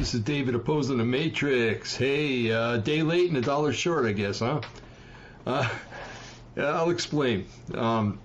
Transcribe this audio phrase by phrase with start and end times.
[0.00, 1.94] This is David opposing the Matrix.
[1.94, 4.62] Hey, uh, day late and a dollar short, I guess, huh?
[5.46, 5.68] Uh,
[6.56, 7.44] I'll explain.
[7.74, 8.18] Um,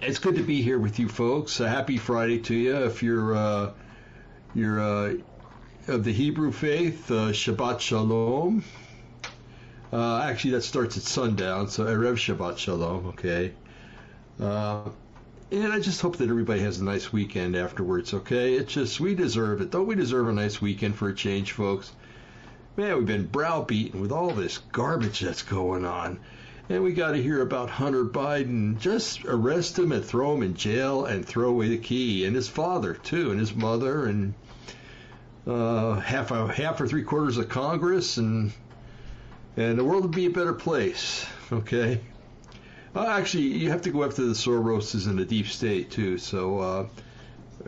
[0.00, 1.58] it's good to be here with you folks.
[1.58, 2.76] A happy Friday to you.
[2.84, 3.72] If you're uh,
[4.54, 5.14] you're uh,
[5.88, 8.62] of the Hebrew faith, uh, Shabbat Shalom.
[9.92, 13.06] Uh, actually, that starts at sundown, so Erev Shabbat Shalom.
[13.08, 13.54] Okay.
[15.52, 18.54] Uh, and I just hope that everybody has a nice weekend afterwards, okay?
[18.54, 19.70] It's just, we deserve it.
[19.70, 21.92] Don't we deserve a nice weekend for a change, folks?
[22.76, 26.18] Man, we've been browbeaten with all this garbage that's going on.
[26.68, 28.78] And we got to hear about Hunter Biden.
[28.80, 32.24] Just arrest him and throw him in jail and throw away the key.
[32.24, 34.34] And his father, too, and his mother, and
[35.46, 38.16] uh, half, a, half or three quarters of Congress.
[38.16, 38.52] And,
[39.56, 42.00] and the world would be a better place, okay?
[42.96, 46.16] Uh, actually, you have to go after the Soroses and the deep state too.
[46.16, 46.86] So, uh,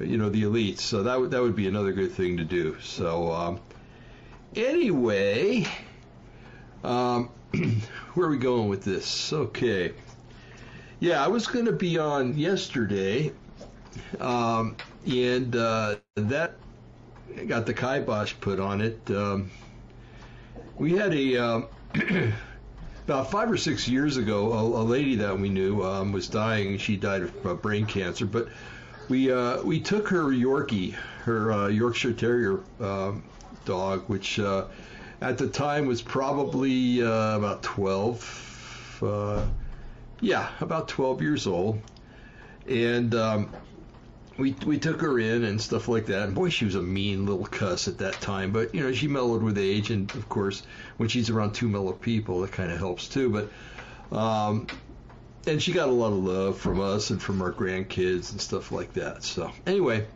[0.01, 0.81] you know, the elites.
[0.81, 2.79] So that would that would be another good thing to do.
[2.81, 3.61] So, um,
[4.57, 5.67] anyway,
[6.83, 7.29] um,
[8.15, 9.31] where are we going with this?
[9.31, 9.93] Okay,
[10.99, 13.31] yeah, I was going to be on yesterday,
[14.21, 16.55] um, and uh, that
[17.47, 18.99] got the kibosh put on it.
[19.11, 19.51] Um,
[20.79, 21.67] we had a um,
[23.09, 26.77] about five or six years ago, a, a lady that we knew um, was dying.
[26.77, 28.49] She died of uh, brain cancer, but
[29.09, 30.93] we uh, we took her Yorkie,
[31.23, 33.25] her uh, Yorkshire Terrier um,
[33.65, 34.67] dog, which uh,
[35.23, 38.99] at the time was probably uh, about 12.
[39.03, 39.47] Uh,
[40.21, 41.81] yeah, about 12 years old,
[42.69, 43.51] and um,
[44.39, 46.23] we we took her in and stuff like that.
[46.23, 48.53] And boy, she was a mean little cuss at that time.
[48.53, 50.63] But you know, she mellowed with age, and of course,
[50.97, 53.29] when she's around two mellow people, it kind of helps too.
[53.31, 54.69] But um,
[55.47, 58.71] and she got a lot of love from us and from our grandkids and stuff
[58.71, 59.25] like that.
[59.25, 60.07] So anyway,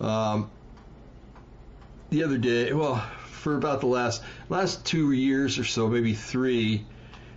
[0.00, 0.50] um,
[2.10, 6.86] the other day, well, for about the last last two years or so, maybe three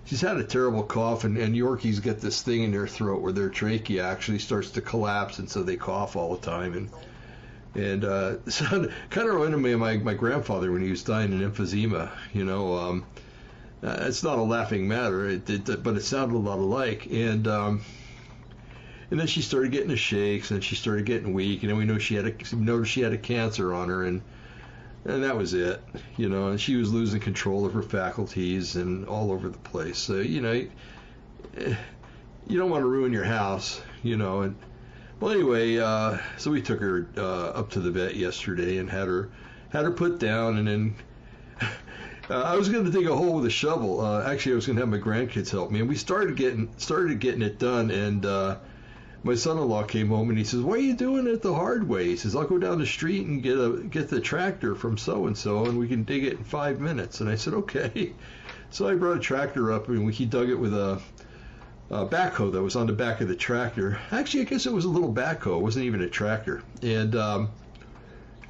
[0.09, 3.31] she's had a terrible cough, and, and Yorkies get this thing in their throat where
[3.31, 6.73] their trachea actually starts to collapse, and so they cough all the time.
[6.73, 6.89] And
[7.75, 11.31] and uh, so kind of reminded me of my, my grandfather when he was dying
[11.31, 12.09] in emphysema.
[12.33, 13.05] You know, um,
[13.83, 17.05] uh, it's not a laughing matter, it, it, but it sounded a lot alike.
[17.11, 17.81] And um,
[19.11, 21.85] and then she started getting the shakes, and she started getting weak, and then we
[21.85, 24.23] know she had a noticed she had a cancer on her, and
[25.05, 25.81] and that was it,
[26.17, 26.49] you know.
[26.49, 29.97] And she was losing control of her faculties and all over the place.
[29.97, 30.51] So you know,
[32.47, 34.41] you don't want to ruin your house, you know.
[34.41, 34.55] And
[35.19, 39.07] well, anyway, uh, so we took her uh, up to the vet yesterday and had
[39.07, 39.29] her
[39.69, 40.95] had her put down, and then.
[42.31, 44.01] Uh, I was going to dig a hole with a shovel.
[44.01, 46.71] Uh, actually, I was going to have my grandkids help me, and we started getting
[46.77, 47.89] started getting it done.
[47.89, 48.57] And uh,
[49.23, 52.05] my son-in-law came home and he says, "Why are you doing it the hard way?"
[52.05, 55.27] He says, "I'll go down the street and get a get the tractor from so
[55.27, 58.13] and so, and we can dig it in five minutes." And I said, "Okay."
[58.71, 61.01] So I brought a tractor up and he dug it with a,
[61.89, 63.97] a backhoe that was on the back of the tractor.
[64.11, 65.57] Actually, I guess it was a little backhoe.
[65.57, 66.61] It wasn't even a tractor.
[66.83, 67.49] And um,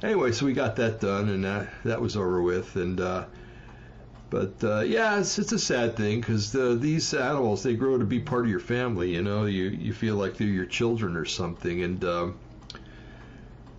[0.02, 2.76] anyway, so we got that done, and that that was over with.
[2.76, 3.24] And uh,
[4.30, 8.04] but uh, yeah, it's, it's a sad thing because the, these animals they grow to
[8.04, 9.12] be part of your family.
[9.12, 12.38] You know, you you feel like they're your children or something, and um,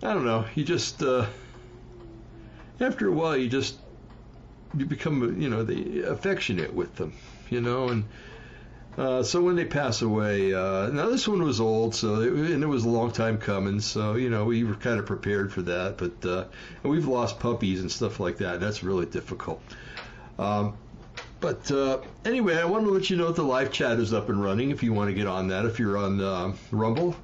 [0.02, 0.44] I don't know.
[0.54, 1.26] You just uh,
[2.80, 3.78] after a while, you just
[4.76, 7.14] you become you know the affectionate with them.
[7.48, 8.04] You know, and
[8.98, 12.62] uh, so when they pass away, uh, now this one was old, so it, and
[12.62, 13.80] it was a long time coming.
[13.80, 16.44] So you know we were kind of prepared for that, but uh,
[16.82, 18.54] we've lost puppies and stuff like that.
[18.54, 19.62] And that's really difficult.
[20.38, 20.76] Um,
[21.40, 24.28] but uh, anyway, I want to let you know that the live chat is up
[24.28, 24.70] and running.
[24.70, 27.16] If you want to get on that, if you're on uh, Rumble,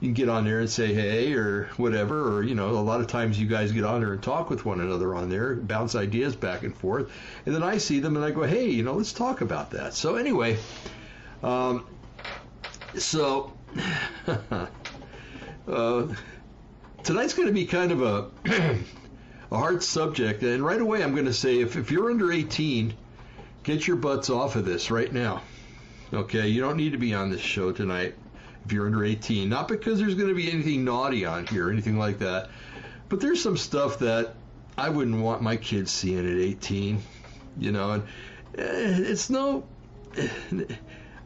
[0.00, 2.36] you can get on there and say hey or whatever.
[2.36, 4.64] Or you know, a lot of times you guys get on there and talk with
[4.64, 7.10] one another on there, bounce ideas back and forth,
[7.44, 9.94] and then I see them and I go, hey, you know, let's talk about that.
[9.94, 10.56] So anyway,
[11.42, 11.84] um,
[12.96, 13.52] so
[15.66, 16.06] uh,
[17.02, 18.28] tonight's going to be kind of a
[19.52, 20.42] a hard subject.
[20.42, 22.94] And right away, I'm going to say if, if you're under 18,
[23.62, 25.42] get your butts off of this right now.
[26.12, 28.14] Okay, you don't need to be on this show tonight
[28.64, 29.48] if you're under 18.
[29.48, 32.48] Not because there's going to be anything naughty on here or anything like that,
[33.10, 34.34] but there's some stuff that
[34.76, 37.02] I wouldn't want my kids seeing at 18.
[37.58, 38.02] You know, and
[38.56, 39.64] eh, it's no.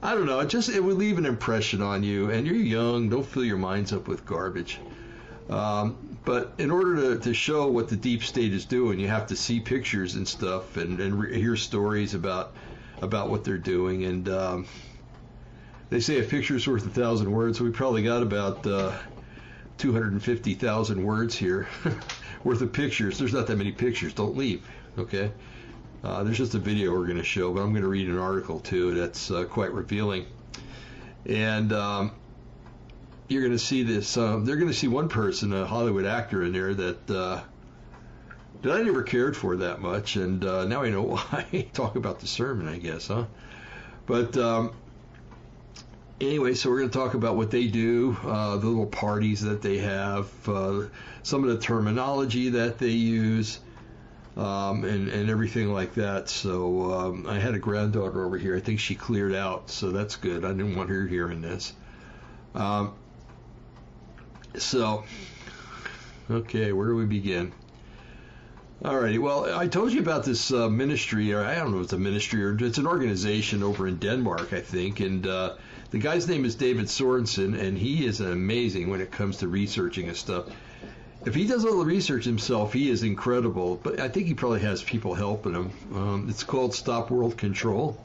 [0.03, 0.41] I don't know.
[0.41, 3.09] It just it would leave an impression on you, and you're young.
[3.09, 4.79] Don't fill your minds up with garbage.
[5.49, 9.29] Um, but in order to, to show what the deep state is doing, you have
[9.29, 12.53] to see pictures and stuff and, and re- hear stories about
[13.01, 14.05] about what they're doing.
[14.05, 14.67] And um,
[15.89, 17.59] they say a picture's worth a thousand words.
[17.59, 18.93] So we probably got about uh,
[19.79, 21.69] 250,000 words here
[22.45, 23.19] worth of pictures.
[23.19, 24.13] There's not that many pictures.
[24.13, 24.67] Don't leave.
[24.99, 25.31] Okay.
[26.03, 28.19] Uh, there's just a video we're going to show, but I'm going to read an
[28.19, 30.27] article too that's uh, quite revealing.
[31.25, 32.11] And um,
[33.29, 34.17] you're going to see this.
[34.17, 37.41] Um, they're going to see one person, a Hollywood actor, in there that uh,
[38.63, 41.69] that I never cared for that much, and uh, now I know why.
[41.73, 43.27] Talk about the sermon, I guess, huh?
[44.07, 44.73] But um,
[46.21, 49.63] anyway, so we're going to talk about what they do, uh, the little parties that
[49.63, 50.85] they have, uh,
[51.23, 53.59] some of the terminology that they use,
[54.37, 56.29] um, and, and everything like that.
[56.29, 58.57] So um, I had a granddaughter over here.
[58.57, 60.45] I think she cleared out, so that's good.
[60.45, 61.73] I didn't want her hearing this.
[62.55, 62.95] Um,
[64.59, 65.05] so,
[66.31, 67.53] okay, where do we begin?
[68.85, 69.19] All righty.
[69.19, 71.99] well, I told you about this uh, ministry, or I don't know if it's a
[71.99, 75.55] ministry or it's an organization over in Denmark, I think, and uh,
[75.91, 80.09] the guy's name is David Sorensen, and he is amazing when it comes to researching
[80.09, 80.47] and stuff.
[81.25, 84.61] If he does all the research himself, he is incredible, but I think he probably
[84.61, 85.71] has people helping him.
[85.95, 87.99] Um, it's called Stop World Control,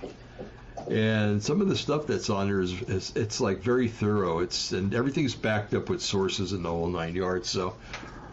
[0.90, 4.40] and some of the stuff that's on there is, is it's like very thorough.
[4.40, 7.50] It's and everything's backed up with sources in the whole nine yards.
[7.50, 7.76] So,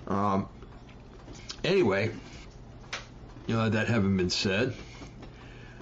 [0.06, 0.48] um,
[1.64, 2.10] anyway,
[3.52, 4.74] uh, that having been said,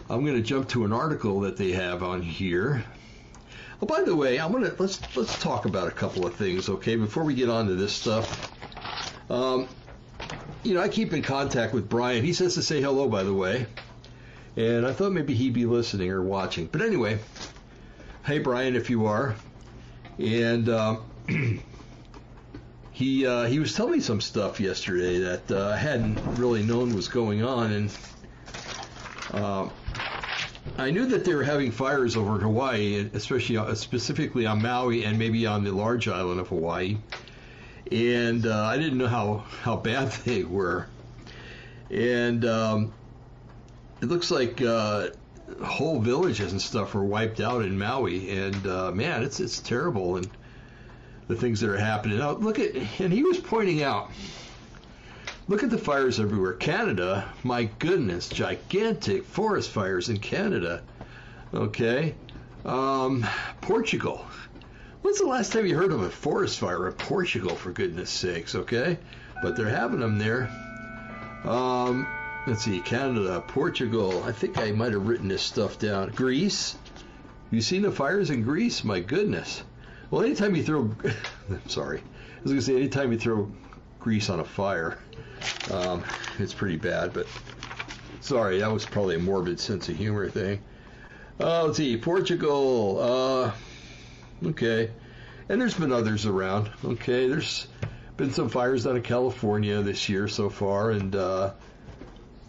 [0.09, 2.85] I'm going to jump to an article that they have on here.
[3.83, 6.97] Oh, by the way, I'm gonna let's let's talk about a couple of things, okay?
[6.97, 8.51] Before we get on to this stuff,
[9.31, 9.69] um,
[10.63, 12.25] you know, I keep in contact with Brian.
[12.25, 13.67] He says to say hello, by the way,
[14.56, 16.67] and I thought maybe he'd be listening or watching.
[16.67, 17.19] But anyway,
[18.25, 19.37] hey Brian, if you are,
[20.19, 21.05] and um,
[22.91, 26.94] he uh, he was telling me some stuff yesterday that uh, I hadn't really known
[26.94, 27.99] was going on, and
[29.32, 29.69] uh,
[30.79, 35.05] I knew that they were having fires over in Hawaii, especially uh, specifically on Maui
[35.05, 36.97] and maybe on the large island of Hawaii,
[37.93, 40.87] and uh, I didn't know how how bad they were,
[41.91, 42.93] and um,
[44.02, 45.08] it looks like uh,
[45.62, 48.64] whole villages and stuff were wiped out in Maui, and
[48.94, 50.28] man, it's it's terrible and
[51.28, 52.19] the things that are happening.
[52.19, 54.10] Now, look at, and he was pointing out,
[55.48, 56.52] look at the fires everywhere.
[56.52, 60.82] Canada, my goodness, gigantic forest fires in Canada.
[61.52, 62.14] Okay.
[62.64, 63.26] Um,
[63.60, 64.25] Portugal.
[65.02, 68.54] When's the last time you heard of a forest fire in Portugal, for goodness sakes?
[68.54, 68.98] Okay.
[69.43, 70.50] But they're having them there.
[71.44, 72.06] Um,
[72.46, 74.22] let's see, Canada, Portugal.
[74.25, 76.10] I think I might have written this stuff down.
[76.10, 76.76] Greece.
[77.50, 78.84] You seen the fires in Greece?
[78.84, 79.62] My goodness.
[80.10, 80.94] Well, anytime you throw,
[81.66, 83.50] sorry, I was to say anytime you throw
[83.98, 84.98] grease on a fire,
[85.72, 86.04] um,
[86.38, 87.12] it's pretty bad.
[87.12, 87.26] But
[88.20, 90.62] sorry, that was probably a morbid sense of humor thing.
[91.40, 92.98] Uh, let's see, Portugal.
[94.44, 94.90] Uh, okay,
[95.48, 96.70] and there's been others around.
[96.84, 97.66] Okay, there's
[98.16, 101.52] been some fires down in California this year so far, and uh,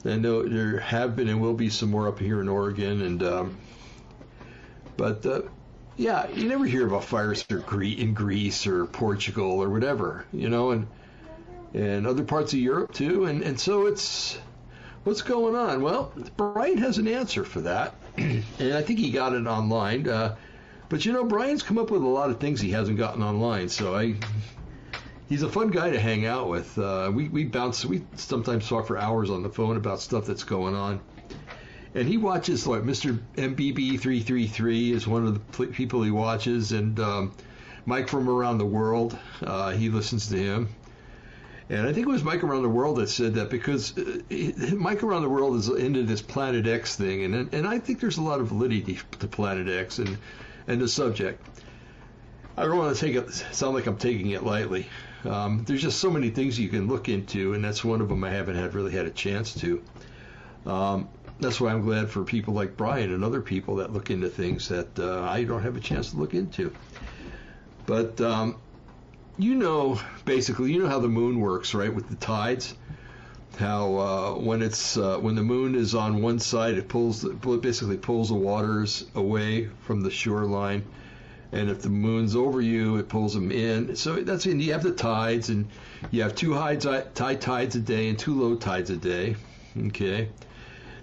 [0.04, 3.58] and there have been and will be some more up here in Oregon, and um,
[4.96, 5.42] but uh,
[5.98, 10.88] yeah, you never hear about fires in Greece or Portugal or whatever, you know, and
[11.74, 13.26] and other parts of Europe too.
[13.26, 14.38] And and so it's
[15.04, 15.82] what's going on?
[15.82, 20.08] Well, Brian has an answer for that, and I think he got it online.
[20.08, 20.36] Uh,
[20.90, 23.70] but you know, Brian's come up with a lot of things he hasn't gotten online,
[23.70, 24.16] so I.
[25.30, 26.78] He's a fun guy to hang out with.
[26.78, 27.86] Uh, we we bounce.
[27.86, 31.02] We sometimes talk for hours on the phone about stuff that's going on
[31.98, 33.20] and he watches like Mr.
[33.36, 37.34] MBB333 is one of the people he watches, and um,
[37.88, 40.70] Mike from Around the World, uh, he listens to him.
[41.70, 44.22] And I think it was Mike Around the World that said that because uh,
[44.76, 48.18] Mike Around the World is into this Planet X thing, and and I think there's
[48.18, 50.18] a lot of validity to Planet X and
[50.68, 51.44] and the subject.
[52.56, 54.88] I don't want to take it sound like I'm taking it lightly.
[55.26, 58.24] Um, there's just so many things you can look into, and that's one of them
[58.24, 59.84] I haven't had really had a chance to.
[60.66, 61.10] Um,
[61.40, 64.70] that's why I'm glad for people like Brian and other people that look into things
[64.70, 66.74] that uh, I don't have a chance to look into.
[67.86, 68.58] But um,
[69.38, 71.94] you know, basically, you know how the moon works, right?
[71.94, 72.74] With the tides,
[73.58, 77.42] how uh, when it's uh, when the moon is on one side, it pulls it
[77.62, 80.84] basically pulls the waters away from the shoreline,
[81.52, 83.96] and if the moon's over you, it pulls them in.
[83.96, 85.70] So that's and you have the tides, and
[86.12, 89.36] you have two high tides a day and two low tides a day.
[89.78, 90.30] Okay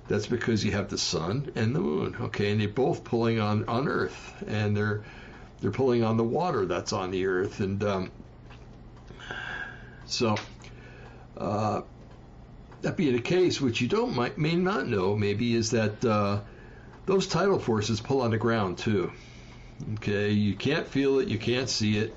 [0.08, 3.64] that's because you have the sun and the moon, okay, and they're both pulling on
[3.66, 5.02] on Earth, and they're
[5.60, 8.10] they're pulling on the water that's on the Earth, and um,
[10.06, 10.36] so
[11.38, 11.82] uh,
[12.82, 16.40] that being the case, which you don't might, may not know, maybe is that uh,
[17.06, 19.10] those tidal forces pull on the ground too.
[19.94, 22.14] Okay, you can't feel it, you can't see it,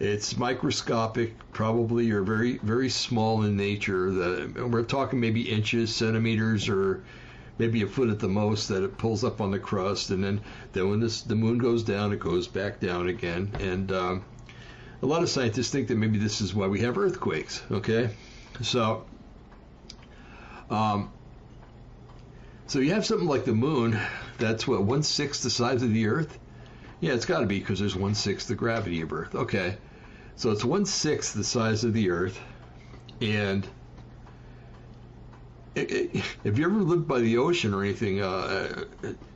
[0.00, 4.10] It's microscopic, probably, or very very small in nature.
[4.10, 7.04] The, we're talking maybe inches, centimeters, or
[7.58, 10.40] maybe a foot at the most that it pulls up on the crust, and then
[10.72, 13.52] then when this the moon goes down, it goes back down again.
[13.60, 14.24] And um,
[15.00, 17.62] a lot of scientists think that maybe this is why we have earthquakes.
[17.70, 18.10] Okay,
[18.62, 19.04] so
[20.70, 21.12] um,
[22.66, 23.96] so you have something like the moon
[24.38, 26.36] that's what one sixth the size of the Earth.
[27.00, 29.34] Yeah, it's got to be because there's one sixth the gravity of Earth.
[29.34, 29.76] Okay,
[30.36, 32.40] so it's one sixth the size of the Earth,
[33.20, 33.66] and
[35.74, 38.84] if you ever lived by the ocean or anything, uh,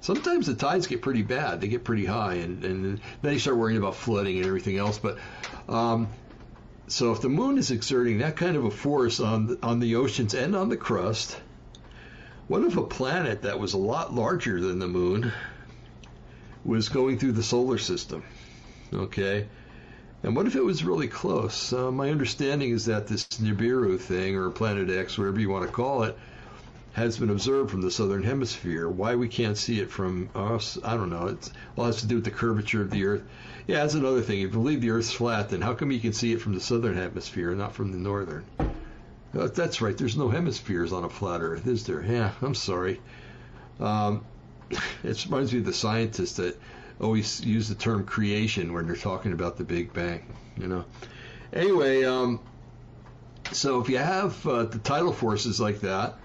[0.00, 1.60] sometimes the tides get pretty bad.
[1.60, 4.98] They get pretty high, and, and then you start worrying about flooding and everything else.
[4.98, 5.18] But
[5.68, 6.08] um,
[6.86, 10.34] so if the moon is exerting that kind of a force on on the oceans
[10.34, 11.40] and on the crust,
[12.46, 15.32] what if a planet that was a lot larger than the moon
[16.64, 18.22] was going through the solar system?
[18.92, 19.46] Okay.
[20.22, 21.72] And what if it was really close?
[21.72, 25.72] Uh, my understanding is that this Nibiru thing, or Planet X, whatever you want to
[25.72, 26.18] call it,
[26.94, 28.88] has been observed from the southern hemisphere.
[28.88, 31.28] Why we can't see it from us, I don't know.
[31.28, 33.22] It's all has to do with the curvature of the Earth.
[33.68, 34.38] Yeah, that's another thing.
[34.38, 36.60] If you believe the Earth's flat, then how come you can see it from the
[36.60, 38.44] southern hemisphere, and not from the northern?
[38.58, 39.96] Uh, that's right.
[39.96, 42.02] There's no hemispheres on a flat Earth, is there?
[42.02, 43.00] Yeah, I'm sorry.
[43.78, 44.24] Um,
[45.02, 46.58] it reminds me of the scientists that
[47.00, 50.34] always use the term creation when they're talking about the Big Bang.
[50.56, 50.84] You know.
[51.52, 52.40] Anyway, um,
[53.52, 56.16] so if you have uh, the tidal forces like that,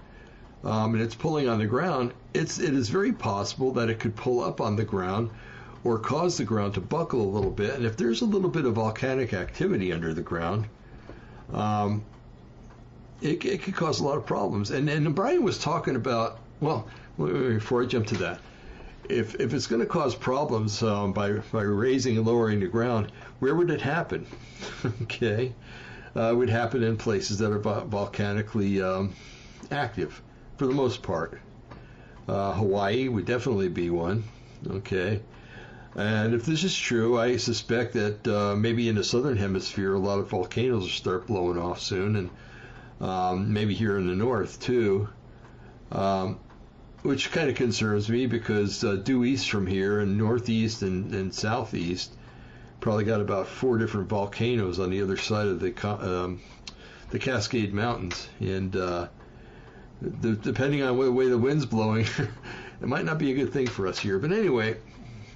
[0.64, 4.16] um, and it's pulling on the ground, it's it is very possible that it could
[4.16, 5.30] pull up on the ground
[5.84, 7.74] or cause the ground to buckle a little bit.
[7.74, 10.66] And if there's a little bit of volcanic activity under the ground,
[11.52, 12.02] um,
[13.20, 14.70] it, it could cause a lot of problems.
[14.70, 18.40] And and Brian was talking about well before I jump to that
[19.08, 23.12] if if it's going to cause problems um, by by raising and lowering the ground,
[23.38, 24.26] where would it happen?
[25.02, 25.52] okay,
[26.16, 29.14] uh, it would happen in places that are volcanically um,
[29.70, 30.22] active,
[30.56, 31.40] for the most part.
[32.26, 34.24] Uh, Hawaii would definitely be one.
[34.66, 35.20] Okay,
[35.94, 39.98] and if this is true, I suspect that uh, maybe in the southern hemisphere, a
[39.98, 42.30] lot of volcanoes will start blowing off soon, and
[43.00, 45.08] um, maybe here in the north too.
[45.92, 46.40] Um,
[47.04, 51.32] which kind of concerns me because uh, due east from here and northeast and, and
[51.32, 52.10] southeast
[52.80, 56.40] probably got about four different volcanoes on the other side of the um,
[57.10, 59.06] the Cascade Mountains, and uh,
[60.02, 62.06] the, depending on the way the wind's blowing,
[62.82, 64.18] it might not be a good thing for us here.
[64.18, 64.76] But anyway,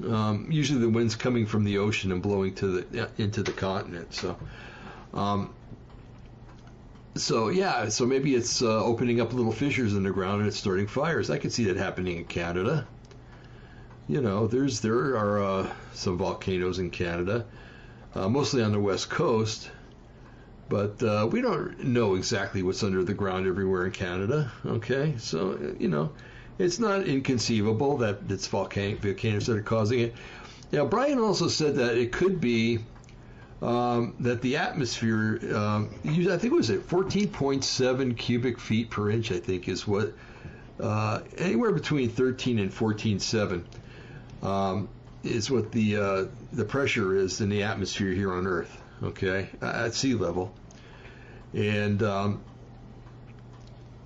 [0.05, 4.13] um, usually the wind's coming from the ocean and blowing to the into the continent.
[4.13, 4.37] So,
[5.15, 5.55] um,
[7.19, 10.57] so yeah, so maybe it's uh, opening up little fissures in the ground and it's
[10.57, 11.31] starting fires.
[11.31, 12.87] I could see that happening in Canada.
[14.09, 17.45] You know, there's there are uh, some volcanoes in Canada,
[18.15, 19.71] uh, mostly on the west coast,
[20.69, 24.51] but uh, we don't know exactly what's under the ground everywhere in Canada.
[24.65, 26.13] Okay, so you know,
[26.59, 30.15] it's not inconceivable that it's volcanic volcanoes that are causing it.
[30.73, 32.79] Now, Brian also said that it could be
[33.61, 39.33] um, that the atmosphere, um, I think it was at 14.7 cubic feet per inch,
[39.33, 40.13] I think is what,
[40.81, 43.65] uh, anywhere between 13 and 14.7
[44.47, 44.89] um,
[45.25, 49.95] is what the uh, the pressure is in the atmosphere here on Earth, okay, at
[49.95, 50.55] sea level.
[51.53, 52.41] And um,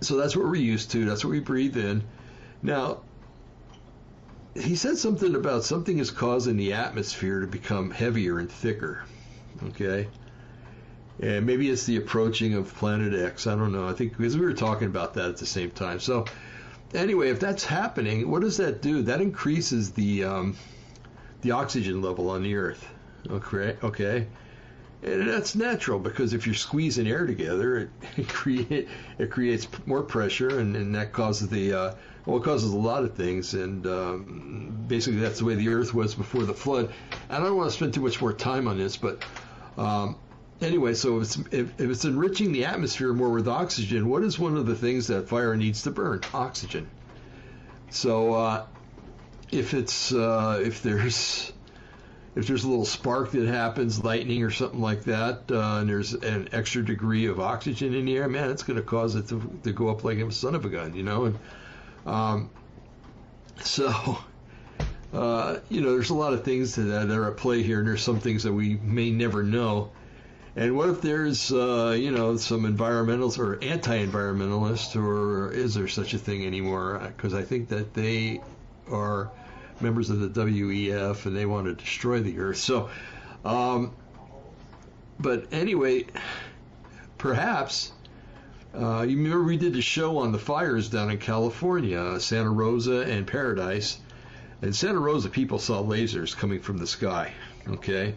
[0.01, 2.03] so that's what we're used to, that's what we breathe in.
[2.63, 3.01] Now,
[4.55, 9.05] he said something about something is causing the atmosphere to become heavier and thicker.
[9.65, 10.09] Okay.
[11.21, 13.47] And maybe it's the approaching of Planet X.
[13.47, 13.89] I don't know.
[13.89, 16.01] I think because we were talking about that at the same time.
[16.01, 16.25] So,
[16.95, 19.03] anyway, if that's happening, what does that do?
[19.03, 20.57] That increases the um,
[21.43, 22.89] the oxygen level on the Earth.
[23.31, 23.77] Okay.
[23.83, 24.27] Okay.
[25.03, 30.03] And that's natural because if you're squeezing air together, it, it create it creates more
[30.03, 31.95] pressure, and, and that causes the uh,
[32.27, 35.93] well, it causes a lot of things, and um, basically that's the way the Earth
[35.93, 36.93] was before the flood.
[37.29, 39.25] And I don't want to spend too much more time on this, but
[39.77, 40.17] um,
[40.61, 44.39] anyway, so if it's, if, if it's enriching the atmosphere more with oxygen, what is
[44.39, 46.21] one of the things that fire needs to burn?
[46.33, 46.89] Oxygen.
[47.91, 48.67] So uh,
[49.51, 51.53] if it's uh, if there's
[52.35, 56.15] if there's a little spark that happens, lightning or something like that, uh, and there's
[56.15, 59.61] an extra degree of oxygen in the air, man, it's going to cause it to,
[59.65, 61.27] to go up like a son of a gun, you know.
[61.27, 61.39] And
[62.07, 62.51] um,
[63.63, 64.19] so
[65.13, 68.03] uh, you know, there's a lot of things that are at play here, and there's
[68.03, 69.91] some things that we may never know.
[70.57, 76.15] And what if there's, uh, you know, some environmentalists or anti-environmentalists, or is there such
[76.15, 76.99] a thing anymore?
[77.15, 78.41] Because I think that they
[78.91, 79.31] are
[79.81, 82.59] members of the WEF and they want to destroy the Earth.
[82.59, 82.91] So,
[83.45, 83.95] um,
[85.19, 86.07] but anyway,
[87.19, 87.93] perhaps
[88.75, 93.03] uh, you remember we did a show on the fires down in California, Santa Rosa
[93.03, 93.99] and Paradise.
[94.63, 97.33] In Santa Rosa, people saw lasers coming from the sky.
[97.69, 98.15] Okay.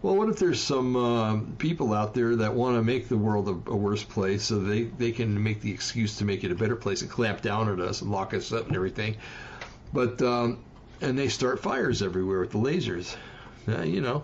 [0.00, 3.48] Well, what if there's some uh, people out there that want to make the world
[3.48, 6.54] a, a, worse place so they, they can make the excuse to make it a
[6.54, 9.16] better place and clamp down at us and lock us up and everything?
[9.92, 10.58] But, um,
[11.00, 13.16] and they start fires everywhere with the lasers.
[13.66, 14.22] Uh, you know,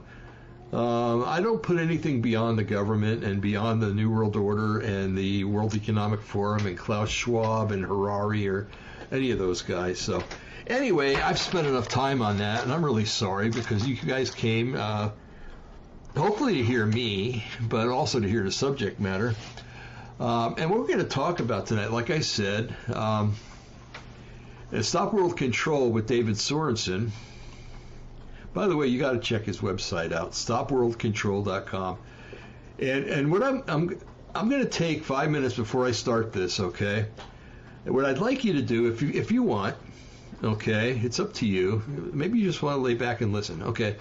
[0.75, 5.17] um, I don't put anything beyond the government and beyond the New World Order and
[5.17, 8.67] the World Economic Forum and Klaus Schwab and Harari or
[9.13, 10.01] any of those guys.
[10.01, 10.23] So,
[10.67, 14.75] anyway, I've spent enough time on that, and I'm really sorry because you guys came.
[14.75, 15.11] Uh,
[16.17, 19.35] hopefully to hear me, but also to hear the subject matter.
[20.21, 23.35] Um, and what we're going to talk about tonight, like I said, um,
[24.81, 27.11] Stop World Control with David Sorensen.
[28.55, 31.99] By the way, you got to check his website out, stopworldcontrol.com.
[32.79, 33.99] And and what I'm I'm
[34.35, 37.07] I'm going to take five minutes before I start this, okay?
[37.85, 39.75] What I'd like you to do, if you if you want,
[40.43, 41.83] okay, it's up to you.
[41.87, 43.97] Maybe you just want to lay back and listen, okay?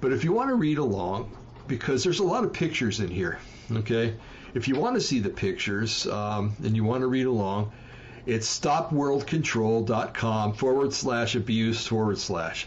[0.00, 1.30] But if you want to read along,
[1.68, 3.38] because there's a lot of pictures in here.
[3.70, 4.16] Okay,
[4.54, 7.70] if you want to see the pictures um, and you want to read along,
[8.26, 12.66] it's stopworldcontrol.com forward slash abuse forward slash.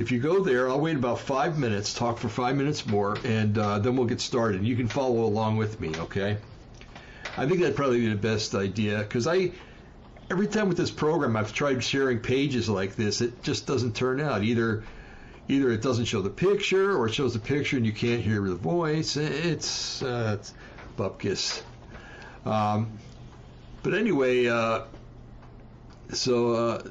[0.00, 3.58] If you go there, I'll wait about five minutes, talk for five minutes more, and
[3.58, 4.64] uh, then we'll get started.
[4.64, 6.38] You can follow along with me, okay?
[7.36, 9.52] I think that'd probably be the best idea because I,
[10.30, 14.22] every time with this program, I've tried sharing pages like this, it just doesn't turn
[14.22, 14.42] out.
[14.42, 14.84] Either
[15.48, 18.40] either it doesn't show the picture or it shows the picture and you can't hear
[18.40, 19.18] the voice.
[19.18, 20.54] It's, uh, it's
[20.96, 21.60] bupkis.
[22.46, 22.90] Um,
[23.82, 24.84] but anyway, uh,
[26.10, 26.82] so uh,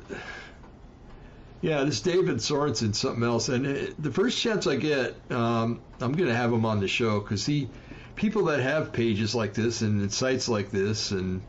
[1.61, 6.13] yeah, this David Sorensen, something else, and it, the first chance I get, um, I'm
[6.13, 7.69] going to have him on the show because he,
[8.15, 11.41] people that have pages like this and sites like this and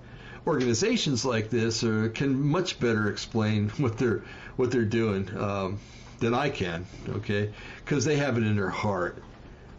[0.46, 4.22] organizations like this are, can much better explain what they're
[4.56, 5.30] what they're doing.
[5.38, 5.78] Um,
[6.20, 7.50] than I can, okay?
[7.84, 9.22] Because they have it in their heart.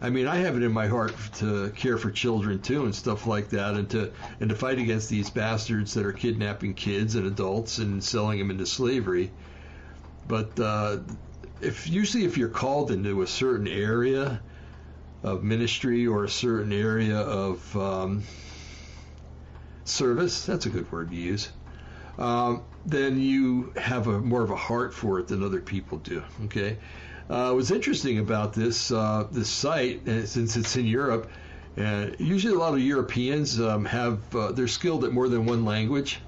[0.00, 3.26] I mean, I have it in my heart to care for children too and stuff
[3.26, 7.26] like that, and to and to fight against these bastards that are kidnapping kids and
[7.26, 9.30] adults and selling them into slavery.
[10.28, 10.98] But uh,
[11.60, 14.40] if usually if you're called into a certain area
[15.22, 18.22] of ministry or a certain area of um,
[19.84, 21.50] service, that's a good word to use.
[22.18, 26.22] Um, then you have a more of a heart for it than other people do.
[26.44, 26.76] Okay.
[27.30, 31.30] Uh, what's interesting about this uh, this site, since it's in Europe,
[31.78, 35.64] uh, usually a lot of Europeans um, have uh, they're skilled at more than one
[35.64, 36.20] language.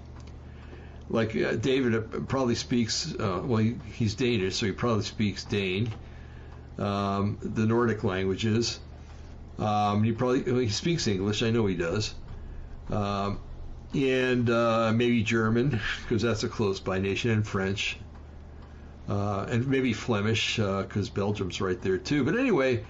[1.09, 5.93] Like uh, David uh, probably speaks, well, he, he's Danish, so he probably speaks Dane,
[6.79, 8.81] um, the Nordic languages.
[9.59, 11.43] Um, he probably well, he speaks English.
[11.43, 12.15] I know he does.
[12.91, 13.39] Um,
[13.95, 17.97] and uh, maybe German because that's a close by nation, and French,
[19.09, 22.25] uh, and maybe Flemish because uh, Belgium's right there too.
[22.25, 22.85] But anyway,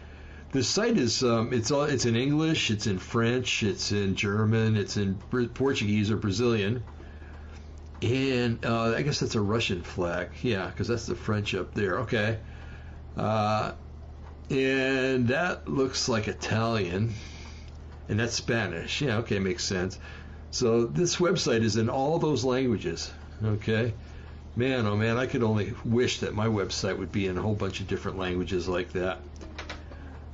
[0.53, 4.77] the site is um, it's all it's in English, it's in French, it's in German,
[4.77, 5.16] it's in
[5.55, 6.83] Portuguese or Brazilian,
[8.05, 10.31] and uh, I guess that's a Russian flag.
[10.43, 12.01] Yeah, because that's the French up there.
[12.01, 12.38] Okay.
[13.17, 13.73] Uh,
[14.51, 17.14] and that looks like Italian,
[18.09, 19.01] and that's Spanish.
[19.01, 19.99] Yeah, okay, makes sense.
[20.51, 23.11] So this website is in all those languages.
[23.43, 23.95] Okay,
[24.55, 27.55] man, oh man, I could only wish that my website would be in a whole
[27.55, 29.21] bunch of different languages like that.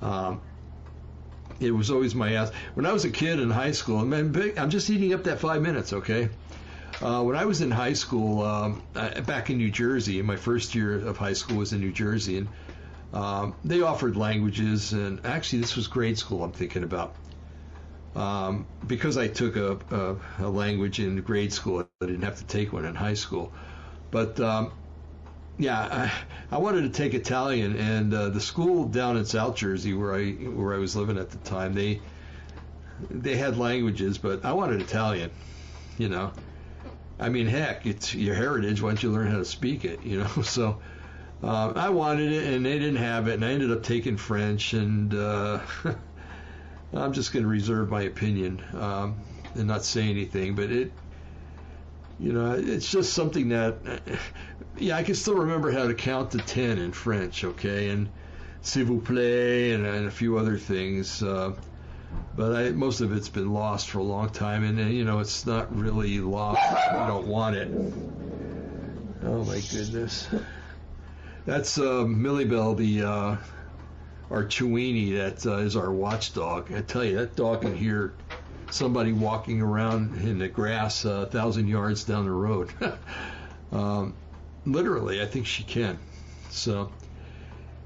[0.02, 0.40] Um,
[1.60, 2.50] it was always my ass.
[2.74, 5.62] When I was a kid in high school, man, I'm just eating up that five
[5.62, 5.92] minutes.
[5.92, 6.30] Okay.
[7.02, 10.94] Uh, when I was in high school, um, back in New Jersey, my first year
[10.94, 12.48] of high school was in New Jersey, and
[13.14, 14.92] um, they offered languages.
[14.92, 16.44] And actually, this was grade school.
[16.44, 17.14] I'm thinking about
[18.14, 22.44] um, because I took a, a, a, language in grade school, I didn't have to
[22.44, 23.52] take one in high school.
[24.10, 24.72] But um,
[25.58, 26.10] yeah,
[26.50, 30.14] I, I, wanted to take Italian, and uh, the school down in South Jersey, where
[30.14, 32.00] I where I was living at the time, they
[33.08, 35.30] they had languages, but I wanted Italian.
[35.96, 36.32] You know,
[37.20, 38.80] I mean, heck, it's your heritage.
[38.80, 40.02] Don't you learn how to speak it?
[40.02, 40.80] You know, so.
[41.42, 44.74] Uh, I wanted it, and they didn't have it, and I ended up taking French,
[44.74, 45.60] and uh,
[46.92, 49.16] I'm just going to reserve my opinion um,
[49.54, 50.92] and not say anything, but it,
[52.18, 53.78] you know, it's just something that,
[54.76, 58.10] yeah, I can still remember how to count to 10 in French, okay, and
[58.60, 61.22] s'il vous plaît, and, and a few other things.
[61.22, 61.54] Uh,
[62.34, 65.18] but I, most of it's been lost for a long time, and, and you know,
[65.18, 66.60] it's not really lost.
[66.60, 67.68] I don't want it.
[69.22, 70.28] Oh my goodness.
[71.46, 73.36] That's uh, Millie Bell, the uh,
[74.30, 76.72] our Chiweenie that uh, is our watchdog.
[76.72, 78.14] I tell you, that dog can hear
[78.70, 82.72] somebody walking around in the grass uh, a thousand yards down the road.
[83.72, 84.14] um,
[84.64, 85.98] literally, I think she can.
[86.50, 86.92] So,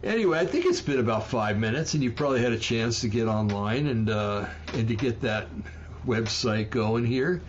[0.05, 3.09] anyway, I think it's been about five minutes, and you've probably had a chance to
[3.09, 5.49] get online and uh, and to get that
[6.07, 7.43] website going here.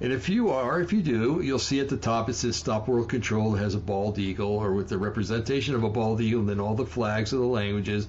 [0.00, 2.88] And if you are, if you do, you'll see at the top it says Stop
[2.88, 3.54] World Control.
[3.54, 6.60] It has a bald eagle, or with the representation of a bald eagle, and then
[6.60, 8.08] all the flags of the languages.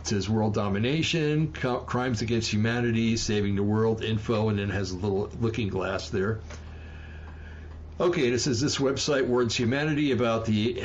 [0.00, 4.96] It says World Domination, Crimes Against Humanity, Saving the World, Info, and then has a
[4.96, 6.40] little looking glass there.
[7.98, 10.84] Okay, it says this website warns humanity about the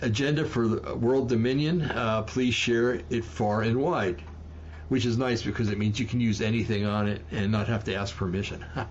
[0.00, 1.82] agenda for world dominion.
[1.82, 4.22] Uh, please share it far and wide,
[4.88, 7.84] which is nice because it means you can use anything on it and not have
[7.84, 8.64] to ask permission.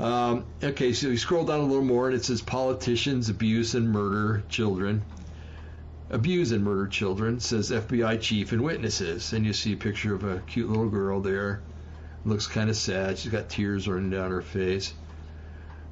[0.00, 3.90] Um, okay, so you scroll down a little more and it says politicians abuse and
[3.90, 5.02] murder children.
[6.10, 9.32] Abuse and murder children, says FBI chief and witnesses.
[9.32, 11.62] And you see a picture of a cute little girl there.
[12.24, 13.18] Looks kind of sad.
[13.18, 14.92] She's got tears running down her face.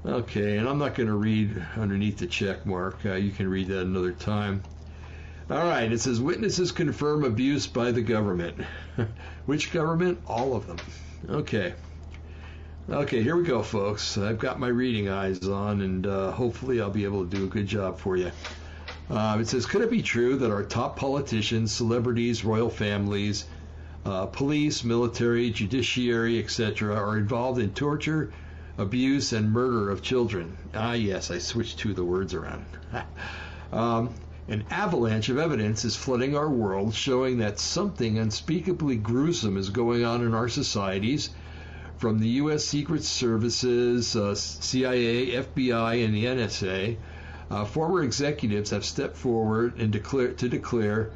[0.05, 3.05] Okay, and I'm not going to read underneath the check mark.
[3.05, 4.63] Uh, you can read that another time.
[5.51, 8.57] All right, it says witnesses confirm abuse by the government.
[9.47, 10.21] Which government?
[10.27, 10.79] All of them.
[11.29, 11.75] Okay.
[12.89, 14.17] Okay, here we go, folks.
[14.17, 17.49] I've got my reading eyes on, and uh, hopefully I'll be able to do a
[17.49, 18.33] good job for you.
[19.11, 23.45] Uh, it says, could it be true that our top politicians, celebrities, royal families,
[24.07, 28.33] uh, police, military, judiciary, etc., are involved in torture,
[28.81, 30.57] abuse, and murder of children?
[30.75, 32.65] Ah, yes, I switched two of the words around.
[33.73, 34.15] um,
[34.49, 40.05] an avalanche of evidence is flooding our world, showing that something unspeakably gruesome is going
[40.05, 41.31] on in our societies
[41.99, 42.65] from the U.S.
[42.65, 46.97] Secret Services, uh, CIA, FBI, and the NSA,
[47.51, 51.11] uh, former executives have stepped forward and declare, to declare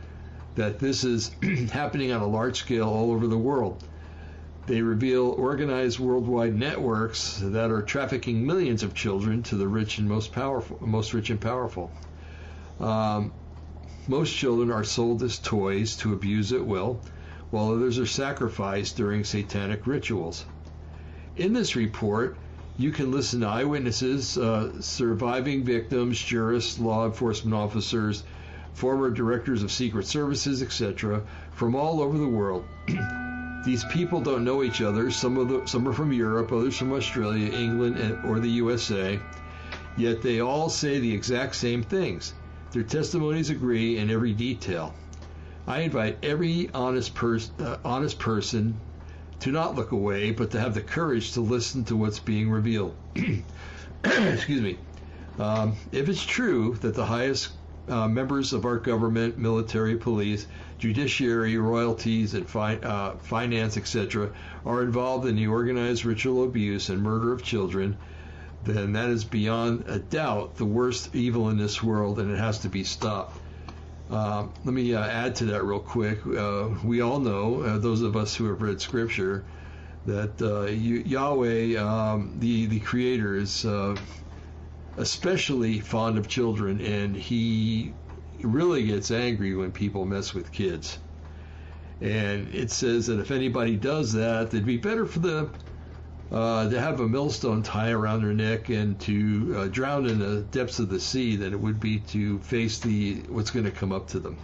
[0.57, 1.31] that this is
[1.73, 3.83] happening on a large scale all over the world.
[4.67, 10.09] They reveal organized worldwide networks that are trafficking millions of children to the rich and
[10.09, 11.93] most powerful, most rich and powerful.
[12.81, 13.33] Um,
[14.09, 17.01] most children are sold as toys to abuse at will,
[17.51, 20.47] while others are sacrificed during satanic rituals.
[21.37, 22.37] In this report,
[22.79, 28.25] you can listen to eyewitnesses, uh, surviving victims, jurists, law enforcement officers,
[28.73, 31.23] former directors of secret services, etc.,
[31.53, 32.65] from all over the world.
[33.65, 35.11] These people don't know each other.
[35.11, 39.19] Some of the, some are from Europe, others from Australia, England, and, or the USA.
[39.97, 42.35] Yet they all say the exact same things.
[42.73, 44.95] Their testimonies agree in every detail.
[45.67, 48.79] I invite every honest, pers- uh, honest person
[49.41, 52.95] to not look away, but to have the courage to listen to what's being revealed.
[54.05, 54.79] Excuse me.
[55.39, 57.51] Um, if it's true that the highest
[57.89, 60.47] uh, members of our government, military, police,
[60.79, 64.31] judiciary, royalties, and fi- uh, finance, etc.,
[64.65, 67.97] are involved in the organized ritual abuse and murder of children,
[68.65, 72.61] then that is beyond a doubt the worst evil in this world, and it has
[72.61, 73.39] to be stopped.
[74.11, 76.27] Uh, let me uh, add to that real quick.
[76.27, 79.45] Uh, we all know, uh, those of us who have read Scripture,
[80.07, 83.67] that uh, Yahweh, um, the the Creator, is
[84.97, 87.95] especially fond of children, and He
[88.45, 90.99] really gets angry when people mess with kids.
[92.01, 95.53] And it says that if anybody does that, it'd be better for them
[96.33, 100.41] uh, to have a millstone tie around their neck and to uh, drown in the
[100.51, 103.93] depths of the sea than it would be to face the what's going to come
[103.93, 104.37] up to them.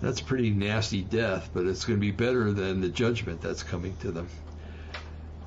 [0.00, 3.62] That's a pretty nasty death, but it's going to be better than the judgment that's
[3.62, 4.28] coming to them.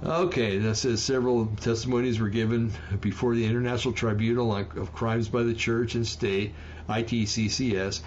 [0.06, 5.54] Okay, that says several testimonies were given before the International Tribunal of Crimes by the
[5.54, 6.54] Church and State,
[6.90, 8.02] ITCCS,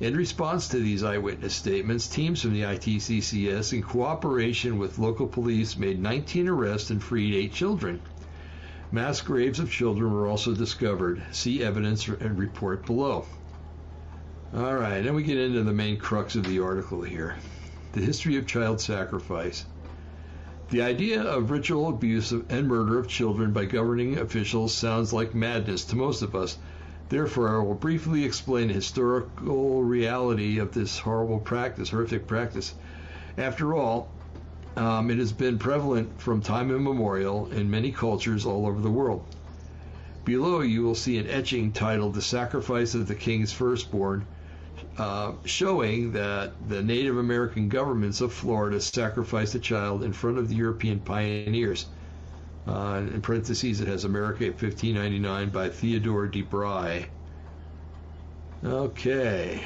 [0.00, 5.78] in response to these eyewitness statements, teams from the ITCCS, in cooperation with local police,
[5.78, 8.02] made 19 arrests and freed eight children.
[8.90, 11.22] Mass graves of children were also discovered.
[11.30, 13.24] See evidence and report below.
[14.54, 17.36] All right, then we get into the main crux of the article here
[17.92, 19.66] the history of child sacrifice.
[20.72, 25.84] The idea of ritual abuse and murder of children by governing officials sounds like madness
[25.84, 26.56] to most of us
[27.10, 32.72] Therefore, I will briefly explain the historical reality of this horrible practice, horrific practice.
[33.36, 34.14] After all,
[34.74, 39.26] um, it has been prevalent from time immemorial in many cultures all over the world.
[40.24, 44.24] Below you will see an etching titled The Sacrifice of the King's Firstborn,
[44.98, 50.48] uh, showing that the Native American governments of Florida sacrificed a child in front of
[50.48, 51.86] the European pioneers.
[52.66, 57.08] Uh, in parentheses, it has America at 1599 by Theodore de Bry.
[58.64, 59.62] Okay.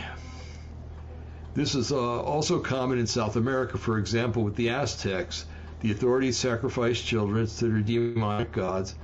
[1.55, 5.45] This is uh, also common in South America, for example, with the Aztecs.
[5.81, 8.95] The authorities sacrifice children to their demonic gods.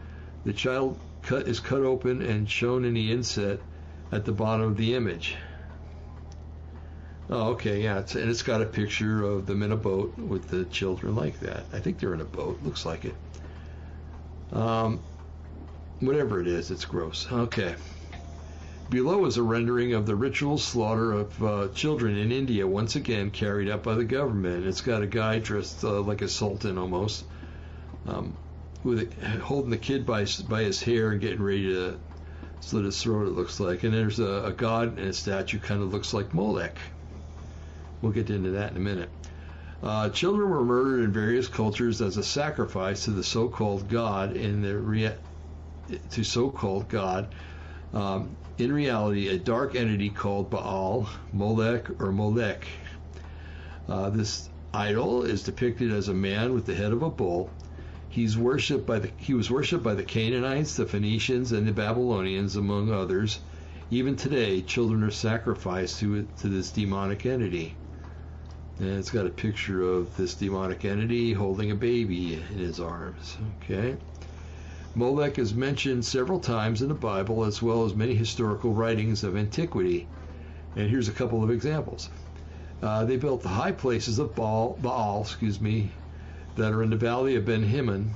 [0.44, 3.60] The child cut, is cut open and shown in the inset
[4.10, 5.36] at the bottom of the image.
[7.34, 10.48] Oh, okay, yeah, it's, and it's got a picture of them in a boat with
[10.48, 11.64] the children like that.
[11.72, 12.58] I think they're in a boat.
[12.62, 13.14] Looks like it.
[14.52, 15.00] Um,
[16.00, 17.26] whatever it is, it's gross.
[17.32, 17.74] Okay.
[18.90, 23.30] Below is a rendering of the ritual slaughter of uh, children in India, once again
[23.30, 24.66] carried out by the government.
[24.66, 27.24] It's got a guy dressed uh, like a sultan almost,
[28.06, 28.36] um,
[28.84, 31.98] with a, holding the kid by by his hair and getting ready to
[32.60, 33.28] slit his throat.
[33.28, 36.34] It looks like, and there's a, a god and a statue kind of looks like
[36.34, 36.76] Molech.
[38.02, 39.08] We'll get into that in a minute.
[39.82, 44.62] Uh, children were murdered in various cultures as a sacrifice to the so-called god in
[44.62, 45.16] the rea-
[46.10, 47.34] to so-called god.
[47.94, 52.66] Um, in reality, a dark entity called Baal, Molech, or Molech.
[53.88, 57.50] Uh, this idol is depicted as a man with the head of a bull.
[58.08, 62.56] He's worshipped by the he was worshipped by the Canaanites, the Phoenicians, and the Babylonians,
[62.56, 63.40] among others.
[63.90, 67.74] Even today, children are sacrificed to to this demonic entity.
[68.82, 73.36] And it's got a picture of this demonic entity holding a baby in his arms.
[73.62, 73.96] Okay.
[74.96, 79.36] Molech is mentioned several times in the Bible as well as many historical writings of
[79.36, 80.08] antiquity.
[80.74, 82.08] And here's a couple of examples.
[82.82, 85.92] Uh, they built the high places of Baal, Baal, excuse me,
[86.56, 88.10] that are in the valley of Ben Hinnom,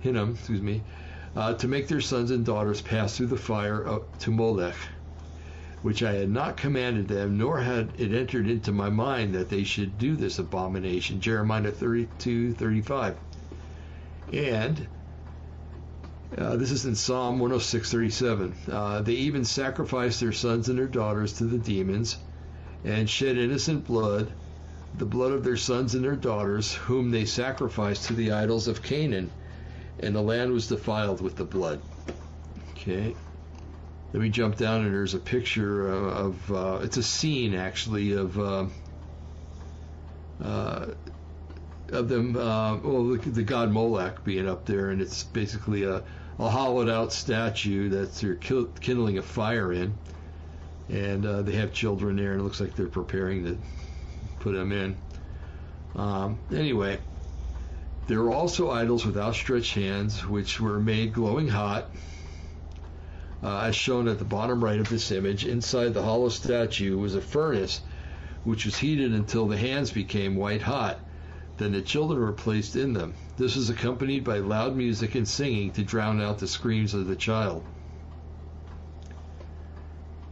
[0.00, 0.82] Hinnom, excuse me,
[1.34, 4.76] uh, to make their sons and daughters pass through the fire to Molech,
[5.82, 9.64] which I had not commanded them, nor had it entered into my mind that they
[9.64, 11.20] should do this abomination.
[11.20, 13.16] Jeremiah 32, 35.
[14.32, 14.86] And
[16.38, 18.52] uh, this is in Psalm 106:37.
[18.68, 22.16] Uh, they even sacrificed their sons and their daughters to the demons,
[22.84, 24.32] and shed innocent blood,
[24.96, 28.82] the blood of their sons and their daughters, whom they sacrificed to the idols of
[28.82, 29.30] Canaan,
[30.00, 31.82] and the land was defiled with the blood.
[32.70, 33.14] Okay.
[34.12, 38.38] Let me jump down, and there's a picture of, uh, it's a scene actually of
[38.38, 38.66] uh,
[40.42, 40.86] uh,
[41.90, 46.02] of them, uh, well, the, the god Molech being up there, and it's basically a
[46.38, 49.94] a hollowed out statue that they're kindling a fire in.
[50.88, 53.58] And uh, they have children there, and it looks like they're preparing to
[54.40, 54.96] put them in.
[55.94, 56.98] Um, anyway,
[58.08, 61.90] there are also idols with outstretched hands, which were made glowing hot,
[63.42, 65.44] uh, as shown at the bottom right of this image.
[65.44, 67.80] Inside the hollow statue was a furnace,
[68.44, 71.00] which was heated until the hands became white hot.
[71.58, 73.14] Then the children were placed in them.
[73.36, 77.16] This was accompanied by loud music and singing to drown out the screams of the
[77.16, 77.64] child.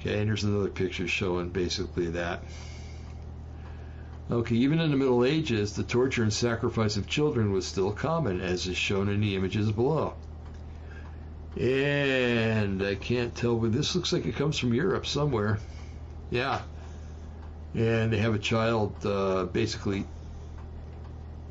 [0.00, 2.42] Okay, and here's another picture showing basically that.
[4.30, 8.40] Okay, even in the Middle Ages, the torture and sacrifice of children was still common,
[8.40, 10.14] as is shown in the images below.
[11.58, 15.58] And I can't tell, but this looks like it comes from Europe somewhere.
[16.30, 16.62] Yeah.
[17.74, 20.04] And they have a child uh, basically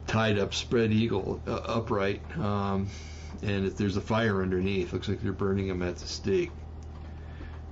[0.08, 2.88] tied up, spread eagle, uh, upright, um,
[3.42, 6.52] and if there's a fire underneath, looks like they're burning them at the stake.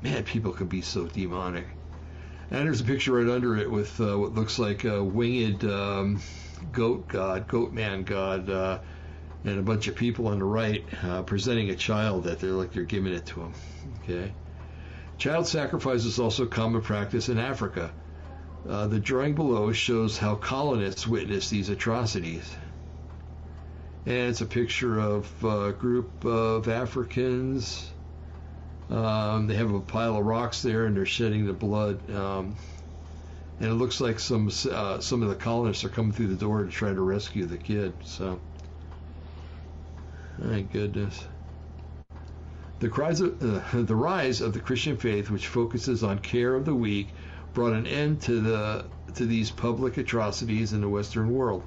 [0.01, 1.65] Man, people can be so demonic.
[2.51, 6.21] And there's a picture right under it with uh, what looks like a winged um,
[6.71, 8.79] goat god, goat man god, uh,
[9.43, 12.71] and a bunch of people on the right uh, presenting a child that they're like
[12.71, 13.53] they're giving it to him.
[14.03, 14.33] Okay.
[15.17, 17.91] Child sacrifice is also common practice in Africa.
[18.67, 22.55] Uh, the drawing below shows how colonists witnessed these atrocities.
[24.05, 27.91] And it's a picture of a group of Africans.
[28.89, 31.99] Um, they have a pile of rocks there and they're shedding the blood.
[32.09, 32.55] Um,
[33.59, 36.63] and it looks like some uh, some of the colonists are coming through the door
[36.63, 37.93] to try to rescue the kid.
[38.03, 38.39] So,
[40.39, 41.25] my goodness.
[42.79, 46.75] The, of, uh, the rise of the Christian faith, which focuses on care of the
[46.75, 47.09] weak,
[47.53, 51.63] brought an end to the to these public atrocities in the Western world.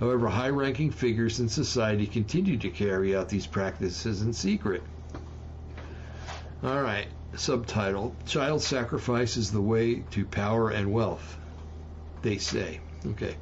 [0.00, 4.82] However, high-ranking figures in society continue to carry out these practices in secret.
[6.62, 11.36] All right, subtitle: Child sacrifice is the way to power and wealth.
[12.22, 12.80] They say.
[13.06, 13.36] Okay.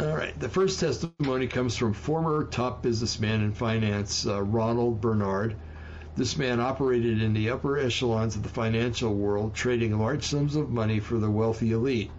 [0.00, 0.38] All right.
[0.38, 5.56] The first testimony comes from former top businessman in finance, uh, Ronald Bernard
[6.16, 10.70] this man operated in the upper echelons of the financial world, trading large sums of
[10.70, 12.10] money for the wealthy elite.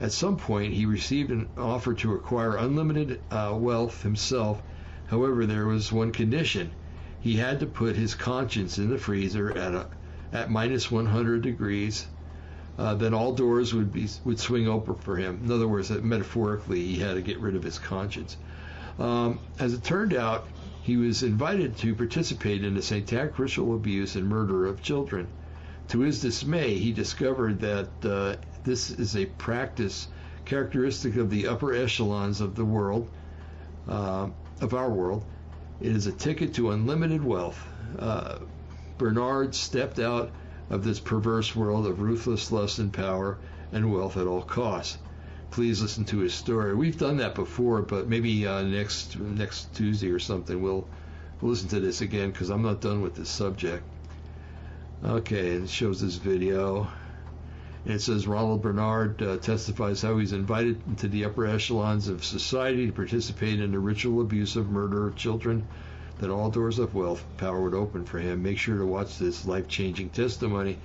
[0.00, 4.62] At some point, he received an offer to acquire unlimited uh, wealth himself.
[5.08, 6.70] However, there was one condition.
[7.18, 9.88] He had to put his conscience in the freezer at, a,
[10.32, 12.06] at minus 100 degrees
[12.78, 15.40] uh, then all doors would be would swing open for him.
[15.44, 18.36] In other words, metaphorically, he had to get rid of his conscience.
[18.98, 20.46] Um, as it turned out,
[20.82, 25.26] he was invited to participate in the ritual abuse and murder of children.
[25.88, 30.08] To his dismay, he discovered that uh, this is a practice
[30.44, 33.10] characteristic of the upper echelons of the world,
[33.88, 34.28] uh,
[34.60, 35.24] of our world.
[35.80, 37.62] It is a ticket to unlimited wealth.
[37.98, 38.38] Uh,
[38.98, 40.30] Bernard stepped out
[40.70, 43.38] of this perverse world of ruthless lust and power
[43.72, 44.98] and wealth at all costs.
[45.50, 46.74] Please listen to his story.
[46.74, 50.86] We've done that before, but maybe uh, next next Tuesday or something we'll,
[51.40, 53.82] we'll listen to this again because I'm not done with this subject.
[55.04, 56.88] Okay, and it shows this video.
[57.84, 62.24] And it says Ronald Bernard uh, testifies how he's invited into the upper echelons of
[62.24, 65.66] society to participate in the ritual abuse of murder of children
[66.18, 68.42] that all doors of wealth power would open for him.
[68.42, 70.78] Make sure to watch this life-changing testimony.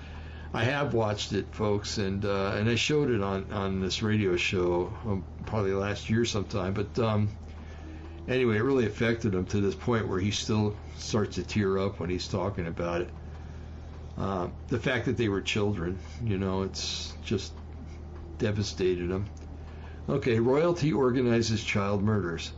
[0.54, 4.36] I have watched it, folks, and uh, and I showed it on on this radio
[4.38, 6.74] show um, probably last year sometime.
[6.74, 7.30] But um,
[8.28, 12.00] anyway, it really affected him to this point where he still starts to tear up
[12.00, 13.10] when he's talking about it.
[14.16, 17.52] Uh, the fact that they were children, you know, it's just
[18.38, 19.26] devastated him.
[20.08, 22.52] Okay, royalty organizes child murders.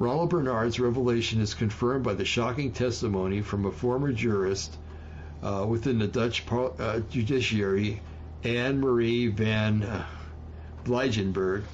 [0.00, 4.78] Ronald Bernard's revelation is confirmed by the shocking testimony from a former jurist
[5.42, 8.00] uh, within the Dutch uh, judiciary,
[8.42, 10.06] Anne Marie van uh,
[10.84, 11.64] Blijenberg.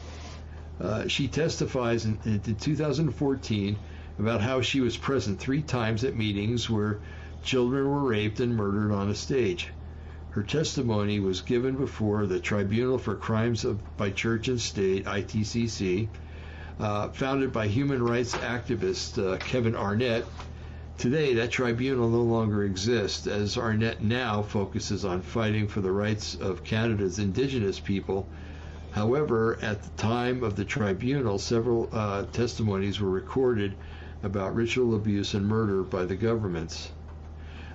[0.81, 3.77] Uh, she testifies in, in 2014
[4.19, 6.99] about how she was present three times at meetings where
[7.45, 9.69] children were raped and murdered on a stage.
[10.31, 16.09] Her testimony was given before the Tribunal for Crimes of, by Church and State, ITCC,
[16.79, 20.25] uh, founded by human rights activist uh, Kevin Annett.
[20.99, 26.35] Today, that tribunal no longer exists, as Annett now focuses on fighting for the rights
[26.35, 28.27] of Canada's Indigenous people.
[28.93, 33.77] However, at the time of the tribunal, several uh, testimonies were recorded
[34.23, 36.91] about ritual abuse and murder by the governments.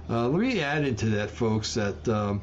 [0.09, 2.41] Uh, let me add into that, folks, that um,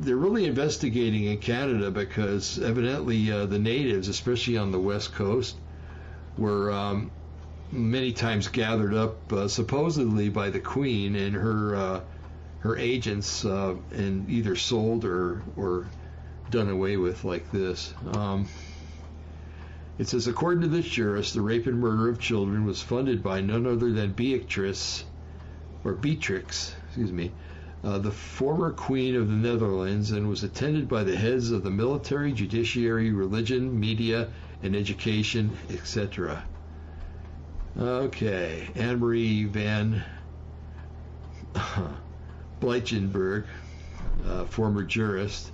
[0.00, 5.56] they're really investigating in Canada because evidently uh, the natives, especially on the west coast,
[6.36, 7.10] were um,
[7.72, 12.00] many times gathered up uh, supposedly by the Queen and her uh,
[12.60, 15.86] her agents uh, and either sold or or
[16.50, 17.92] done away with like this.
[18.12, 18.48] Um,
[19.98, 23.40] it says, according to this jurist, the rape and murder of children was funded by
[23.40, 25.04] none other than Beatrice,
[25.82, 27.32] or Beatrix, excuse me,
[27.84, 31.70] uh, the former Queen of the Netherlands, and was attended by the heads of the
[31.70, 34.28] military, judiciary, religion, media,
[34.62, 36.44] and education, etc.
[37.78, 40.02] Okay, Anne Marie van
[42.60, 43.46] Bleichenberg,
[44.26, 45.52] uh, former jurist,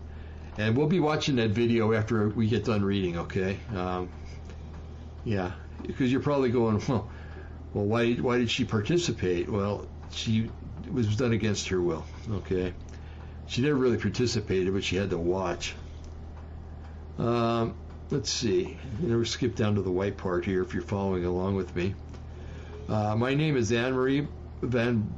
[0.56, 3.18] and we'll be watching that video after we get done reading.
[3.18, 4.08] Okay, um,
[5.24, 5.52] yeah,
[5.86, 7.10] because you're probably going, well,
[7.74, 9.50] well, why why did she participate?
[9.50, 10.50] Well, she
[10.92, 12.04] was done against her will.
[12.30, 12.72] Okay,
[13.46, 15.74] she never really participated, but she had to watch.
[17.18, 17.74] Um,
[18.10, 18.76] let's see.
[19.00, 21.94] You know, skip down to the white part here if you're following along with me.
[22.88, 24.26] Uh, my name is Anne Marie
[24.62, 25.10] Van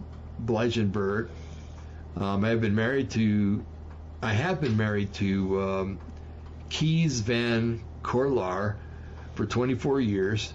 [0.44, 1.28] Bleichenberg.
[2.16, 3.64] Um, I have been married to,
[4.22, 5.98] I have been married to um,
[6.70, 8.76] Kees Van Corlaar
[9.34, 10.52] for 24 years.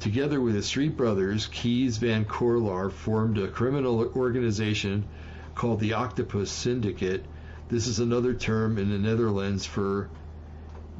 [0.00, 5.04] Together with his three brothers, Kees Van Corlaar formed a criminal organization
[5.54, 7.24] called the Octopus Syndicate.
[7.68, 10.10] This is another term in the Netherlands for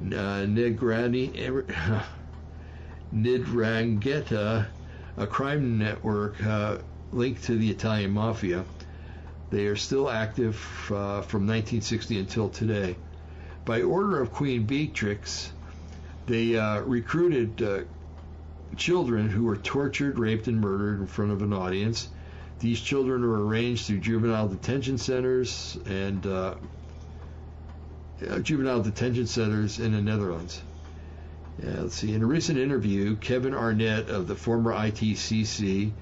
[0.00, 1.30] uh, Negrani,
[3.14, 4.66] Nidrangheta,
[5.16, 6.78] a crime network uh,
[7.12, 8.64] linked to the Italian mafia.
[9.50, 12.96] They are still active uh, from 1960 until today.
[13.64, 15.52] By order of Queen Beatrix,
[16.26, 17.80] they uh, recruited uh,
[18.74, 22.08] children who were tortured, raped, and murdered in front of an audience.
[22.60, 26.54] These children were arranged through juvenile detention centers and uh,
[28.28, 30.62] uh, juvenile detention centers in the Netherlands.
[31.62, 32.12] Yeah, let's see.
[32.12, 35.92] In a recent interview, Kevin Annett of the former ITCC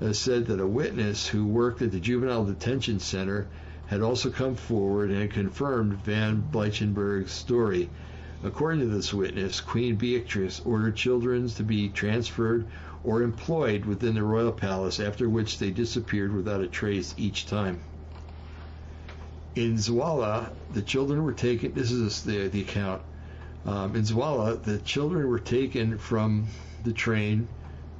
[0.00, 3.48] uh, said that a witness who worked at the juvenile detention center
[3.86, 7.88] had also come forward and confirmed Van Bleichenberg's story.
[8.42, 12.68] According to this witness, Queen Beatrice ordered children to be transferred
[13.02, 17.80] or employed within the royal palace, after which they disappeared without a trace each time.
[19.54, 21.72] In Zwolle, the children were taken.
[21.72, 23.02] This is the, the account.
[23.64, 26.48] Um, in Zwolle, the children were taken from
[26.84, 27.48] the train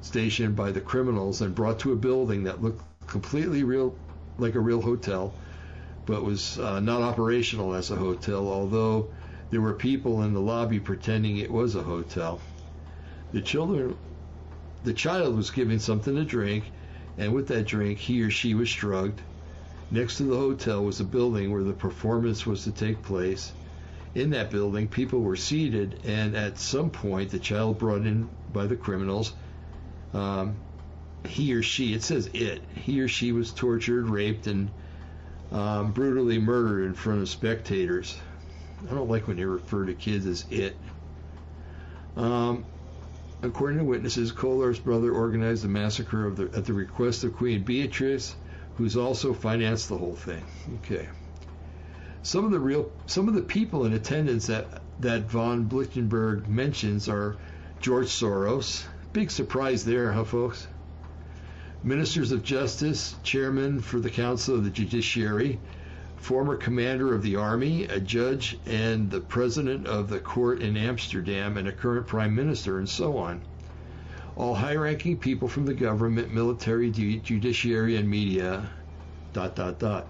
[0.01, 3.95] station by the criminals and brought to a building that looked completely real,
[4.37, 5.33] like a real hotel.
[6.05, 9.09] but was uh, not operational as a hotel, although
[9.49, 12.41] there were people in the lobby pretending it was a hotel.
[13.31, 13.95] The children,
[14.83, 16.65] the child was given something to drink,
[17.17, 19.21] and with that drink, he or she was drugged.
[19.89, 23.53] Next to the hotel was a building where the performance was to take place.
[24.15, 28.65] In that building, people were seated, and at some point, the child brought in by
[28.65, 29.33] the criminals,
[30.13, 30.55] um,
[31.25, 34.69] he or she, it says it, he or she was tortured, raped, and
[35.51, 38.17] um, brutally murdered in front of spectators.
[38.85, 40.77] I don't like when they refer to kids as it.
[42.15, 42.65] Um,
[43.41, 48.35] according to witnesses, Kolar's brother organized the massacre the, at the request of Queen Beatrice,
[48.75, 50.43] who's also financed the whole thing.
[50.75, 51.07] Okay.
[52.21, 57.07] Some of the real, some of the people in attendance that that von Blichtenberg mentions
[57.07, 57.37] are
[57.79, 58.83] George Soros.
[59.13, 60.67] Big surprise there, huh, folks?
[61.83, 65.59] Ministers of Justice, Chairman for the Council of the Judiciary,
[66.17, 71.57] former commander of the army, a judge, and the president of the court in Amsterdam,
[71.57, 73.41] and a current prime minister, and so on.
[74.35, 78.69] All high ranking people from the government, military, judiciary, and media.
[79.33, 80.07] Dot, dot, dot.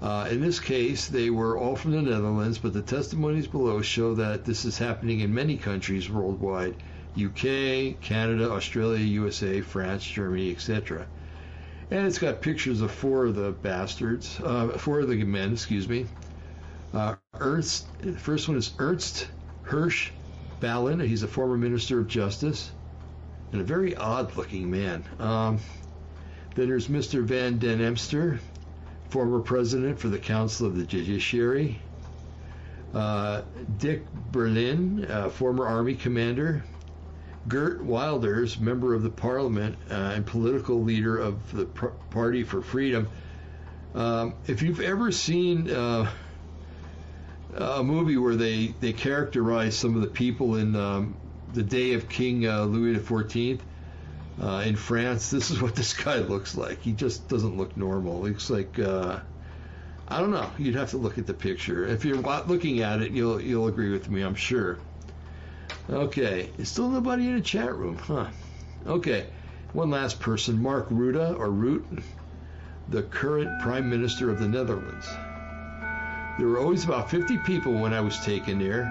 [0.00, 4.14] Uh, in this case, they were all from the Netherlands, but the testimonies below show
[4.14, 6.74] that this is happening in many countries worldwide
[7.16, 11.06] UK, Canada, Australia, USA, France, Germany, etc.
[11.90, 15.88] And it's got pictures of four of the bastards, uh, four of the men, excuse
[15.88, 16.06] me.
[16.94, 17.86] Uh, Ernst,
[18.18, 19.28] first one is Ernst
[19.62, 20.10] Hirsch
[20.60, 21.00] Ballin.
[21.00, 22.70] He's a former Minister of Justice
[23.52, 25.04] and a very odd looking man.
[25.18, 25.58] Um,
[26.54, 27.24] then there's Mr.
[27.24, 28.38] Van den Emster,
[29.08, 31.80] former president for the Council of the Judiciary.
[32.94, 33.42] Uh,
[33.78, 36.64] Dick Berlijn, uh, former Army commander.
[37.48, 42.60] Geert Wilders, member of the parliament uh, and political leader of the P- Party for
[42.62, 43.08] Freedom.
[43.94, 46.10] Um, if you've ever seen uh,
[47.56, 51.16] a movie where they, they characterize some of the people in um,
[51.52, 53.60] the day of King uh, Louis XIV
[54.40, 56.82] uh, in France, this is what this guy looks like.
[56.82, 58.24] He just doesn't look normal.
[58.24, 59.20] He looks like uh,
[60.10, 60.50] I don't know.
[60.58, 61.86] You'd have to look at the picture.
[61.86, 64.78] If you're looking at it, you'll you'll agree with me, I'm sure.
[65.92, 68.28] Okay, still nobody in the chat room, huh?
[68.86, 69.26] Okay,
[69.72, 71.84] one last person, Mark Rutte or Root,
[72.86, 75.08] the current Prime Minister of the Netherlands.
[76.38, 78.84] There were always about 50 people when I was taken there.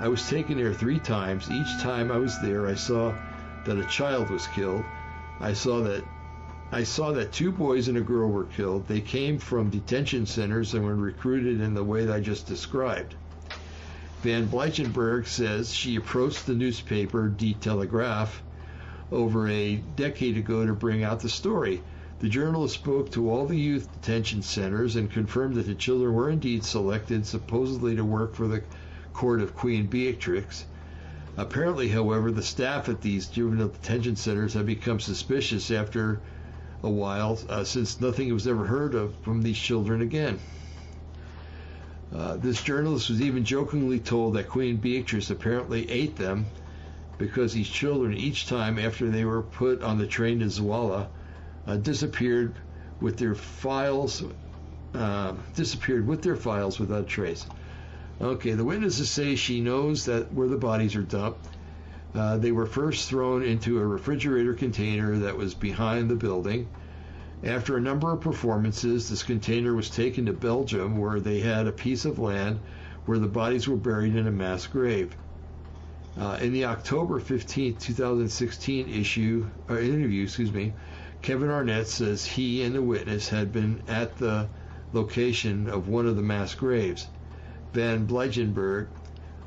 [0.00, 1.50] I was taken there three times.
[1.50, 3.12] Each time I was there, I saw
[3.66, 4.84] that a child was killed.
[5.40, 6.02] I saw that
[6.72, 8.88] I saw that two boys and a girl were killed.
[8.88, 13.16] They came from detention centers and were recruited in the way that I just described.
[14.20, 18.42] Van Bleichenberg says she approached the newspaper Die Telegraaf
[19.12, 21.84] over a decade ago to bring out the story.
[22.18, 26.28] The journalist spoke to all the youth detention centers and confirmed that the children were
[26.28, 28.64] indeed selected supposedly to work for the
[29.12, 30.66] court of Queen Beatrix.
[31.36, 36.24] Apparently, however, the staff at these juvenile detention centers have become suspicious after
[36.82, 40.40] a while, uh, since nothing was ever heard of from these children again.
[42.14, 46.46] Uh, this journalist was even jokingly told that Queen Beatrice apparently ate them
[47.18, 51.08] because these children, each time after they were put on the train to Zwolle,
[51.66, 52.54] uh, disappeared
[53.00, 54.22] with their files,
[54.94, 57.44] uh, disappeared with their files without trace.
[58.20, 61.46] Okay, the witnesses say she knows that where the bodies are dumped.
[62.14, 66.68] Uh, they were first thrown into a refrigerator container that was behind the building.
[67.44, 71.72] After a number of performances, this container was taken to Belgium, where they had a
[71.72, 72.58] piece of land
[73.06, 75.16] where the bodies were buried in a mass grave.
[76.18, 80.72] Uh, in the October 15, 2016 issue uh, interview, excuse me,
[81.22, 84.48] Kevin Annett says he and the witness had been at the
[84.92, 87.06] location of one of the mass graves.
[87.72, 88.88] Van Bleichenberg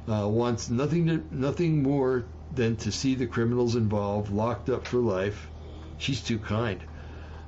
[0.07, 2.23] uh, wants nothing to, nothing more
[2.55, 5.49] than to see the criminals involved locked up for life.
[5.97, 6.81] She's too kind.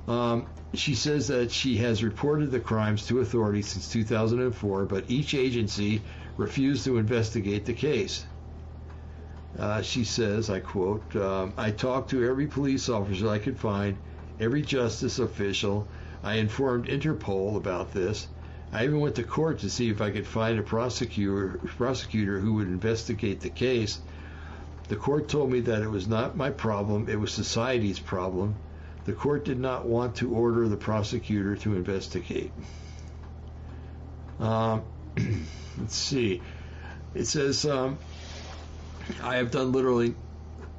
[0.06, 5.34] Um, she says that she has reported the crimes to authorities since 2004, but each
[5.34, 6.02] agency
[6.36, 8.26] refused to investigate the case.
[9.58, 13.96] Uh, she says, I quote, um, I talked to every police officer I could find,
[14.40, 15.86] every justice official.
[16.22, 18.26] I informed Interpol about this.
[18.72, 22.54] I even went to court to see if I could find a prosecutor, prosecutor who
[22.54, 24.00] would investigate the case.
[24.88, 28.56] The court told me that it was not my problem, it was society's problem.
[29.04, 32.52] The court did not want to order the prosecutor to investigate.
[34.40, 34.82] Um,
[35.78, 36.40] let's see.
[37.14, 37.98] It says, um,
[39.22, 40.14] I have done literally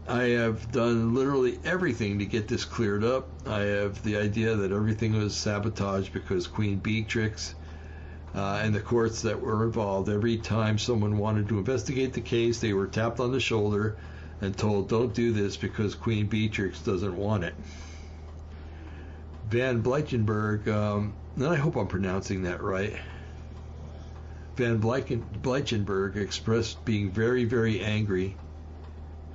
[0.07, 3.27] I have done literally everything to get this cleared up.
[3.47, 7.55] I have the idea that everything was sabotaged because Queen Beatrix
[8.35, 10.09] uh, and the courts that were involved.
[10.09, 13.97] Every time someone wanted to investigate the case, they were tapped on the shoulder
[14.41, 17.55] and told, don't do this because Queen Beatrix doesn't want it.
[19.49, 22.95] Van Bleichenberg, um, and I hope I'm pronouncing that right.
[24.55, 28.35] Van Bleichenberg expressed being very, very angry.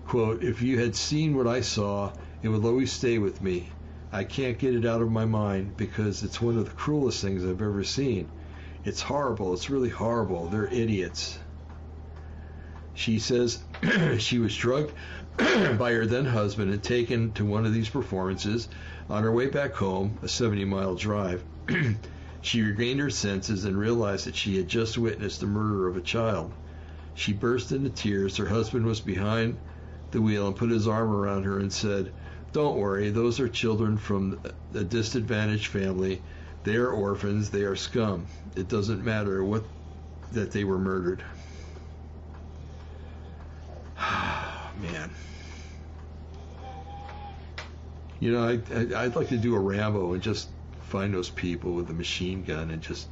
[0.07, 3.69] Quote, if you had seen what I saw, it would always stay with me.
[4.11, 7.45] I can't get it out of my mind because it's one of the cruelest things
[7.45, 8.29] I've ever seen.
[8.85, 9.53] It's horrible.
[9.53, 10.47] It's really horrible.
[10.47, 11.39] They're idiots.
[13.03, 13.65] She says
[14.19, 14.93] she was drugged
[15.39, 18.69] by her then husband and taken to one of these performances.
[19.09, 21.43] On her way back home, a 70 mile drive,
[22.43, 26.03] she regained her senses and realized that she had just witnessed the murder of a
[26.03, 26.53] child.
[27.15, 28.37] She burst into tears.
[28.37, 29.57] Her husband was behind
[30.11, 32.13] the wheel and put his arm around her and said,
[32.53, 34.39] Don't worry, those are children from
[34.75, 36.21] a disadvantaged family.
[36.65, 38.27] They are orphans, they are scum.
[38.57, 39.65] It doesn't matter what
[40.33, 41.25] that they were murdered.
[44.83, 45.11] Man.
[48.21, 48.61] You know, I,
[48.95, 50.49] I, would like to do a Rambo and just
[50.83, 53.09] find those people with a machine gun and just.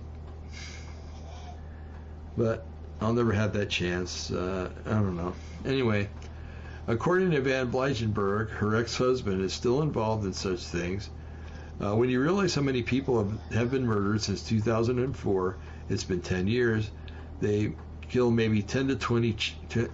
[2.37, 2.67] But
[3.01, 4.31] I'll never have that chance.
[4.31, 5.33] Uh, I don't know.
[5.65, 6.09] Anyway,
[6.87, 11.09] according to Van Bleichenberg, her ex husband is still involved in such things.
[11.81, 15.57] Uh, when you realize how many people have, have been murdered since 2004,
[15.89, 16.91] it's been 10 years.
[17.41, 17.73] They
[18.09, 19.37] kill maybe 10 to 20,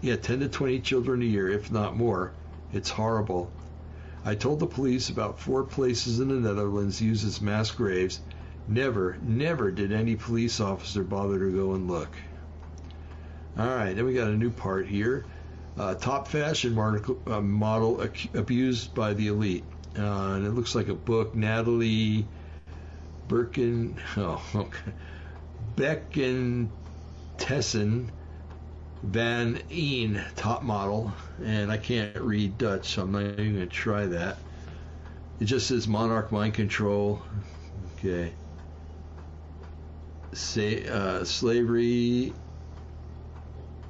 [0.01, 2.33] yeah, 10 to 20 children a year, if not more.
[2.73, 3.53] It's horrible.
[4.25, 8.21] I told the police about four places in the Netherlands used as mass graves.
[8.67, 12.17] Never, never did any police officer bother to go and look.
[13.59, 15.27] All right, then we got a new part here.
[15.77, 19.65] Uh, top fashion model, uh, model ac- abused by the elite.
[19.97, 21.35] Uh, and it looks like a book.
[21.35, 22.27] Natalie
[23.29, 24.93] Birkin, oh, okay.
[25.77, 26.69] Becken
[27.39, 28.11] Tessen
[29.03, 31.13] Van Een, top model,
[31.45, 34.39] and I can't read Dutch, so I'm not even going to try that.
[35.41, 37.21] It just says Monarch Mind Control.
[37.99, 38.33] Okay.
[40.33, 42.33] Say, uh, slavery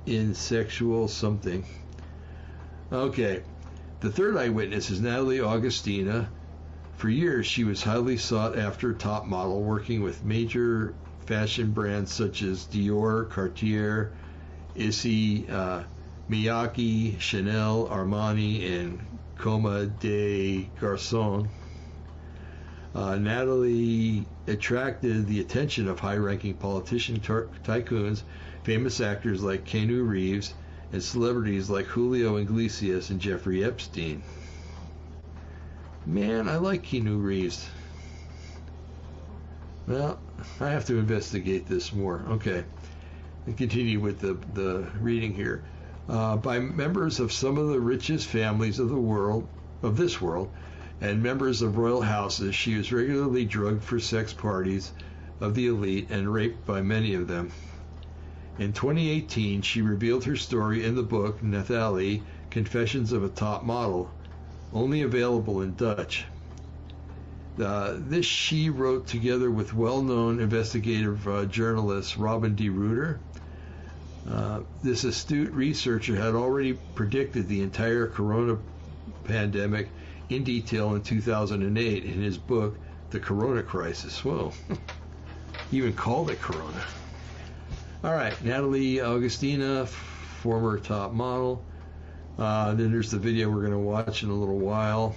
[0.06, 1.64] in sexual something.
[2.92, 3.42] Okay.
[4.00, 6.28] The third eyewitness is Natalie Augustina.
[6.96, 10.94] For years, she was highly sought after top model, working with major
[11.26, 14.12] fashion brands such as Dior, Cartier,
[14.74, 15.82] Issey, uh,
[16.30, 19.00] Miyake, Chanel, Armani, and
[19.36, 21.48] Comme des Garçons.
[22.94, 28.22] Uh, Natalie attracted the attention of high ranking politician tycoons,
[28.62, 30.54] famous actors like Keanu Reeves,
[30.92, 34.22] and celebrities like Julio Iglesias and Jeffrey Epstein.
[36.06, 37.68] Man, I like Keanu Reeves.
[39.86, 40.18] Well,
[40.60, 42.24] I have to investigate this more.
[42.28, 42.64] Okay
[43.46, 45.64] and continue with the, the reading here.
[46.08, 49.46] Uh, by members of some of the richest families of the world,
[49.82, 50.50] of this world,
[51.00, 54.92] and members of royal houses, she was regularly drugged for sex parties
[55.40, 57.50] of the elite and raped by many of them.
[58.58, 64.10] In 2018, she revealed her story in the book Nathalie Confessions of a Top Model,
[64.72, 66.24] only available in Dutch.
[67.60, 73.18] Uh, this she wrote together with well known investigative uh, journalist Robin de Ruyter
[74.30, 78.56] uh, this astute researcher had already predicted the entire corona
[79.24, 79.88] pandemic
[80.30, 82.76] in detail in 2008 in his book,
[83.10, 84.24] The Corona Crisis.
[84.24, 84.52] Whoa,
[85.70, 86.84] he even called it Corona.
[88.02, 91.62] All right, Natalie Augustina, former top model.
[92.38, 95.14] Uh, then there's the video we're going to watch in a little while.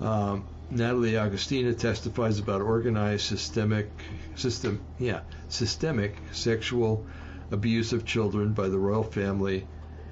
[0.00, 0.44] Um,
[0.74, 3.90] Natalie Augustina testifies about organized systemic
[4.36, 5.20] system, yeah,
[5.50, 7.06] systemic sexual
[7.50, 9.66] abuse of children by the royal family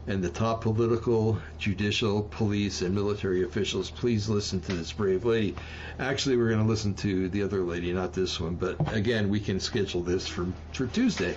[0.06, 3.90] and the top political, judicial, police, and military officials.
[3.90, 5.56] Please listen to this brave lady.
[5.98, 9.40] Actually, we're going to listen to the other lady, not this one, but again, we
[9.40, 11.36] can schedule this for, for Tuesday.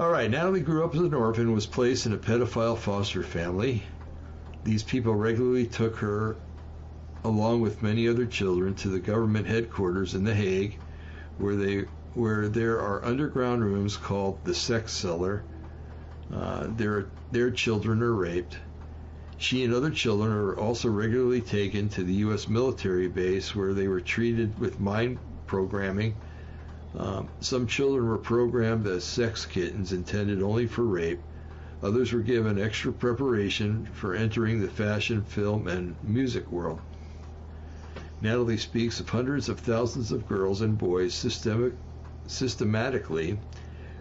[0.00, 3.82] All right, Natalie grew up as an orphan, was placed in a pedophile foster family.
[4.64, 6.36] These people regularly took her,
[7.24, 10.78] along with many other children, to the government headquarters in The Hague,
[11.38, 15.42] where they where there are underground rooms called the sex cellar.
[16.32, 18.56] Uh, their, their children are raped.
[19.36, 22.46] She and other children are also regularly taken to the U.S.
[22.46, 26.14] military base where they were treated with mind programming.
[26.96, 31.20] Um, some children were programmed as sex kittens intended only for rape.
[31.82, 36.80] Others were given extra preparation for entering the fashion, film, and music world.
[38.24, 41.74] Natalie speaks of hundreds of thousands of girls and boys systemic,
[42.26, 43.38] systematically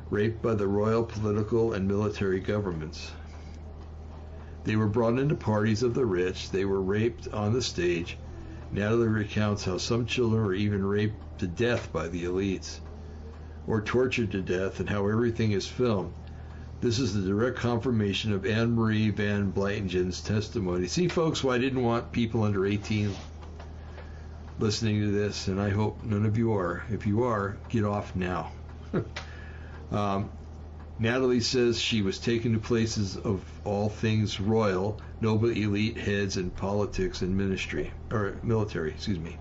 [0.09, 3.11] raped by the royal political and military governments.
[4.63, 8.15] They were brought into parties of the rich, they were raped on the stage.
[8.71, 12.79] Natalie recounts how some children were even raped to death by the elites,
[13.67, 16.13] or tortured to death, and how everything is filmed.
[16.79, 20.87] This is the direct confirmation of Anne Marie Van Blytingen's testimony.
[20.87, 23.13] See, folks, why I didn't want people under 18
[24.63, 26.85] listening to this, and I hope none of you are.
[26.89, 28.49] If you are, get off now.
[29.91, 30.31] um,
[30.97, 36.49] Natalie says she was taken to places of all things royal, noble elite heads in
[36.49, 39.35] politics and ministry or military, excuse me.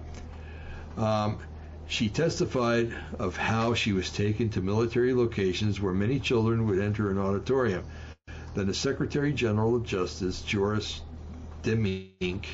[0.96, 1.38] Um,
[1.86, 7.12] she testified of how she was taken to military locations where many children would enter
[7.12, 7.84] an auditorium.
[8.54, 11.00] Then the Secretary General of Justice, Joris
[11.62, 12.46] Demmink,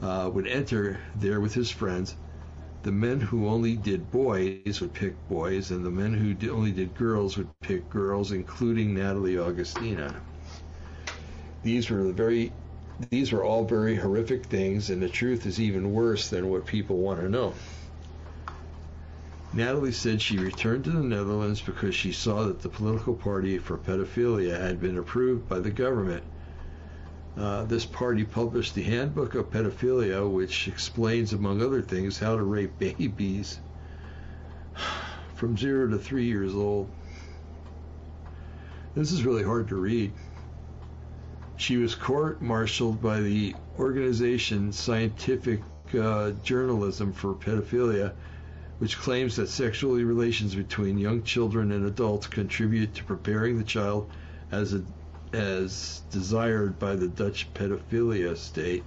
[0.00, 2.16] uh, would enter there with his friends.
[2.82, 6.94] The men who only did boys would pick boys, and the men who only did
[6.94, 10.22] girls would pick girls, including Natalie Augustina.
[11.62, 12.56] These were the very
[13.10, 16.98] these were all very horrific things, and the truth is even worse than what people
[16.98, 17.54] want to know.
[19.52, 23.78] Natalie said she returned to the Netherlands because she saw that the political party for
[23.78, 26.24] pedophilia had been approved by the government
[27.36, 32.42] uh, this party published the Handbook of Pedophilia, which explains, among other things, how to
[32.42, 33.58] rape babies
[35.34, 36.88] from zero to three years old.
[38.94, 40.12] This is really hard to read.
[41.56, 45.60] She was court martialed by the organization Scientific
[45.98, 48.12] uh, Journalism for Pedophilia,
[48.78, 54.10] which claims that sexual relations between young children and adults contribute to preparing the child
[54.52, 54.82] as a
[55.34, 58.84] as desired by the Dutch pedophilia state.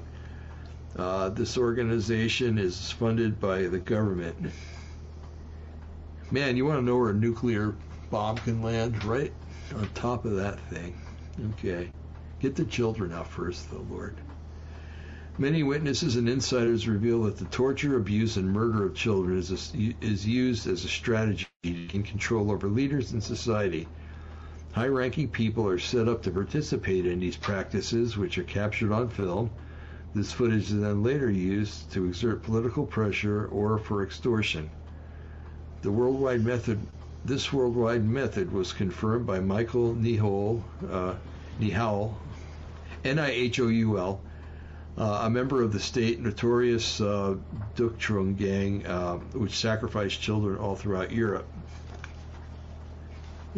[0.95, 4.51] Uh, this organization is funded by the government.
[6.31, 7.75] Man, you want to know where a nuclear
[8.09, 9.03] bomb can land?
[9.03, 9.33] Right
[9.75, 10.99] on top of that thing.
[11.51, 11.91] Okay.
[12.39, 14.15] Get the children out first, though, Lord.
[15.37, 19.95] Many witnesses and insiders reveal that the torture, abuse, and murder of children is, a,
[20.01, 23.87] is used as a strategy to gain control over leaders in society
[24.77, 29.09] High ranking people are set up to participate in these practices, which are captured on
[29.09, 29.49] film.
[30.13, 34.69] This footage is then later used to exert political pressure or for extortion.
[35.81, 36.77] The worldwide method,
[37.25, 40.61] this worldwide method was confirmed by Michael Nihol,
[40.91, 41.15] uh,
[41.59, 42.13] Nihoul,
[44.95, 47.33] uh, a member of the state notorious uh,
[47.75, 51.47] Dutroux gang, uh, which sacrificed children all throughout Europe.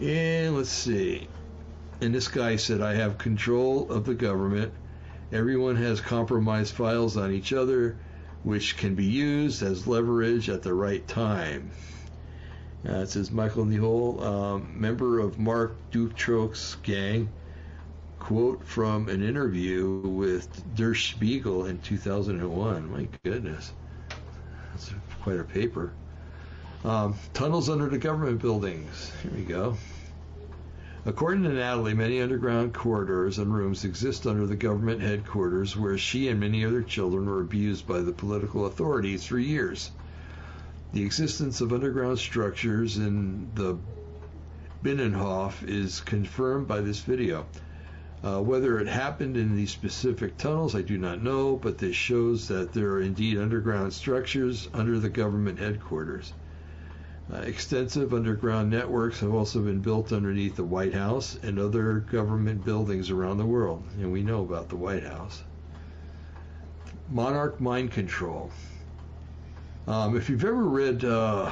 [0.02, 1.28] And let's see.
[2.00, 4.72] And this guy said, I have control of the government.
[5.34, 7.98] Everyone has compromised files on each other,
[8.44, 11.72] which can be used as leverage at the right time.
[12.88, 17.30] Uh, it says Michael Nihol, um, member of Marc Dutroux's gang.
[18.20, 22.92] Quote from an interview with Der Spiegel in 2001.
[22.92, 23.74] My goodness.
[24.72, 25.92] That's quite a paper.
[26.84, 29.12] Um, tunnels under the government buildings.
[29.22, 29.76] Here we go.
[31.06, 36.30] According to Natalie, many underground corridors and rooms exist under the government headquarters where she
[36.30, 39.92] and many other children were abused by the political authorities for years.
[40.94, 43.78] The existence of underground structures in the
[44.82, 47.46] Binnenhof is confirmed by this video.
[48.24, 52.48] Uh, whether it happened in these specific tunnels, I do not know, but this shows
[52.48, 56.32] that there are indeed underground structures under the government headquarters.
[57.32, 62.66] Uh, extensive underground networks have also been built underneath the White House and other government
[62.66, 65.44] buildings around the world, and we know about the White House.
[67.08, 68.52] Monarch mind control.
[69.88, 71.52] Um, if you've ever read uh,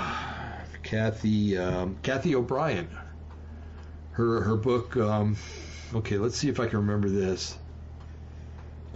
[0.81, 2.87] Cathy um, Cathy O'Brien,
[4.11, 4.97] her her book.
[4.97, 5.37] Um,
[5.93, 7.55] okay, let's see if I can remember this.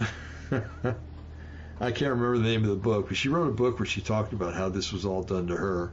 [1.80, 4.00] I can't remember the name of the book, but she wrote a book where she
[4.00, 5.92] talked about how this was all done to her.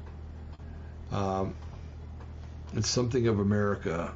[1.11, 1.55] Um,
[2.75, 4.13] it's something of America.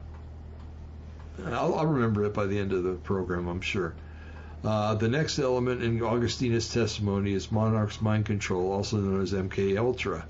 [1.46, 3.96] I'll, I'll, remember it by the end of the program, I'm sure.
[4.64, 9.78] Uh, the next element in Augustina's testimony is Monarch's mind control, also known as MK
[9.78, 10.26] Ultra.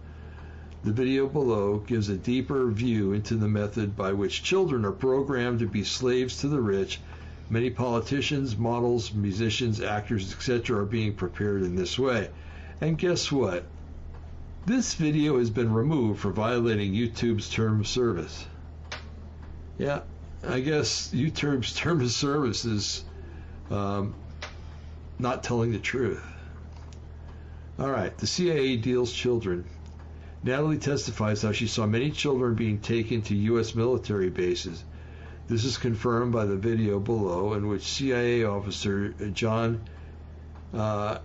[0.84, 5.60] The video below gives a deeper view into the method by which children are programmed
[5.60, 7.00] to be slaves to the rich.
[7.50, 12.30] Many politicians, models, musicians, actors, etc., are being prepared in this way.
[12.82, 13.66] And guess what?
[14.66, 18.46] This video has been removed for violating YouTube's term of service.
[19.78, 20.04] Yeah,
[20.42, 23.04] I guess YouTube's term of service is
[23.70, 24.16] um,
[25.20, 26.24] not telling the truth.
[27.78, 29.66] All right, the CIA deals children.
[30.44, 33.76] Natalie testifies how she saw many children being taken to U.S.
[33.76, 34.82] military bases.
[35.48, 39.82] This is confirmed by the video below, in which CIA officer John
[40.74, 41.18] uh,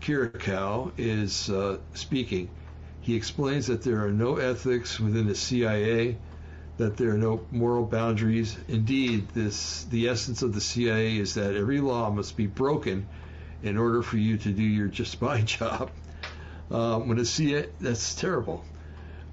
[0.00, 2.48] Kiriakou is uh, speaking.
[3.02, 6.16] He explains that there are no ethics within the CIA,
[6.78, 8.56] that there are no moral boundaries.
[8.68, 13.06] Indeed, this the essence of the CIA is that every law must be broken
[13.62, 15.90] in order for you to do your just spy job.
[16.70, 18.64] Uh, when a CIA, that's terrible.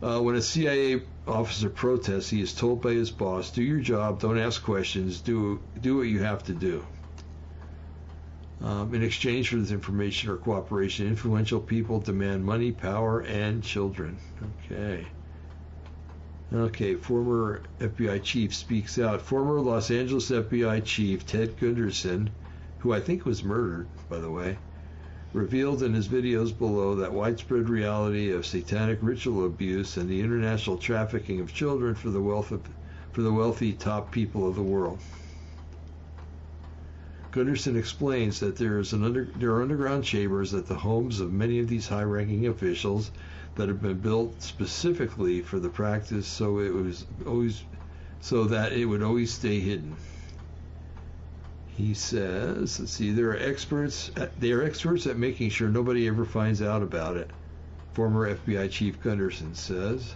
[0.02, 4.20] Uh, when a CIA officer protests, he is told by his boss, "Do your job.
[4.20, 5.22] Don't ask questions.
[5.22, 6.86] Do do what you have to do."
[8.60, 14.18] Um, in exchange for this information or cooperation, influential people demand money, power, and children.
[14.66, 15.06] Okay.
[16.52, 19.22] Okay, former FBI chief speaks out.
[19.22, 22.30] Former Los Angeles FBI chief Ted Gunderson,
[22.80, 24.58] who I think was murdered, by the way,
[25.34, 30.78] revealed in his videos below that widespread reality of satanic ritual abuse and the international
[30.78, 32.62] trafficking of children for the wealth of,
[33.12, 35.00] for the wealthy top people of the world.
[37.32, 41.32] Gunderson explains that there is an under, there are underground chambers at the homes of
[41.32, 43.12] many of these high-ranking officials
[43.56, 47.64] that have been built specifically for the practice, so it was always
[48.20, 49.96] so that it would always stay hidden.
[51.76, 54.10] He says, let's see, there are experts.
[54.18, 57.30] Uh, they are experts at making sure nobody ever finds out about it.
[57.94, 60.16] Former FBI Chief Gunderson says.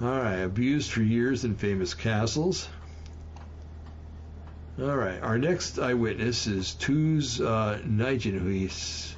[0.00, 2.68] All right, abused for years in famous castles.
[4.80, 9.12] All right, our next eyewitness is Toos uh, Nijenhuis.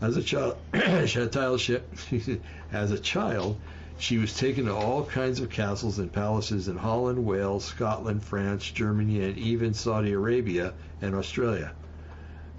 [0.00, 0.56] As a child,
[2.72, 3.60] as a child,
[4.00, 8.68] she was taken to all kinds of castles and palaces in Holland, Wales, Scotland, France,
[8.68, 11.72] Germany, and even Saudi Arabia and Australia.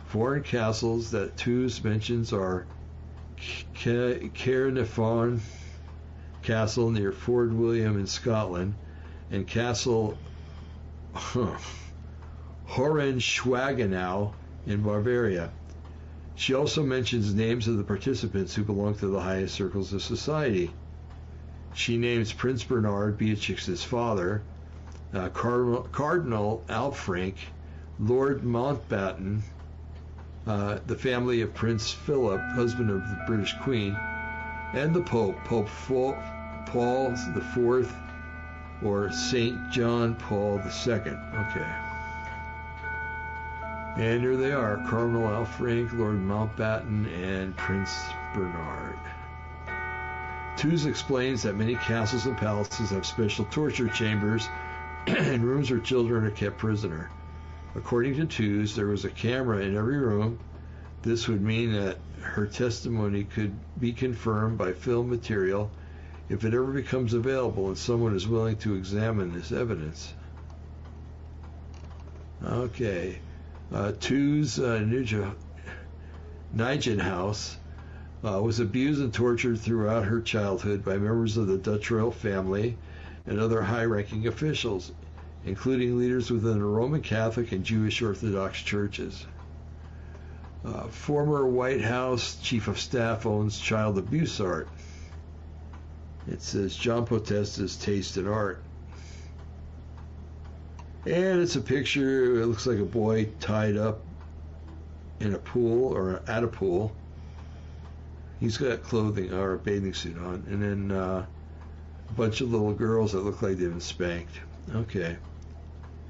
[0.05, 2.67] Foreign castles that Toos mentions are
[3.75, 5.41] Caernarfon
[6.41, 8.75] Castle near Fort William in Scotland
[9.29, 10.17] and Castle
[11.13, 11.57] huh,
[12.71, 14.31] Hohenschwangau
[14.65, 15.51] in Bavaria.
[16.35, 20.71] She also mentions names of the participants who belong to the highest circles of society.
[21.73, 24.41] She names Prince Bernhard, Beatrix's father,
[25.13, 27.35] uh, Cardinal, Cardinal Alfrink,
[27.99, 29.41] Lord Mountbatten,
[30.47, 33.95] uh, the family of Prince Philip, husband of the British Queen,
[34.73, 35.67] and the Pope, Pope
[36.67, 37.93] Paul IV,
[38.81, 40.93] or Saint John Paul II.
[40.93, 41.90] Okay.
[43.97, 47.91] And here they are Cardinal Alfrink, Lord Mountbatten, and Prince
[48.33, 48.97] Bernhard.
[50.55, 54.47] Toos explains that many castles and palaces have special torture chambers
[55.07, 57.09] and rooms where children are kept prisoner.
[57.75, 60.39] According to Toos, there was a camera in every room.
[61.01, 65.69] This would mean that her testimony could be confirmed by film material
[66.29, 70.13] if it ever becomes available and someone is willing to examine this evidence.
[72.41, 73.19] Okay.
[73.73, 75.33] Uh, Toos uh,
[76.99, 77.57] House
[78.23, 82.77] uh, was abused and tortured throughout her childhood by members of the Dutch royal family
[83.25, 84.91] and other high ranking officials,
[85.45, 89.25] including leaders within the Roman Catholic and Jewish Orthodox churches.
[90.65, 94.67] Uh, former White House Chief of Staff owns child abuse art.
[96.27, 98.61] It says John Podesta's Taste in Art.
[101.05, 104.01] And it's a picture, it looks like a boy tied up
[105.19, 106.91] in a pool or at a pool.
[108.39, 110.43] He's got clothing or a bathing suit on.
[110.49, 111.25] And then uh,
[112.09, 114.39] a bunch of little girls that look like they've been spanked.
[114.75, 115.17] Okay.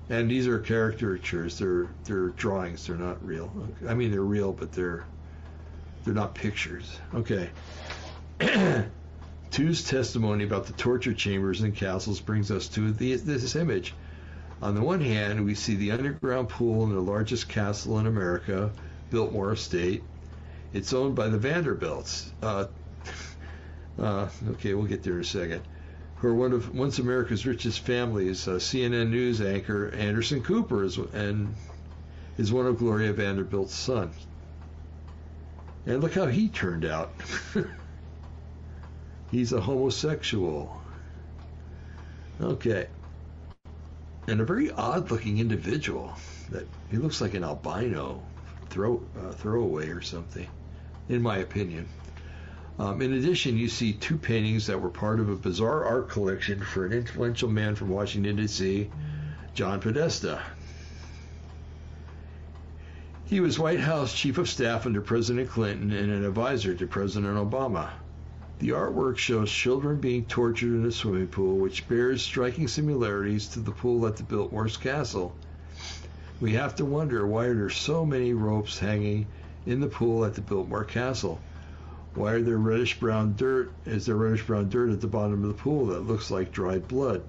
[0.10, 1.60] And these are caricatures.
[1.60, 2.88] They're they're drawings.
[2.88, 3.52] They're not real.
[3.88, 5.06] I mean, they're real, but they're
[6.04, 6.98] they're not pictures.
[7.14, 7.50] Okay.
[9.52, 13.94] Two's testimony about the torture chambers and castles brings us to the, this image.
[14.62, 18.72] On the one hand, we see the underground pool in the largest castle in America,
[19.10, 20.04] Biltmore Estate.
[20.72, 22.32] It's owned by the Vanderbilts.
[22.44, 22.66] Uh,
[24.00, 25.64] uh, okay, we'll get there in a second.
[26.18, 28.48] Who are one of once America's richest families.
[28.48, 31.56] Uh, CNN News anchor Anderson Cooper is and
[32.38, 34.16] is one of Gloria Vanderbilt's sons.
[35.88, 37.12] And look how he turned out.
[39.32, 40.80] He's a homosexual.
[42.40, 42.88] Okay
[44.32, 46.16] and a very odd-looking individual.
[46.52, 48.24] That he looks like an albino
[48.70, 50.48] throw uh, throwaway or something,
[51.10, 51.90] in my opinion.
[52.80, 56.62] Um, in addition, you see two paintings that were part of a bizarre art collection
[56.62, 58.90] for an influential man from Washington D.C.,
[59.54, 60.42] John Podesta.
[63.26, 67.36] He was White House Chief of Staff under President Clinton and an advisor to President
[67.36, 67.90] Obama.
[68.62, 73.60] The artwork shows children being tortured in a swimming pool, which bears striking similarities to
[73.60, 75.36] the pool at the Biltmore's castle.
[76.40, 79.26] We have to wonder why are there so many ropes hanging
[79.66, 81.42] in the pool at the Biltmore Castle?
[82.14, 83.74] Why are there reddish brown dirt?
[83.84, 86.88] Is there reddish brown dirt at the bottom of the pool that looks like dried
[86.88, 87.24] blood?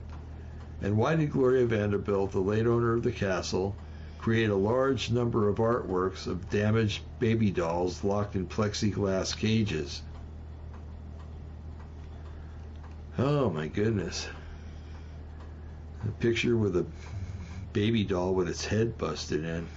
[0.83, 3.75] And why did Gloria Vanderbilt, the late owner of the castle,
[4.19, 10.03] create a large number of artworks of damaged baby dolls locked in plexiglass cages?
[13.19, 14.27] Oh my goodness.
[16.09, 16.87] A picture with a
[17.75, 19.69] baby doll with its head busted in.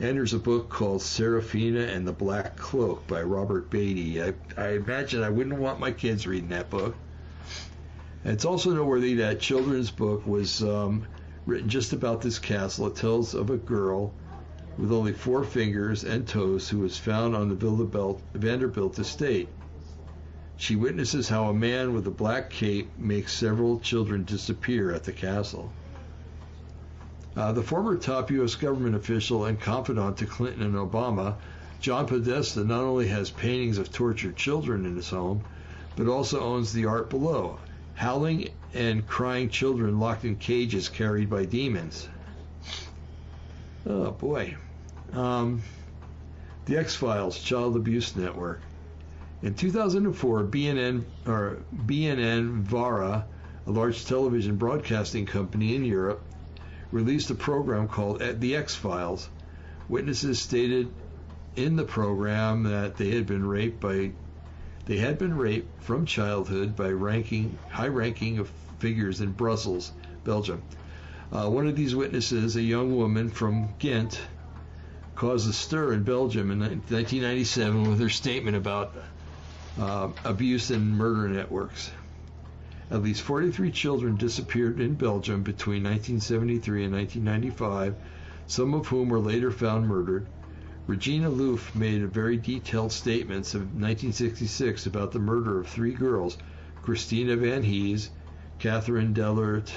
[0.00, 4.22] And there's a book called Serafina and the Black Cloak by Robert Beatty.
[4.22, 6.94] I, I imagine I wouldn't want my kids reading that book.
[8.24, 11.06] It's also noteworthy that children's book was um,
[11.44, 12.86] written just about this castle.
[12.88, 14.12] It tells of a girl
[14.78, 19.48] with only four fingers and toes who was found on the Vanderbilt estate.
[20.56, 25.12] She witnesses how a man with a black cape makes several children disappear at the
[25.12, 25.70] castle.
[27.36, 28.54] Uh, the former top U.S.
[28.54, 31.34] government official and confidant to Clinton and Obama,
[31.80, 35.44] John Podesta, not only has paintings of tortured children in his home,
[35.96, 37.58] but also owns the art below,
[37.94, 42.08] howling and crying children locked in cages carried by demons.
[43.86, 44.56] Oh boy.
[45.12, 45.62] Um,
[46.64, 48.60] the X Files Child Abuse Network.
[49.42, 53.26] In 2004, BNN or BNN Vara,
[53.66, 56.24] a large television broadcasting company in Europe,
[56.90, 59.28] released a program called The X Files.
[59.88, 60.88] Witnesses stated
[61.54, 64.12] in the program that they had been raped by
[64.86, 68.42] they had been raped from childhood by ranking high-ranking
[68.78, 69.92] figures in Brussels,
[70.24, 70.62] Belgium.
[71.32, 74.20] Uh, one of these witnesses, a young woman from Ghent,
[75.16, 78.94] caused a stir in Belgium in 1997 with her statement about
[79.78, 81.90] uh, abuse and murder networks.
[82.90, 87.96] At least 43 children disappeared in Belgium between 1973 and 1995,
[88.46, 90.26] some of whom were later found murdered.
[90.86, 96.38] Regina Louf made very detailed statements of 1966 about the murder of three girls,
[96.82, 98.10] Christina Van Hees,
[98.60, 99.72] Catherine Dellaert,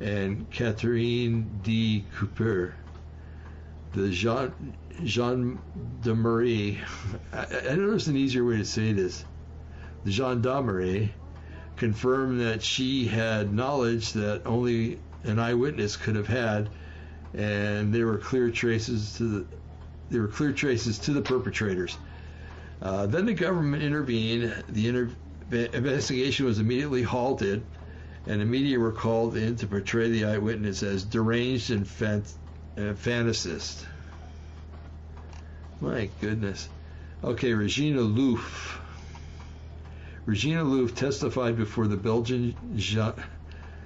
[0.00, 2.74] and Catherine de Cooper.
[3.92, 5.58] The Jean, Jean
[6.00, 6.78] de Marie,
[7.32, 9.24] I, I know there's an easier way to say this.
[10.04, 11.12] The gendarmerie
[11.76, 16.70] confirmed that she had knowledge that only an eyewitness could have had,
[17.32, 19.46] and there were clear traces to the
[20.10, 21.96] there were clear traces to the perpetrators.
[22.80, 24.64] Uh, then the government intervened.
[24.68, 25.10] The inter-
[25.50, 27.66] investigation was immediately halted,
[28.26, 32.34] and the media were called in to portray the eyewitness as deranged and fant-
[32.78, 33.84] uh, fantasist.
[35.80, 36.68] My goodness.
[37.22, 38.78] Okay, Regina Louf
[40.28, 42.54] Regina Louf testified before the Belgian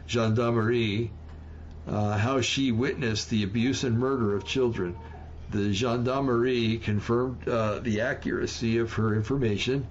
[0.08, 1.10] gendarmerie
[1.86, 4.96] uh, how she witnessed the abuse and murder of children.
[5.50, 9.86] The gendarmerie confirmed uh, the accuracy of her information,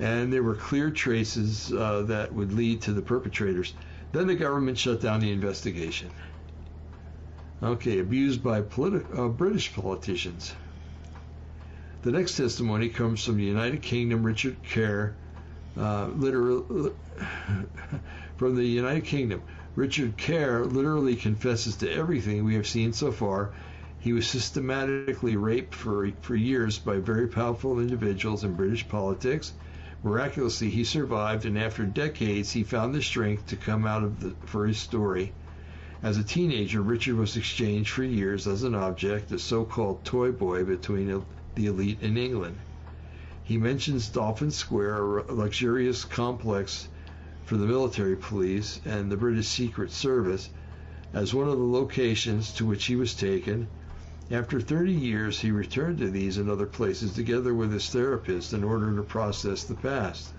[0.00, 3.72] and there were clear traces uh, that would lead to the perpetrators.
[4.10, 6.10] Then the government shut down the investigation.
[7.62, 10.52] Okay, abused by politi- uh, British politicians.
[12.02, 15.14] The next testimony comes from the United Kingdom, Richard Kerr,
[15.76, 16.90] uh, literally
[18.36, 19.42] from the United Kingdom.
[19.76, 23.52] Richard Kerr literally confesses to everything we have seen so far.
[24.00, 29.52] He was systematically raped for, for years by very powerful individuals in British politics.
[30.02, 34.34] Miraculously, he survived, and after decades, he found the strength to come out of the,
[34.46, 35.32] for his story.
[36.04, 40.32] As a teenager, Richard was exchanged for years as an object, a so called toy
[40.32, 41.24] boy between
[41.54, 42.58] the elite in England.
[43.40, 46.88] He mentions Dolphin Square, a luxurious complex
[47.44, 50.50] for the military police and the British Secret Service,
[51.12, 53.70] as one of the locations to which he was taken.
[54.28, 58.64] After 30 years, he returned to these and other places together with his therapist in
[58.64, 60.34] order to process the past.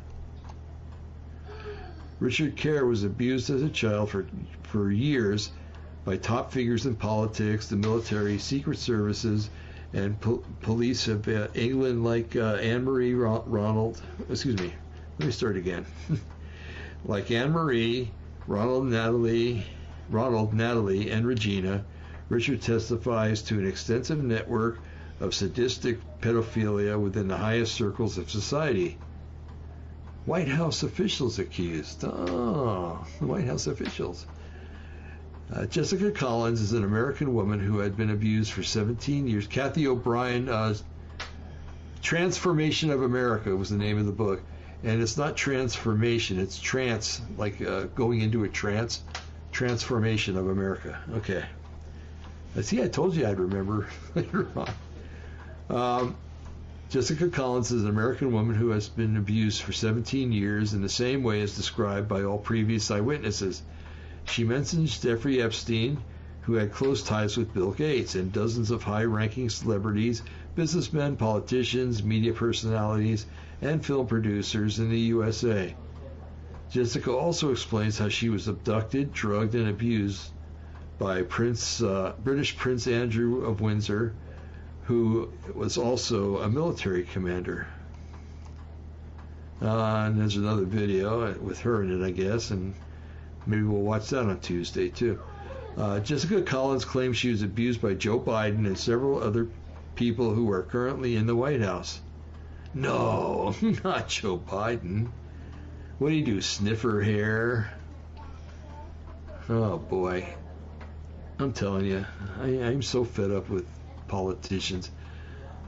[2.20, 4.28] Richard Kerr was abused as a child for,
[4.62, 5.52] for years
[6.06, 9.50] by top figures in politics, the military, secret services,
[9.94, 14.02] and po- police of uh, England, like uh, Anne Marie Ronald.
[14.30, 14.74] Excuse me.
[15.20, 15.86] Let me start again.
[17.06, 18.12] like Anne Marie,
[18.48, 19.66] Ronald, Natalie,
[20.10, 21.86] Ronald, Natalie, and Regina,
[22.30, 24.80] Richard testifies to an extensive network
[25.20, 28.98] of sadistic pedophilia within the highest circles of society.
[30.26, 32.04] White House officials accused.
[32.06, 34.26] Oh, White House officials.
[35.54, 39.48] Uh, Jessica Collins is an American woman who had been abused for 17 years.
[39.48, 40.76] Cathy O'Brien, uh,
[42.02, 44.44] Transformation of America was the name of the book.
[44.84, 49.04] And it's not transformation, it's trance, like uh, going into a trance.
[49.54, 51.00] Transformation of America.
[51.14, 51.46] Okay.
[52.58, 54.74] I see, I told you I'd remember later on.
[55.70, 56.16] Um,
[56.94, 60.88] Jessica Collins is an American woman who has been abused for 17 years in the
[60.88, 63.64] same way as described by all previous eyewitnesses.
[64.26, 65.98] She mentions Jeffrey Epstein,
[66.42, 70.22] who had close ties with Bill Gates, and dozens of high ranking celebrities,
[70.54, 73.26] businessmen, politicians, media personalities,
[73.60, 75.76] and film producers in the USA.
[76.70, 80.30] Jessica also explains how she was abducted, drugged, and abused
[81.00, 84.14] by Prince uh, British Prince Andrew of Windsor,
[84.86, 87.68] who was also a military commander.
[89.62, 92.74] Uh, and there's another video with her in it, I guess, and
[93.46, 95.20] maybe we'll watch that on Tuesday too.
[95.78, 99.48] Uh, Jessica Collins claims she was abused by Joe Biden and several other
[99.96, 102.02] people who are currently in the White House.
[102.74, 105.10] No, not Joe Biden.
[105.98, 107.74] What do you do, sniffer hair?
[109.48, 110.28] Oh boy.
[111.40, 112.06] I'm telling you,
[112.40, 113.66] I, I'm so fed up with
[114.14, 114.92] politicians.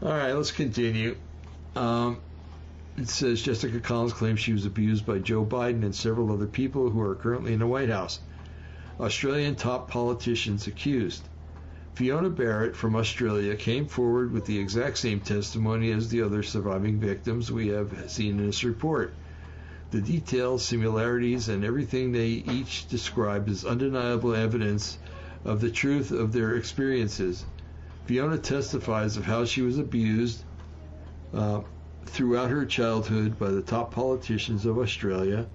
[0.04, 1.18] All right, let's continue.
[1.76, 2.20] Um,
[2.96, 6.92] it says Jessica Collins claims she was abused by Joe Biden and several other people
[6.92, 8.20] who are currently in the White House.
[9.00, 11.24] Australian top politicians accused.
[11.96, 17.00] Fiona Barnett from Australia came forward with the exact same testimony as the other surviving
[17.00, 19.12] victims we have seen in this report.
[19.90, 25.00] The details, similarities, and everything they each describe is undeniable evidence
[25.44, 27.44] of the truth of their experiences.
[28.06, 30.44] Fiona testifies of how she was abused
[31.34, 31.62] uh,
[32.06, 35.48] throughout her childhood by the top politicians of Australia.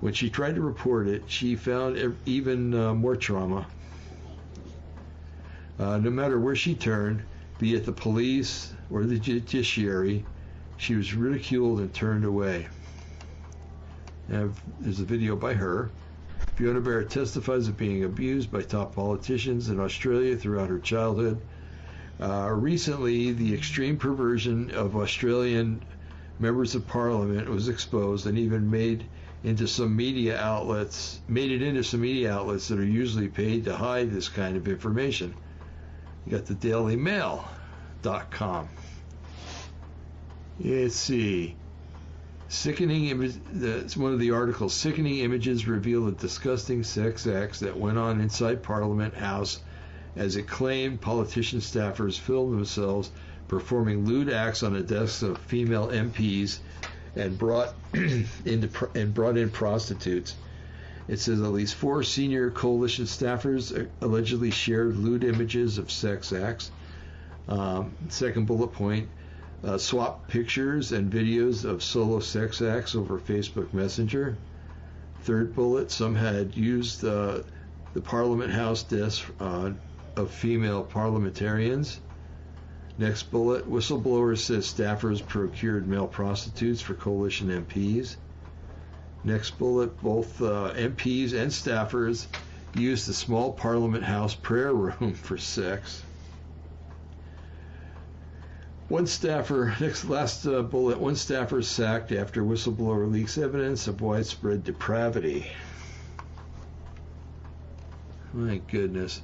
[0.00, 3.66] When she tried to report it, she found even uh, more trauma.
[5.78, 7.22] Uh, no matter where she turned,
[7.58, 10.24] be it the police or the judiciary,
[10.76, 12.66] she was ridiculed and turned away.
[14.28, 15.90] There's a video by her.
[16.56, 21.40] Fiona Barnett testifies of being abused by top politicians in Australia throughout her childhood.
[22.20, 25.82] Uh, recently, the extreme perversion of Australian
[26.38, 29.04] members of parliament was exposed and even made
[29.44, 33.76] into some media outlets, made it into some media outlets that are usually paid to
[33.76, 35.34] hide this kind of information.
[36.24, 38.68] You got the dailymail.com.
[40.58, 41.54] Let's see.
[42.48, 43.96] Sickening image.
[43.96, 44.72] One of the articles.
[44.72, 49.60] Sickening images reveal the disgusting sex acts that went on inside Parliament House,
[50.16, 53.10] as it claimed politician staffers filmed themselves
[53.48, 56.58] performing lewd acts on the desks of female MPs
[57.14, 57.74] and brought
[58.44, 60.34] into and brought in prostitutes.
[61.08, 66.70] It says at least four senior coalition staffers allegedly shared lewd images of sex acts.
[67.48, 69.08] Um, second bullet point
[69.62, 74.36] uh, swap pictures and videos of solo sex acts over Facebook Messenger.
[75.22, 77.40] Third bullet, some had used uh,
[77.94, 79.70] the Parliament House desk uh,
[80.16, 82.00] of female parliamentarians.
[82.98, 88.16] Next bullet, whistleblower says staffers procured male prostitutes for coalition MPs.
[89.22, 92.26] Next bullet, both uh, MPs and staffers
[92.74, 96.02] used the small Parliament House prayer room for sex.
[98.88, 104.64] One staffer, next last uh, bullet, one staffer sacked after whistleblower leaks evidence of widespread
[104.64, 105.50] depravity.
[108.32, 109.22] My goodness.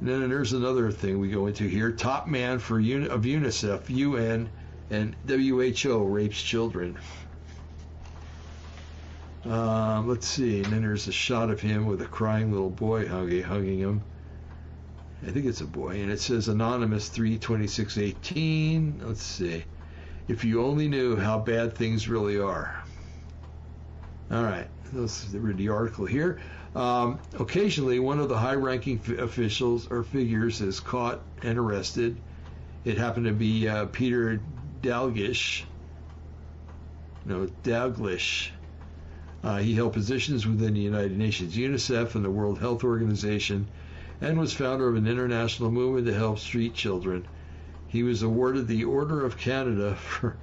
[0.00, 1.92] And then there's another thing we go into here.
[1.92, 4.48] Top man for uni- of UNICEF, UN,
[4.88, 6.96] and WHO rapes children.
[9.44, 10.62] Um, let's see.
[10.62, 14.02] And then there's a shot of him with a crying little boy hugging, hugging him.
[15.26, 19.02] I think it's a boy, and it says anonymous 32618.
[19.04, 19.64] Let's see.
[20.28, 22.82] If you only knew how bad things really are.
[24.30, 26.40] All right, let's read the article here.
[26.74, 32.16] Um, occasionally, one of the high-ranking f- officials or figures is caught and arrested.
[32.84, 34.40] It happened to be uh, Peter
[34.82, 35.64] Dalgish.
[37.24, 38.50] No, Dalglish.
[39.42, 43.66] Uh, he held positions within the United Nations, UNICEF, and the World Health Organization
[44.20, 47.26] and was founder of an international movement to help street children.
[47.88, 50.36] He was awarded the Order of Canada for,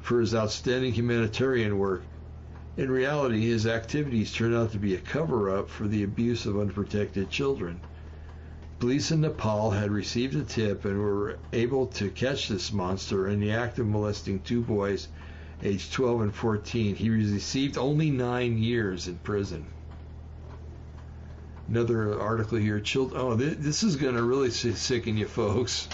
[0.00, 2.02] for his outstanding humanitarian work.
[2.76, 6.58] In reality, his activities turned out to be a cover up for the abuse of
[6.58, 7.80] unprotected children.
[8.80, 13.38] Police in Nepal had received a tip and were able to catch this monster in
[13.38, 15.06] the act of molesting two boys
[15.62, 16.96] aged 12 and 14.
[16.96, 19.66] He received only nine years in prison.
[21.68, 22.80] Another article here.
[22.80, 23.20] Children.
[23.20, 25.88] oh, this, is going to really sicken you, folks.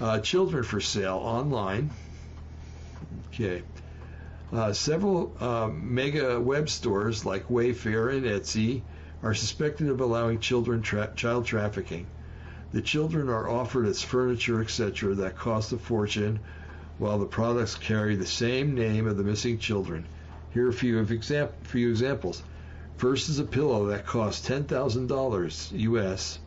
[0.00, 1.90] Uh, children for sale online.
[3.28, 3.62] Okay.
[4.52, 8.82] Uh, several uh, mega web stores like Wayfair and Etsy
[9.22, 12.06] are suspected of allowing children tra- child trafficking.
[12.72, 16.40] The children are offered as furniture, etc., that cost a fortune,
[16.98, 20.06] while the products carry the same name of the missing children.
[20.52, 22.42] Here are a few, of exam- few examples.
[22.96, 26.38] First is a pillow that costs $10,000 US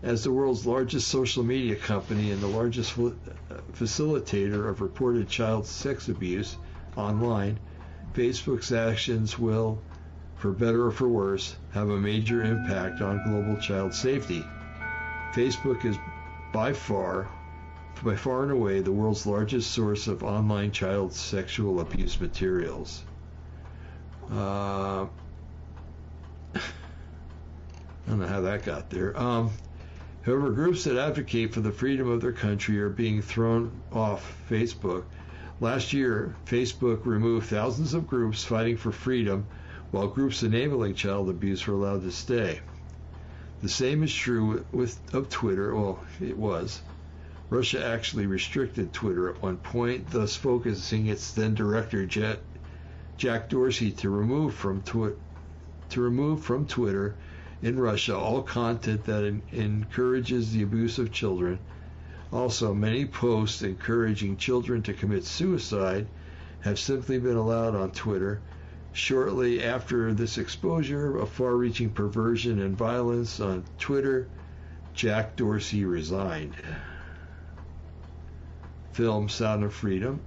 [0.03, 2.97] as the world's largest social media company and the largest
[3.71, 6.57] facilitator of reported child sex abuse
[6.97, 7.57] online,
[8.13, 9.81] Facebook's actions will,
[10.35, 14.45] for better or for worse, have a major impact on global child safety.
[15.33, 15.95] Facebook is
[16.51, 17.29] by far,
[18.03, 23.05] by far and away, the world's largest source of online child sexual abuse materials.
[24.29, 25.05] Uh,
[26.55, 26.59] I
[28.09, 29.17] don't know how that got there.
[29.17, 29.51] Um,
[30.25, 35.07] However, groups that advocate for the freedom of their country are being thrown off Facebook.
[35.59, 39.49] Last year, Facebook removed thousands of groups fighting for freedom,
[39.91, 42.61] while groups enabling child abuse were allowed to stay.
[43.59, 45.75] The same is true with of Twitter.
[45.75, 46.83] Well, it was.
[47.49, 54.09] Russia actually restricted Twitter at one point, thus focusing its then director Jack Dorsey to
[54.09, 55.17] remove from to
[56.01, 57.17] remove from Twitter
[57.63, 61.57] in Russia all content that in, encourages the abuse of children.
[62.31, 66.05] Also, many posts encouraging children to commit suicide
[66.59, 68.41] have simply been allowed on Twitter.
[68.91, 74.27] Shortly after this exposure of far reaching perversion and violence on Twitter,
[74.93, 76.53] Jack Dorsey resigned.
[78.91, 80.19] Film Sound of Freedom.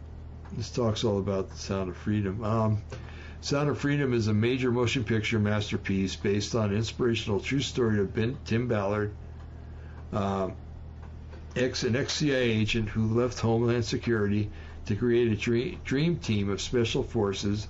[0.52, 2.42] This talks all about the Sound of Freedom.
[2.42, 2.82] Um,
[3.42, 8.14] Sound of Freedom is a major motion picture masterpiece based on inspirational true story of
[8.14, 9.12] ben, Tim Ballard,
[10.12, 10.50] uh,
[11.54, 14.50] ex an ex-CIA agent who left Homeland Security
[14.86, 17.68] to create a dream, dream team of special forces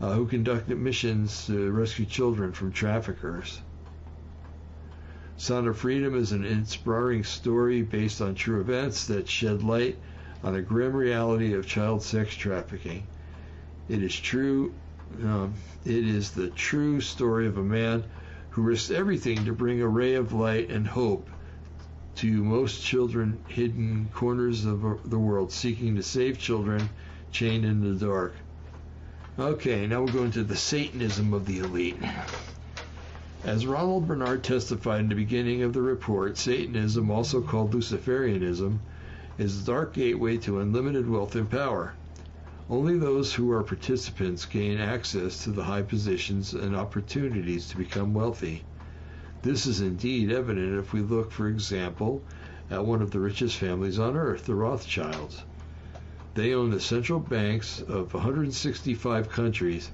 [0.00, 3.60] uh, who conducted missions to rescue children from traffickers.
[5.36, 9.96] Sound of Freedom is an inspiring story based on true events that shed light
[10.42, 13.06] on the grim reality of child sex trafficking.
[13.88, 14.74] It is true
[15.22, 15.54] um,
[15.84, 18.04] it is the true story of a man
[18.50, 21.28] who risked everything to bring a ray of light and hope
[22.16, 26.88] to most children hidden corners of the world, seeking to save children
[27.32, 28.34] chained in the dark.
[29.38, 31.98] Okay, now we'll go into the Satanism of the elite.
[33.42, 38.78] As Ronald Bernard testified in the beginning of the report, Satanism, also called Luciferianism,
[39.36, 41.94] is the dark gateway to unlimited wealth and power.
[42.70, 48.14] Only those who are participants gain access to the high positions and opportunities to become
[48.14, 48.64] wealthy.
[49.42, 52.22] This is indeed evident if we look, for example,
[52.70, 55.42] at one of the richest families on earth, the Rothschilds.
[56.32, 59.90] They own the central banks of 165 countries.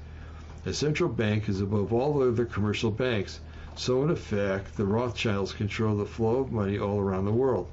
[0.64, 3.40] A central bank is above all other commercial banks,
[3.74, 7.66] so in effect, the Rothschilds control the flow of money all around the world.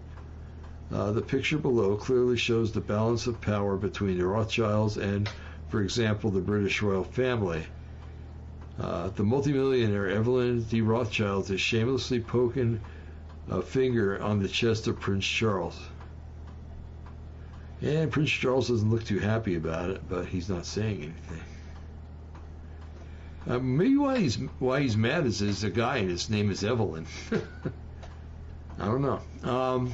[0.92, 5.30] Uh, the picture below clearly shows the balance of power between the Rothschilds and,
[5.70, 7.66] for example, the British royal family.
[8.80, 12.80] Uh, the multimillionaire Evelyn de Rothschild is shamelessly poking
[13.50, 15.80] a finger on the chest of Prince Charles.
[17.82, 21.44] And Prince Charles doesn't look too happy about it, but he's not saying anything.
[23.48, 26.64] Uh, maybe why he's why he's mad is there's a guy and his name is
[26.64, 27.06] Evelyn.
[28.80, 29.22] I don't know.
[29.50, 29.92] Um,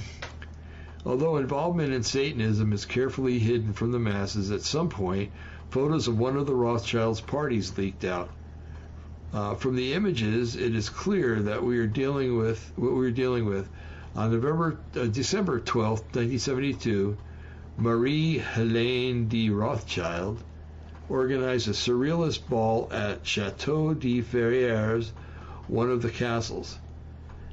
[1.05, 5.31] although involvement in Satanism is carefully hidden from the masses, at some point,
[5.69, 8.29] photos of one of the Rothschilds' parties leaked out.
[9.33, 13.11] Uh, from the images, it is clear that we are dealing with what we are
[13.11, 13.67] dealing with.
[14.15, 17.17] On November, uh, December 12, 1972,
[17.75, 20.41] Marie Helene de Rothschild
[21.09, 25.11] organized a surrealist ball at Chateau de Ferrières,
[25.67, 26.77] one of the castles.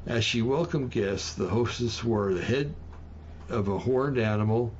[0.06, 2.74] As she welcomed guests, the hostess wore the head
[3.50, 4.72] of a horned animal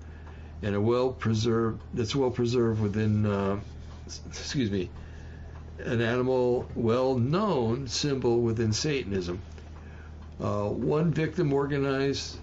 [0.63, 3.59] and a well preserved that's well preserved within uh,
[4.29, 4.91] excuse me
[5.85, 9.41] an animal well known symbol within Satanism.
[10.41, 12.39] Uh, one victim organized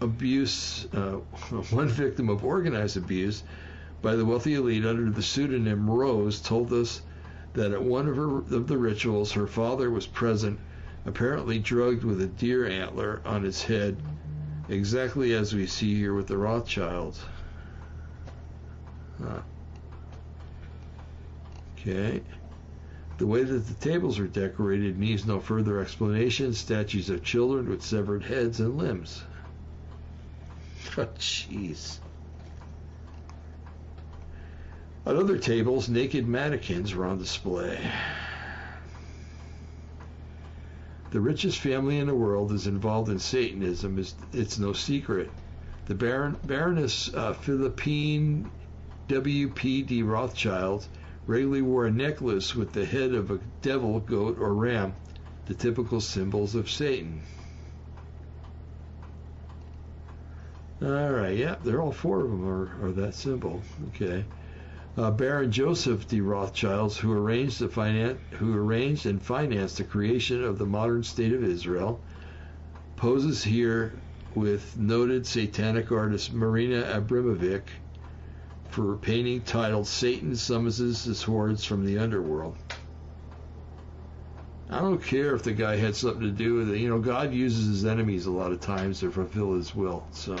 [0.00, 1.12] abuse, uh,
[1.70, 3.42] one victim of organized abuse
[4.02, 7.00] by the wealthy elite under the pseudonym Rose told us
[7.54, 10.58] that at one of, her, of the rituals, her father was present,
[11.06, 13.96] apparently drugged with a deer antler on his head,
[14.68, 17.20] exactly as we see here with the Rothschilds.
[19.20, 19.28] Huh.
[19.30, 19.42] Ah.
[21.78, 22.22] Okay.
[23.18, 26.52] The way that the tables are decorated needs no further explanation.
[26.52, 29.22] Statues of children with severed heads and limbs.
[30.96, 31.98] Oh, jeez.
[35.06, 37.80] On other tables, naked mannequins were on display.
[41.14, 44.04] The richest family in the world is involved in Satanism.
[44.32, 45.30] It's no secret.
[45.86, 48.50] The Baron, Baroness uh, Philippine
[49.06, 50.02] W.P.D.
[50.02, 50.88] Rothschild
[51.28, 54.92] regularly wore a necklace with the head of a devil, goat, or ram,
[55.46, 57.22] the typical symbols of Satan.
[60.82, 63.62] All right, yeah, they're all four of them are, are that symbol.
[63.90, 64.24] Okay.
[64.96, 70.66] Uh, Baron Joseph de Rothschilds, who arranged who arranged and financed the creation of the
[70.66, 72.00] modern state of Israel,
[72.94, 73.92] poses here
[74.36, 77.64] with noted satanic artist Marina Abramovic
[78.68, 82.56] for a painting titled "Satan Summons His Hordes from the Underworld."
[84.70, 86.78] I don't care if the guy had something to do with it.
[86.78, 90.06] You know, God uses his enemies a lot of times to fulfill his will.
[90.12, 90.36] So.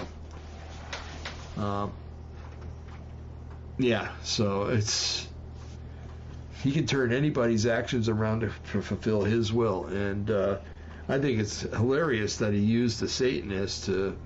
[1.56, 1.92] Um,
[3.78, 5.28] yeah, so it's
[6.62, 10.58] he can turn anybody's actions around to, to fulfill his will, and uh,
[11.08, 14.16] I think it's hilarious that he used the Satanists to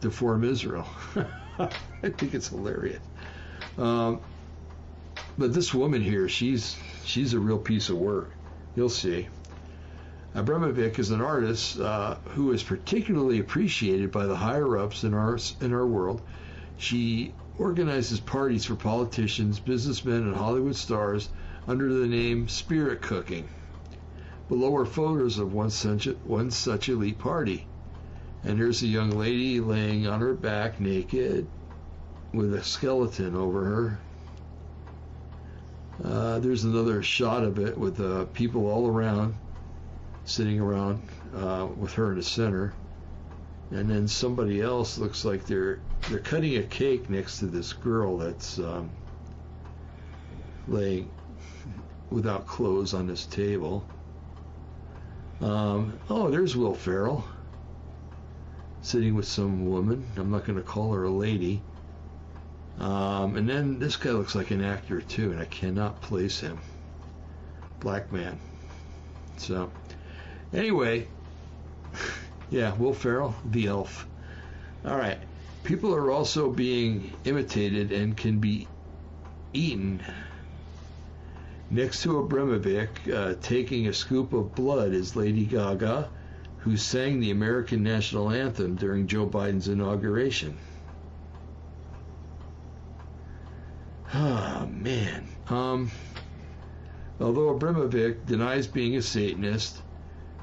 [0.00, 0.86] to form Israel.
[1.58, 3.00] I think it's hilarious.
[3.78, 4.20] Um,
[5.38, 8.32] but this woman here, she's she's a real piece of work.
[8.76, 9.28] You'll see.
[10.34, 15.38] Abramovic is an artist uh, who is particularly appreciated by the higher ups in our
[15.60, 16.22] in our world.
[16.76, 21.28] She organizes parties for politicians, businessmen, and Hollywood stars
[21.68, 23.48] under the name Spirit Cooking.
[24.48, 27.66] Below are photos of one such, one such elite party.
[28.42, 31.46] And here's a young lady laying on her back naked
[32.32, 33.98] with a skeleton over her.
[36.04, 39.34] Uh, there's another shot of it with uh, people all around,
[40.24, 41.00] sitting around
[41.34, 42.74] uh, with her in the center
[43.70, 48.18] and then somebody else looks like they're they're cutting a cake next to this girl
[48.18, 48.90] that's um,
[50.68, 51.10] laying
[52.10, 53.86] without clothes on this table.
[55.40, 57.24] Um, oh, there's Will Ferrell
[58.82, 60.06] sitting with some woman.
[60.16, 61.62] I'm not going to call her a lady.
[62.78, 66.58] Um, and then this guy looks like an actor too, and I cannot place him.
[67.80, 68.38] Black man.
[69.36, 69.70] So,
[70.52, 71.08] anyway.
[72.50, 74.06] Yeah, Will Ferrell, the elf.
[74.84, 75.18] All right.
[75.62, 78.68] People are also being imitated and can be
[79.54, 80.02] eaten.
[81.70, 86.10] Next to Abramovic, uh, taking a scoop of blood is Lady Gaga,
[86.58, 90.58] who sang the American national anthem during Joe Biden's inauguration.
[94.12, 95.26] Oh, man.
[95.48, 95.90] Um,
[97.18, 99.82] although Abramovic denies being a Satanist,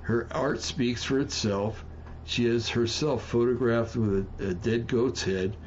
[0.01, 1.85] her art speaks for itself
[2.23, 5.57] She has herself photographed with a, a dead goat's head,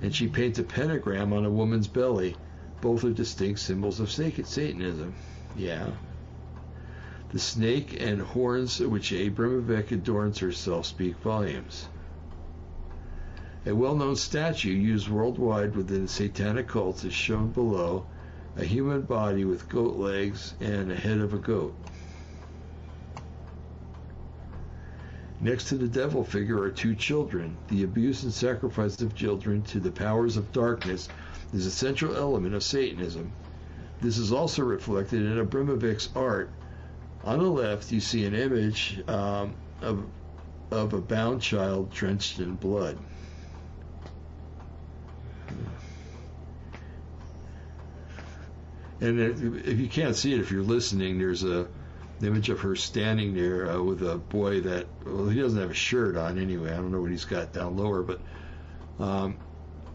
[0.00, 2.36] and she paints a pentagram on a woman's belly.
[2.80, 5.16] Both are distinct symbols of Satanism.
[5.56, 5.90] Yeah.
[7.30, 11.88] The snake and horns which Abramovic adorns herself speak volumes.
[13.66, 18.06] A well known statue used worldwide within satanic cults is shown below
[18.54, 21.76] a human body with goat legs and a head of a goat.
[25.44, 27.58] Next to the devil figure are two children.
[27.68, 31.10] The abuse and sacrifice of children to the powers of darkness
[31.52, 33.30] is a central element of Satanism.
[34.00, 36.50] This is also reflected in Abramovic's art.
[37.24, 40.06] On the left, you see an image um, of,
[40.70, 42.96] of a bound child drenched in blood.
[49.02, 51.68] And if you can't see it, if you're listening, there's a
[52.24, 55.74] image of her standing there uh, with a boy that well, he doesn't have a
[55.74, 56.72] shirt on anyway.
[56.72, 58.20] I don't know what he's got down lower, but
[58.98, 59.36] um,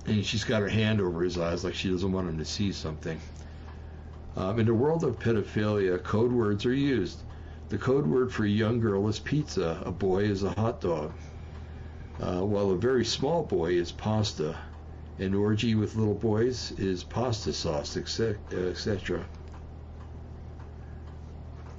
[0.06, 2.72] and she's got her hand over his eyes like she doesn't want him to see
[2.72, 3.20] something.
[4.36, 7.20] Um, in the world of pedophilia, code words are used.
[7.70, 9.82] The code word for a young girl is pizza.
[9.86, 11.14] A boy is a hot dog.
[12.20, 14.58] Uh, while a very small boy is pasta.
[15.20, 19.26] An orgy with little boys is pasta sauce, etc.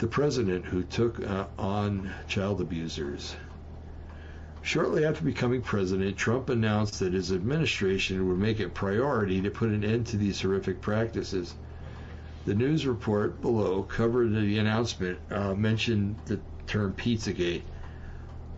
[0.00, 3.36] The president who took uh, on child abusers.
[4.62, 9.50] Shortly after becoming president, Trump announced that his administration would make it a priority to
[9.50, 11.54] put an end to these horrific practices.
[12.46, 17.64] The news report below covered the announcement, uh, mentioned the term Pizzagate.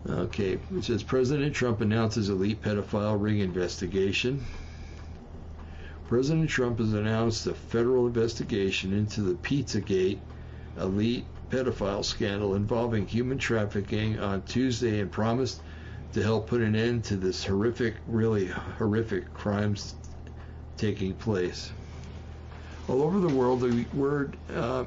[0.09, 4.45] Okay, it says President Trump announces elite pedophile ring investigation.
[6.07, 10.21] President Trump has announced a federal investigation into the Pizzagate
[10.79, 15.61] elite pedophile scandal involving human trafficking on Tuesday and promised
[16.15, 19.95] to help put an end to this horrific, really horrific crimes
[20.79, 21.71] taking place.
[22.89, 24.85] All over the world, the word, uh,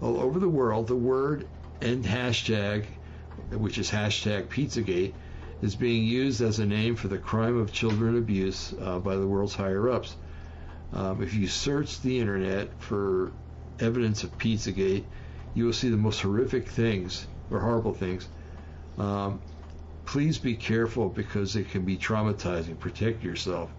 [0.00, 1.48] all over the world, the word
[1.80, 2.86] and hashtag,
[3.50, 5.14] which is hashtag Pizzagate,
[5.62, 9.26] is being used as a name for the crime of children abuse uh, by the
[9.26, 10.14] world's higher ups.
[10.92, 13.32] Um, if you search the internet for
[13.80, 15.04] evidence of Pizzagate,
[15.54, 18.28] you will see the most horrific things or horrible things.
[18.98, 19.40] Um,
[20.04, 22.78] please be careful because it can be traumatizing.
[22.78, 23.70] Protect yourself.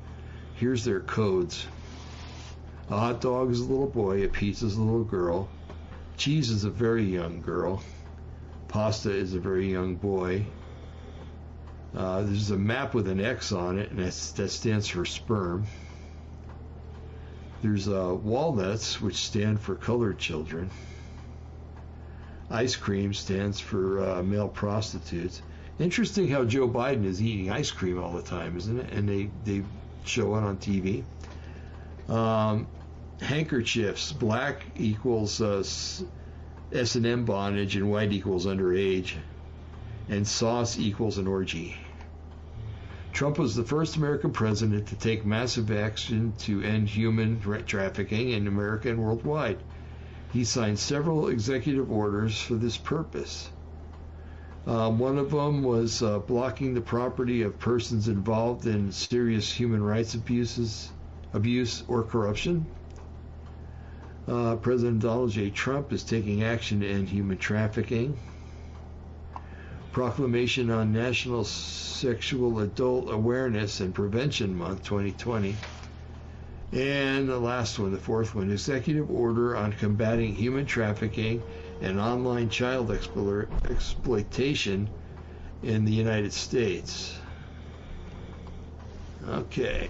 [0.56, 1.68] Here's their codes.
[2.90, 5.48] A hot dog is a little boy, a pizza is a little girl,
[6.18, 7.84] cheese is a very young girl,
[8.68, 10.44] pasta is a very young boy.
[11.96, 15.66] Uh, there's a map with an X on it, and that stands for sperm.
[17.62, 20.72] There's uh, walnuts, which stand for colored children.
[22.52, 25.42] Ice cream stands for uh, male prostitutes.
[25.80, 28.92] Interesting how Joe Biden is eating ice cream all the time, isn't it?
[28.92, 29.64] And they, they
[30.04, 31.04] show it on TV.
[32.10, 32.68] Um,
[33.22, 35.64] handkerchiefs, black equals uh,
[36.74, 39.14] S&M bondage and white equals underage.
[40.10, 41.78] And sauce equals an orgy.
[43.14, 48.48] Trump was the first American president to take massive action to end human trafficking in
[48.48, 49.60] America and worldwide.
[50.32, 53.50] He signed several executive orders for this purpose.
[54.68, 59.82] Um, one of them was uh, blocking the property of persons involved in serious human
[59.82, 60.92] rights abuses,
[61.34, 62.66] abuse, or corruption.
[64.28, 65.50] Uh, President Donald J.
[65.50, 68.18] Trump is taking action to end human trafficking
[69.92, 75.56] proclamation on National Sexual Adult Awareness and Prevention Month 2020.
[76.72, 81.42] And the last one, the fourth one, executive order on combating human trafficking
[81.82, 84.90] and online child exploitation
[85.64, 87.18] in the United States.
[89.28, 89.90] Okay.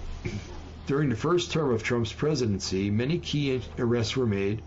[0.87, 4.61] During the first term of Trump's presidency, many key arrests were made.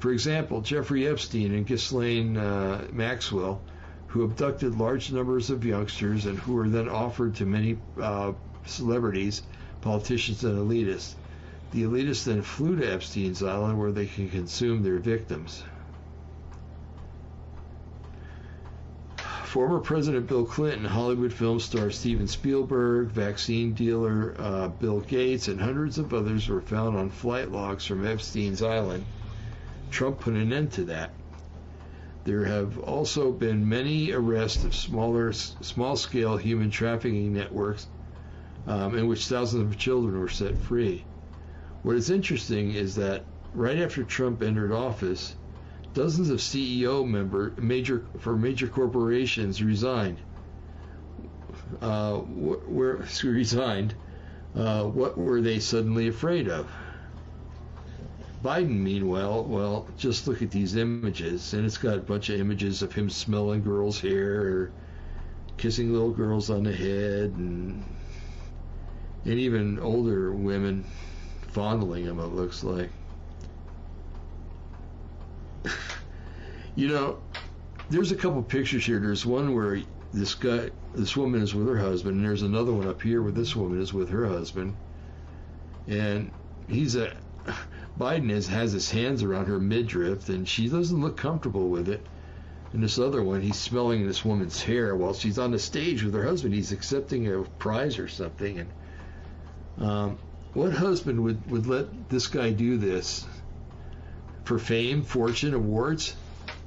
[0.00, 3.62] For example, Jeffrey Epstein and Ghislaine uh, Maxwell
[4.12, 8.30] who abducted large numbers of youngsters and who were then offered to many uh,
[8.66, 9.40] celebrities,
[9.80, 11.14] politicians, and elitists.
[11.72, 15.64] The elitists then flew to Epstein's Island where they can consume their victims.
[19.44, 25.60] Former President Bill Clinton, Hollywood film star Steven Spielberg, vaccine dealer uh, Bill Gates, and
[25.60, 29.04] hundreds of others were found on flight logs from Epstein's Island.
[29.90, 31.12] Trump put an end to that.
[32.24, 37.86] There have also been many arrests of smaller, small-scale human trafficking networks
[38.66, 41.04] um, in which thousands of children were set free.
[41.82, 45.34] What is interesting is that right after Trump entered office,
[45.94, 50.18] dozens of CEO member major for major corporations resigned.
[51.80, 53.94] uh, were resigned.
[54.54, 56.70] Uh, what were they suddenly afraid of?
[58.44, 62.82] Biden, meanwhile, well, just look at these images, and it's got a bunch of images
[62.82, 64.72] of him smelling girls' hair, or
[65.56, 67.84] kissing little girls on the head, and
[69.24, 70.84] and even older women
[71.52, 72.18] fondling him.
[72.18, 72.90] It looks like.
[76.74, 77.20] you know,
[77.90, 78.98] there's a couple pictures here.
[78.98, 79.80] There's one where
[80.12, 83.32] this guy, this woman is with her husband, and there's another one up here where
[83.32, 84.76] this woman is with her husband,
[85.86, 86.30] and
[86.68, 87.14] he's a
[87.98, 92.04] Biden is, has his hands around her midriff, and she doesn't look comfortable with it.
[92.72, 96.14] And this other one, he's smelling this woman's hair while she's on the stage with
[96.14, 96.54] her husband.
[96.54, 98.60] He's accepting a prize or something.
[98.60, 98.70] And
[99.78, 100.18] um,
[100.54, 103.26] what husband would, would let this guy do this
[104.44, 106.16] for fame, fortune, awards?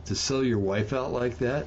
[0.05, 1.65] To sell your wife out like that?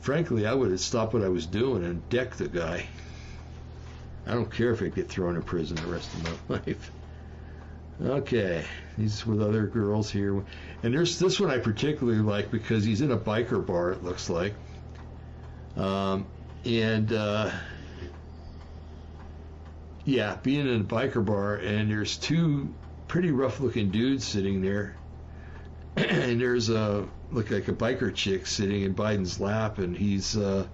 [0.00, 2.86] Frankly, I would have stopped what I was doing and decked the guy.
[4.26, 6.92] I don't care if I get thrown in prison the rest of my life.
[8.02, 8.64] Okay,
[8.96, 10.44] he's with other girls here,
[10.82, 13.92] and there's this one I particularly like because he's in a biker bar.
[13.92, 14.54] It looks like,
[15.76, 16.26] um,
[16.64, 17.50] and uh,
[20.04, 22.72] yeah, being in a biker bar, and there's two
[23.08, 24.96] pretty rough-looking dudes sitting there,
[25.96, 30.66] and there's a look like a biker chick sitting in Biden's lap, and he's uh,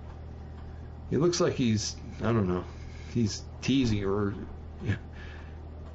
[1.11, 2.65] he looks like he's I don't know,
[3.15, 4.35] he's teasing or.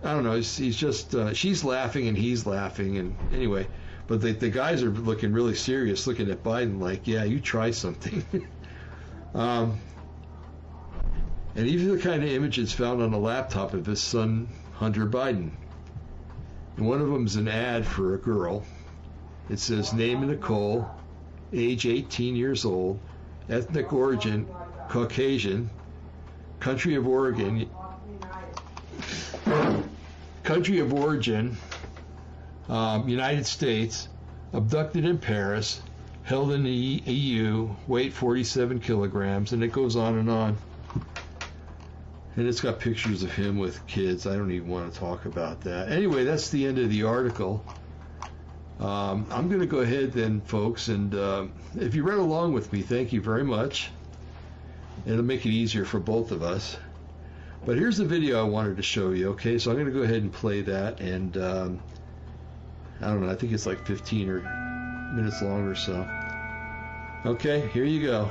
[0.04, 0.36] I don't know.
[0.36, 3.68] He's, he's just uh, she's laughing and he's laughing and anyway,
[4.06, 7.72] but the the guys are looking really serious, looking at Biden like, yeah, you try
[7.72, 8.24] something.
[9.34, 9.80] um,
[11.56, 15.06] and these are the kind of images found on the laptop of his son Hunter
[15.06, 15.52] Biden.
[16.78, 18.66] And one of them is an ad for a girl.
[19.50, 20.90] It says name Nicole,
[21.54, 23.00] age 18 years old,
[23.50, 24.48] ethnic origin
[24.90, 25.70] Caucasian,
[26.60, 27.70] country of Oregon
[30.46, 31.58] country of origin,
[32.70, 34.08] um, United States,
[34.54, 35.82] abducted in Paris,
[36.24, 40.58] held in the EU, weight 47 kilograms, and it goes on and on.
[42.38, 44.28] And it's got pictures of him with kids.
[44.28, 45.90] I don't even want to talk about that.
[45.90, 47.64] Anyway, that's the end of the article.
[48.80, 51.46] Um, I'm going to go ahead then, folks, and uh,
[51.78, 53.90] if you read along with me, thank you very much.
[55.06, 56.76] It'll make it easier for both of us.
[57.66, 59.58] But here's the video I wanted to show you, okay?
[59.58, 61.80] So I'm going to go ahead and play that, and um,
[63.02, 64.42] I don't know, I think it's like 15 or
[65.16, 66.08] minutes long or so.
[67.26, 68.30] Okay, here you go.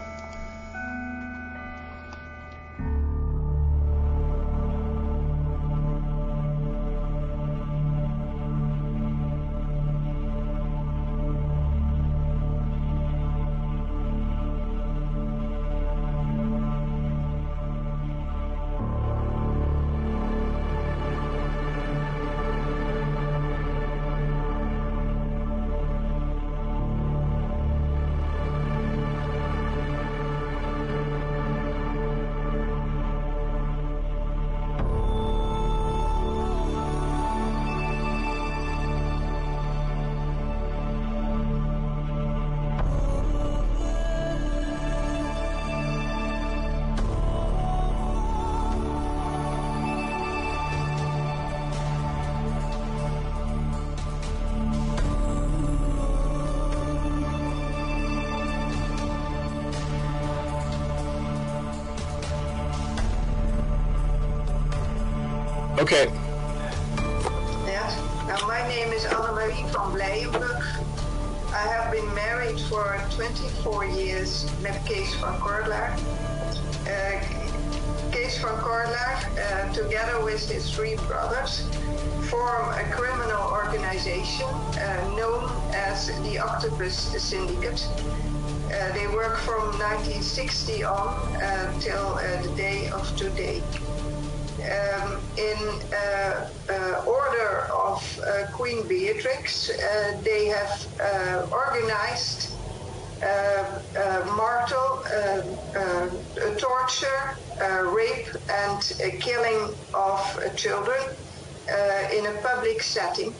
[112.55, 113.35] Public setting.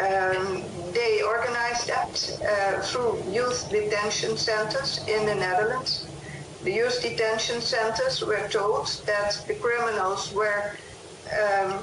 [0.00, 2.12] Um, they organized that
[2.84, 6.06] through youth detention centers in the Netherlands.
[6.64, 10.76] The youth detention centers were told that the criminals were
[11.42, 11.78] um,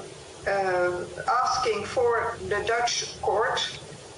[0.48, 1.06] uh,
[1.42, 3.60] asking for the Dutch court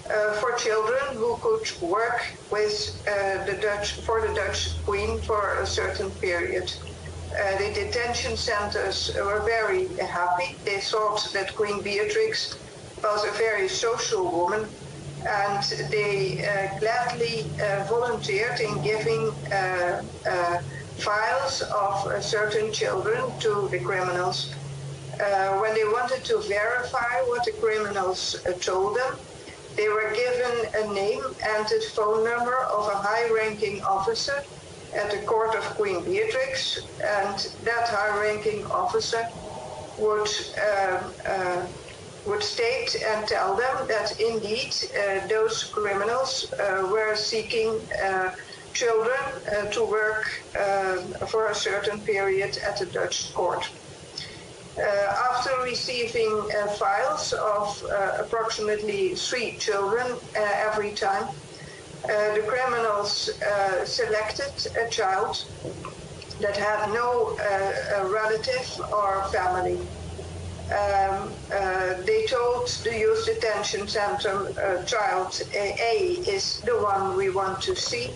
[0.10, 2.76] uh, for children who could work with
[3.08, 6.74] uh, the Dutch for the Dutch Queen for a certain period.
[7.36, 10.56] Uh, the detention centers were very happy.
[10.64, 12.58] They thought that Queen Beatrix
[13.04, 14.70] was a very social woman
[15.28, 20.02] and they uh, gladly uh, volunteered in giving uh,
[20.98, 24.54] files of certain children to the criminals.
[25.62, 29.20] when they wanted to verify what the criminals told them,
[29.76, 30.54] they were given
[30.84, 34.44] a name and a phone number of a high-ranking officer
[34.96, 39.28] at the court of Queen Beatrix, and that high-ranking officer
[39.98, 41.66] would uh, uh,
[42.26, 48.32] would state and tell them that indeed uh, those criminals uh, were seeking uh,
[48.74, 49.20] children
[49.56, 50.26] uh, to work
[51.28, 53.70] for a certain period at the Dutch court.
[54.78, 56.34] after receiving
[56.78, 57.68] files of
[58.20, 60.06] approximately three children
[60.36, 61.45] every time, uh,
[62.08, 65.46] the criminals uh, selected a child
[66.42, 69.80] that had no uh, relative or family.
[70.66, 77.30] Um, uh, they told the youth detention center uh, child A is the one we
[77.30, 78.10] want to see.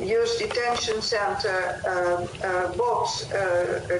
[0.00, 3.08] Youth detention center uh, bought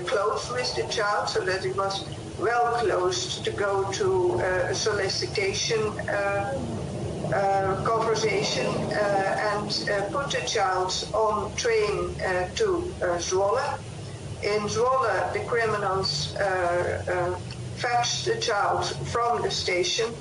[0.06, 2.04] clothes with the child so that it was
[2.38, 5.80] well closed to go to solicitation
[6.10, 6.52] uh,
[7.84, 12.14] conversation uh, and uh, put the child on train
[12.54, 13.78] to Zwolle.
[14.42, 16.34] In Zwolle, the criminals
[17.76, 20.12] fetched the child from the station,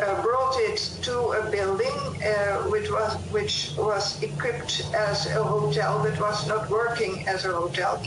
[0.00, 6.00] uh, brought it to a building uh, which was which was equipped as a hotel
[6.02, 8.00] but was not working as a hotel,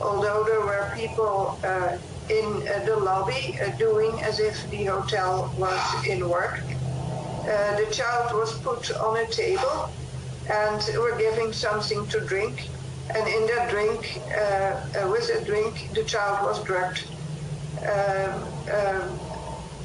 [0.00, 1.98] although there were people uh,
[2.30, 6.60] in the lobby doing as if the hotel was in work.
[7.44, 9.90] Uh, the child was put on a table
[10.50, 12.70] and were giving something to drink.
[13.14, 17.04] And in that drink, uh, uh with that drink, the child was drugged.
[17.84, 18.32] Um,
[18.72, 19.18] um,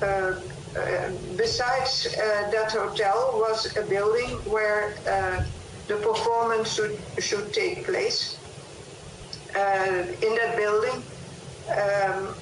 [0.02, 0.36] uh,
[1.36, 4.94] besides that hotel was a building where
[5.88, 8.38] the performance should, should take place.
[9.56, 11.04] in that building,
[11.68, 12.34] um,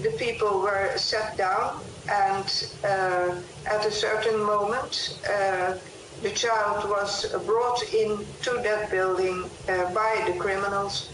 [0.00, 5.74] the people were sat down and uh, at a certain moment, uh,
[6.22, 11.10] the child was brought into that building uh, by the criminals,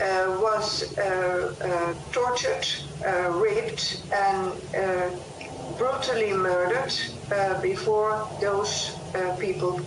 [0.00, 2.66] uh, was uh, uh, tortured,
[3.32, 4.52] raped, and
[5.76, 6.92] brutally murdered
[7.60, 8.96] before those
[9.38, 9.80] people.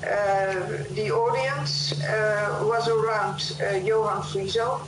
[0.00, 1.92] the audience
[2.62, 3.38] was around
[3.84, 4.78] Johan uh,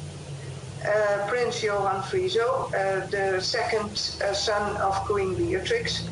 [1.28, 3.90] Prince Johan Friso, uh, the second
[4.24, 6.08] uh, son of Queen Beatrix.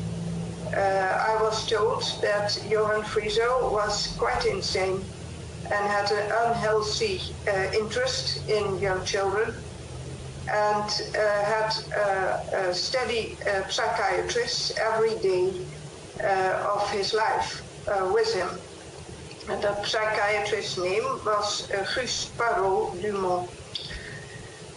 [0.71, 5.03] I was told that Johan Friso was quite insane
[5.71, 7.19] and had an unhealthy
[7.73, 9.53] interest in young children
[10.53, 15.51] and uh, had uh, a steady uh, psychiatrist every day
[16.21, 17.63] of his life
[18.13, 18.49] with him.
[19.49, 23.49] And that psychiatrist's name was Gus Parot Dumont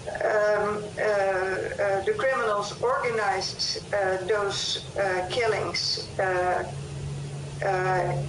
[0.08, 4.84] um, uh, uh, the criminals organized uh, those
[5.30, 6.08] killings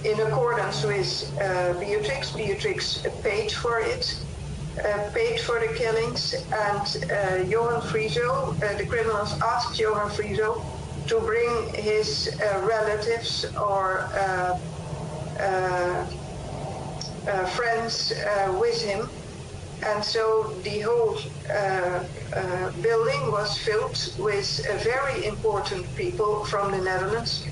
[0.04, 2.30] in accordance with Beatrix.
[2.32, 4.24] Beatrix paid for it.
[4.84, 10.60] Uh, paid for the killings, and uh, Johan Friso, uh, the criminals asked Johan Friso
[11.06, 14.08] to bring his relatives or
[17.54, 18.12] friends
[18.58, 19.08] with him
[19.86, 21.18] and so the whole
[21.50, 22.04] uh,
[22.34, 27.46] uh, building was filled with uh, very important people from the Netherlands,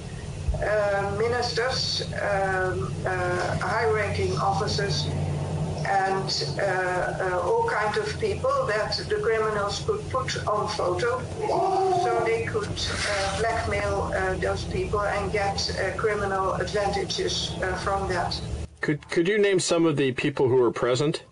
[0.54, 5.06] uh, ministers, um, uh, high-ranking officers,
[5.84, 11.20] and uh, all kinds of people that the criminals could put on photo
[12.04, 12.70] so they could
[13.40, 14.10] blackmail
[14.40, 15.58] those people and get
[15.96, 17.52] criminal advantages
[17.82, 18.40] from that.
[18.80, 21.24] Could, could you name some of the people who were present?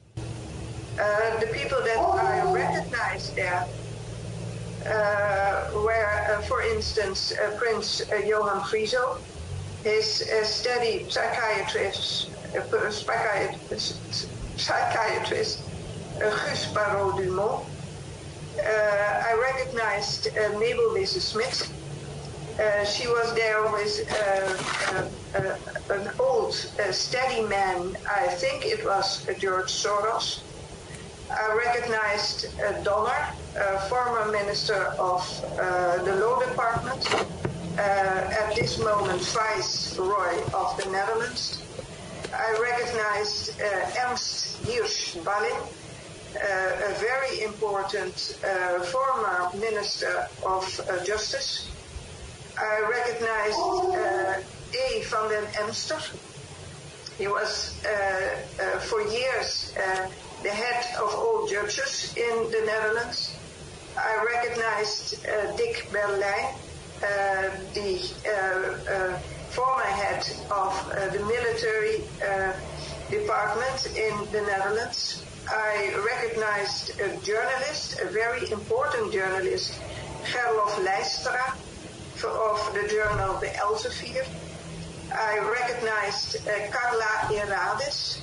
[1.01, 3.67] Uh, the people that I recognized there
[4.85, 9.19] uh, were, uh, for instance, uh, Prince uh, Johan Friso,
[9.83, 14.29] his uh, steady psychiatrist, uh, psychiatrist,
[14.59, 15.63] psychiatrist
[16.17, 17.65] uh, Gus Parot Dumont.
[18.59, 20.29] I recognized
[20.59, 21.73] Mabel Wisse Smith.
[22.85, 24.05] she was there with
[25.89, 27.97] an old, steady man.
[28.07, 30.43] I think it was George Soros
[31.57, 33.32] recognized uh, Donner,
[33.89, 35.23] former Minister of
[35.59, 37.02] uh, the Law Department,
[37.78, 41.62] uh, at this moment Viceroy of the Netherlands.
[42.32, 43.61] I recognized
[44.05, 45.57] Ernst Hirsch Ballin,
[46.36, 51.70] uh, a very important uh, former Minister of uh, Justice.
[52.59, 53.59] I recognized
[54.74, 55.02] A.
[55.09, 56.01] van den Emster.
[57.19, 57.74] He was
[58.89, 59.74] for years
[60.43, 63.37] the head of all judges in the Netherlands.
[63.97, 65.23] I recognized
[65.57, 66.55] Dick Berlijn,
[67.75, 72.53] the former head of uh, the military uh,
[73.11, 75.25] department in the Netherlands.
[75.49, 79.81] I recognized a journalist, a very important journalist,
[80.31, 81.57] Gerlof Leistra,
[82.15, 84.27] for of the journal The Elsevier.
[85.12, 88.21] I recognized uh, Carla Herades.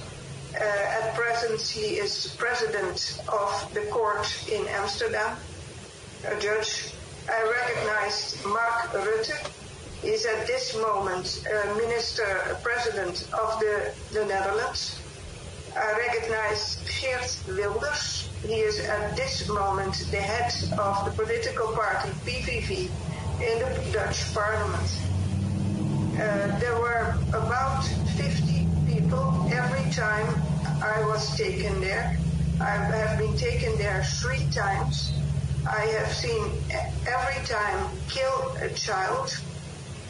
[0.56, 5.38] Uh, at present, he is president of the court in Amsterdam,
[6.26, 6.94] a judge.
[7.30, 9.52] I recognized Mark Rutte.
[10.02, 15.02] He's at this moment uh, minister president of the, the Netherlands.
[15.76, 18.30] I recognize Geert Wilders.
[18.46, 22.90] He is at this moment the head of the political party PVV
[23.42, 24.90] in the Dutch parliament.
[26.16, 27.84] Uh, there were about
[28.18, 28.57] 50
[29.08, 30.28] people every time
[30.84, 32.18] I was taken there.
[32.60, 35.14] I have been taken there three times.
[35.66, 36.44] I have seen
[37.08, 39.40] every time kill a child,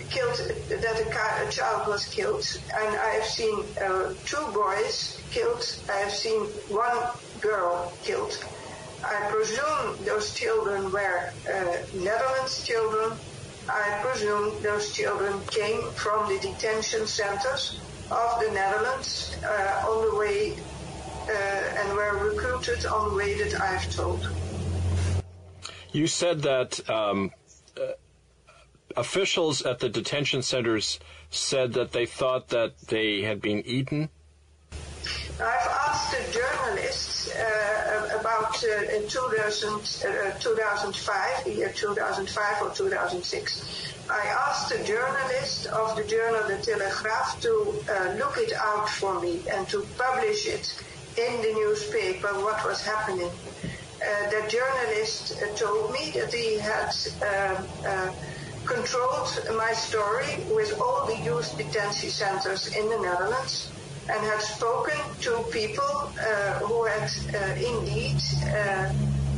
[0.10, 0.38] killed
[0.70, 2.46] that a, a child was killed,
[2.76, 5.64] and I have seen uh, two boys killed.
[5.90, 6.98] I have seen one
[7.42, 8.34] girl killed.
[9.04, 13.16] I presume those children were uh, Netherlands children.
[13.70, 17.80] I presume those children came from the detention centers
[18.12, 20.54] of the Netherlands uh, on the way
[21.28, 24.30] uh, and were recruited on the way that I've told.
[25.92, 27.32] You said that um,
[27.76, 27.92] uh,
[28.96, 34.10] officials at the detention centers said that they thought that they had been eaten.
[35.40, 42.74] I've asked the journalists uh, about uh, in 2000, uh, 2005, the year 2005 or
[42.74, 43.94] 2006.
[44.10, 49.20] I asked a journalist of the journal De Telegraaf to uh, look it out for
[49.20, 50.82] me and to publish it
[51.18, 53.30] in the newspaper what was happening.
[53.30, 56.92] Uh, the journalist uh, told me that he had
[58.66, 63.72] controlled my story with all the youth detention centers in the Netherlands
[64.10, 68.22] and had spoken to people uh, who had uh, indeed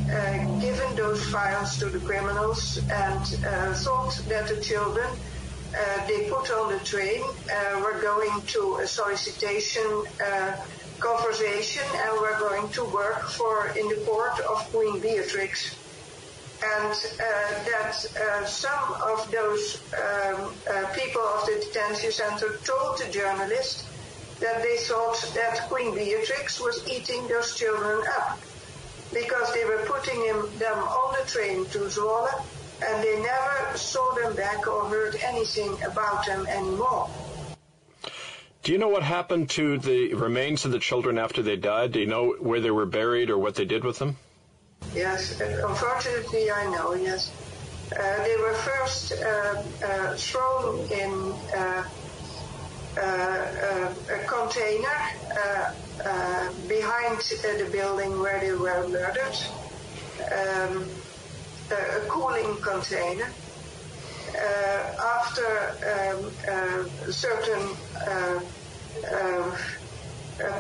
[0.10, 5.08] uh, uh, given those files to the criminals and uh, thought that the children
[6.08, 7.22] they put on the train
[7.82, 10.04] were going to a solicitation
[11.00, 15.76] conversation and were going to work for in the court of Queen Beatrix.
[16.62, 23.00] And uh, that uh, some of those um, uh, people of the detention center told
[23.00, 23.86] the journalist
[24.42, 28.40] that they thought that Queen Beatrix was eating those children up
[29.14, 32.30] because they were putting him, them on the train to Zwolle
[32.86, 37.10] and they never saw them back or heard anything about them anymore.
[38.64, 41.94] Do you know what happened to the remains of the children after they died?
[41.94, 44.18] Do you know where they were buried or what they did with them?
[44.94, 47.32] Yes, unfortunately I know, yes.
[47.92, 51.84] Uh, they were first uh, uh, thrown in uh,
[52.98, 55.00] a container
[56.06, 59.38] uh, behind the building where they were murdered,
[60.32, 60.88] um,
[61.72, 63.30] a cooling container.
[65.20, 65.50] after
[65.94, 67.66] um, certain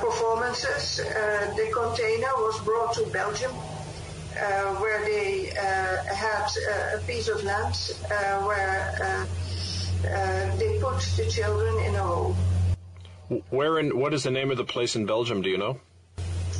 [0.01, 0.97] performances,
[1.55, 3.51] the container was brought to Belgium.
[4.39, 7.75] Uh, where they uh, had uh, a piece of land
[8.45, 9.27] where
[10.05, 12.35] uh, they put the children in a hole.
[13.49, 15.79] Where in, what is the name of the place in Belgium, do you know?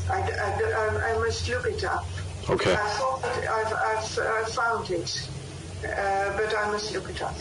[0.09, 2.05] I, I, I must look it up.
[2.49, 2.73] Okay.
[2.73, 5.29] I thought I've, I've, I've found it,
[5.83, 7.35] uh, but I must look it up.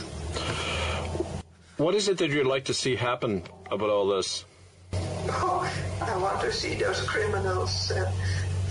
[1.78, 4.44] What is it that you'd like to see happen about all this?
[4.92, 5.70] Oh,
[6.00, 8.10] I want to see those criminals uh,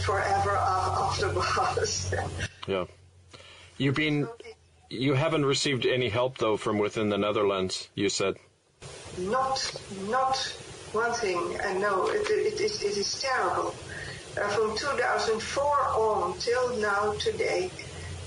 [0.04, 2.14] forever off the bars.
[2.68, 2.86] yeah.
[3.78, 4.28] You've been
[4.90, 8.36] you haven't received any help, though, from within the Netherlands, you said.
[9.18, 9.60] Not,
[10.10, 10.38] not
[10.94, 13.76] one thing, and no, it, it, is, it is terrible.
[14.40, 17.72] Uh, from 2004 on till now today,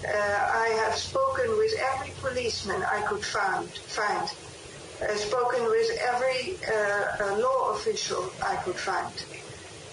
[0.05, 3.69] uh, I have spoken with every policeman I could find.
[3.69, 4.29] find.
[5.03, 9.13] I've spoken with every uh, law official I could find.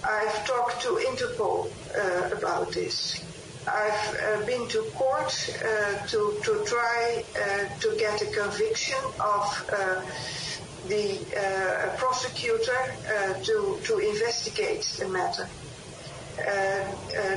[0.04, 3.24] I've talked to Interpol uh, about this.
[3.68, 9.46] I've uh, been to court uh, to to try uh, to get a conviction of
[9.74, 10.02] uh,
[10.88, 15.48] the uh, prosecutor uh, to to investigate the matter.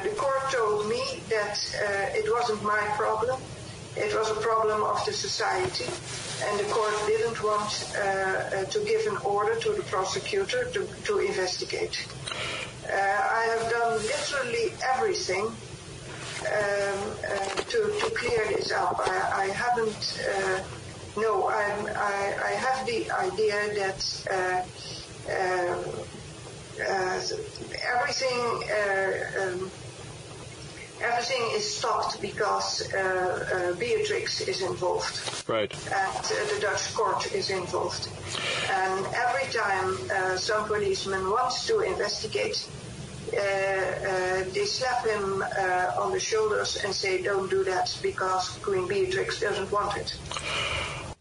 [0.07, 1.57] the court told me that
[2.15, 3.41] it wasn't my problem.
[3.97, 5.89] It was a problem of the society,
[6.47, 7.71] and the court didn't want
[8.75, 11.97] to give an order to the prosecutor to, to investigate.
[12.87, 15.70] I have done literally everything uh,
[16.41, 18.99] to, to clear this up.
[19.01, 20.63] I, I haven't, uh,
[21.21, 24.01] no, I'm, I, I have the idea that
[24.31, 24.63] uh,
[25.31, 25.85] um,
[27.95, 28.41] everything
[29.41, 29.71] um,
[31.03, 35.49] everything is stopped because uh, uh, Beatrix is involved.
[35.49, 35.73] Right.
[35.87, 38.09] And uh, the Dutch court is involved.
[38.71, 39.97] And every time
[40.37, 42.80] some policeman wants to investigate, uh, uh,
[43.31, 49.41] they slap him uh, on the shoulders and say, don't do that because Queen Beatrix
[49.41, 50.17] doesn't want it.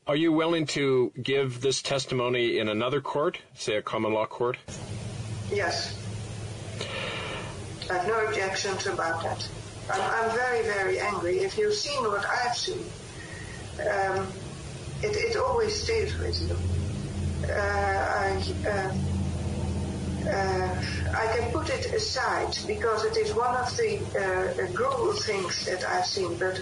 [0.08, 4.58] Are you willing to give this testimony in another court, say a common law court?
[5.52, 5.96] Yes.
[7.90, 9.48] I have no objections about that.
[9.92, 11.40] I'm, I'm very, very angry.
[11.40, 12.84] If you've seen what I've seen,
[13.80, 14.28] um,
[15.02, 16.56] it, it, always stays with you.
[17.48, 18.94] Uh, I, uh,
[20.34, 25.84] I can put it aside because it is one of the uh, gruel things that
[25.86, 26.62] I've seen, but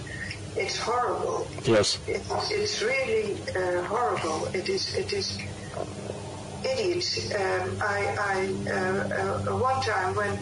[0.56, 1.46] it's horrible.
[1.64, 1.98] Yes.
[2.06, 4.46] It, it's really uh, horrible.
[4.54, 4.94] It is.
[4.94, 5.38] It is
[6.64, 7.32] idiots.
[7.34, 10.36] Um, I, I uh, uh, one time when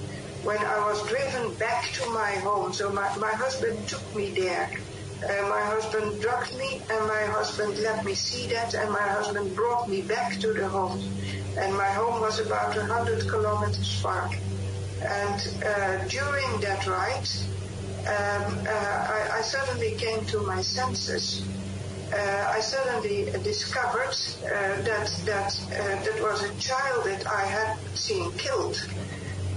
[0.45, 4.71] when I was driven back to my home, so my, my husband took me there.
[5.23, 9.55] Uh, my husband drugged me, and my husband let me see that, and my husband
[9.55, 11.01] brought me back to the home
[11.59, 14.31] and my home was about 100 kilometers far.
[15.01, 17.29] And uh, during that ride,
[18.07, 21.45] um, uh, I, I, suddenly came to my senses.
[22.13, 24.15] Uh, I suddenly discovered
[24.45, 25.51] uh, that that
[26.05, 28.79] that was a child that I had seen killed.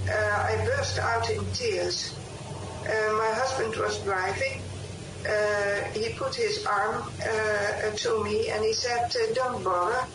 [0.08, 2.16] I burst out in tears.
[2.84, 4.62] my husband was driving.
[5.94, 7.04] He put his arm
[7.96, 10.06] to me and he said, "Don't bother."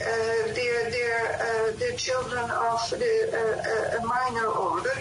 [0.00, 0.06] Uh,
[0.54, 4.96] they're, they're, uh, they're children of the, uh, a minor order.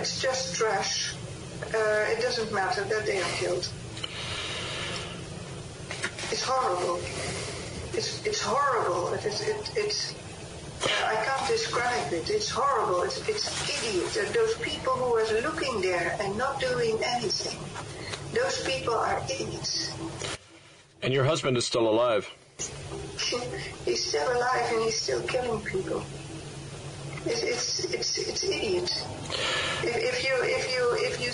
[0.00, 1.14] it's just trash.
[1.60, 3.68] it doesn't matter that they are killed.
[6.32, 6.98] It's horrible.
[7.92, 9.12] It's, it's horrible.
[9.12, 10.14] It is, it, it's,
[11.04, 12.30] I can't describe it.
[12.30, 13.02] It's horrible.
[13.02, 14.32] It's, it's idiot.
[14.32, 17.60] Those people who are looking there and not doing anything,
[18.34, 19.92] those people are idiots.
[21.02, 22.30] And your husband is still alive
[23.84, 26.02] he's still alive and he's still killing people.
[27.26, 29.04] It's it's it's, it's idiot.
[29.82, 31.30] If, if you if you if you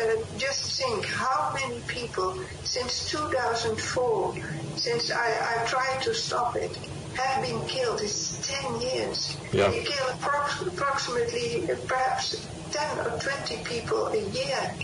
[0.00, 4.34] uh, just think how many people since 2004,
[4.76, 6.74] since I, I tried to stop it,
[7.16, 8.00] have been killed.
[8.02, 9.36] It's 10 years.
[9.52, 9.72] Yeah.
[9.72, 14.74] You kill approximately perhaps 10 or 20 people a year,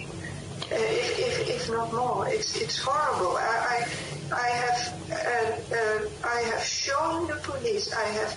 [0.70, 2.28] if, if, not more.
[2.28, 3.36] It's it's horrible.
[3.36, 4.78] I, I I have,
[5.10, 8.32] uh, uh, I have shown the police, I have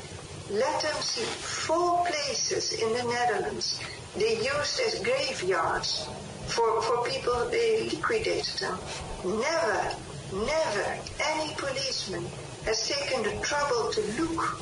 [0.51, 3.79] let them see four places in the Netherlands
[4.15, 6.07] they used as graveyards
[6.47, 8.77] for, for people, they liquidated them.
[9.23, 9.95] Never,
[10.31, 12.25] never any policeman
[12.65, 14.61] has taken the trouble to look.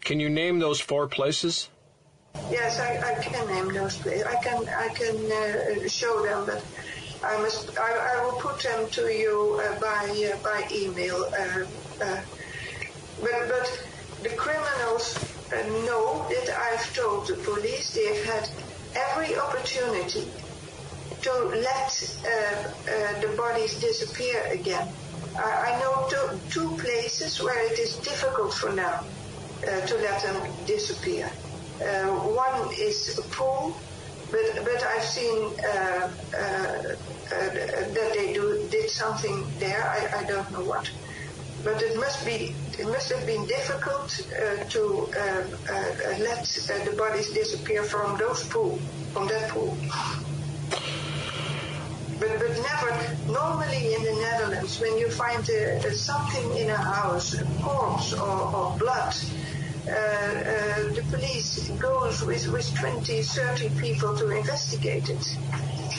[0.00, 1.68] Can you name those four places?
[2.50, 4.24] Yes, I, I can name those places.
[4.24, 6.64] I can I can uh, show them, but
[7.24, 7.76] I must.
[7.76, 11.16] I, I will put them to you uh, by uh, by email.
[11.38, 11.64] Uh,
[12.04, 12.20] uh,
[13.20, 13.66] but but
[14.22, 15.18] the criminals
[15.52, 15.56] uh,
[15.86, 18.48] know that I've told the police they've had
[18.94, 20.30] every opportunity
[21.22, 21.90] to let
[23.20, 24.88] the bodies disappear again.
[25.36, 29.02] I, I know two, two, places where it is difficult for now
[29.62, 31.30] to let them disappear.
[31.82, 33.76] Um, one is a pool
[34.30, 37.48] but but I've seen uh, uh, uh,
[37.96, 39.82] that they do did something there.
[39.82, 40.90] I, I don't know what,
[41.62, 46.44] but it must be it must have been difficult uh, to um, uh, uh, let
[46.84, 48.78] the bodies disappear from those pool
[49.12, 49.76] from that pool.
[52.18, 52.90] But, but never,
[53.30, 55.44] normally in the Netherlands, when you find
[55.94, 59.14] something in a house, a corpse or, or blood,
[59.86, 65.36] the police goes with, with 20, 30 people to investigate it.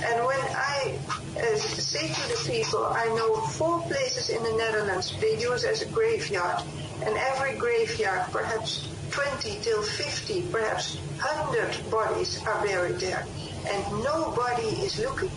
[0.06, 0.94] And when I
[1.38, 5.82] uh, say to the people, I know four places in the Netherlands they use as
[5.82, 6.62] a graveyard,
[7.04, 13.26] and every graveyard, perhaps 20 till 50, perhaps 100 bodies are buried there.
[13.70, 15.30] and nobody is looking.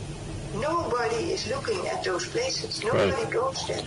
[0.61, 2.85] Nobody is looking at those places.
[2.85, 3.31] Nobody Right.
[3.31, 3.83] goes there.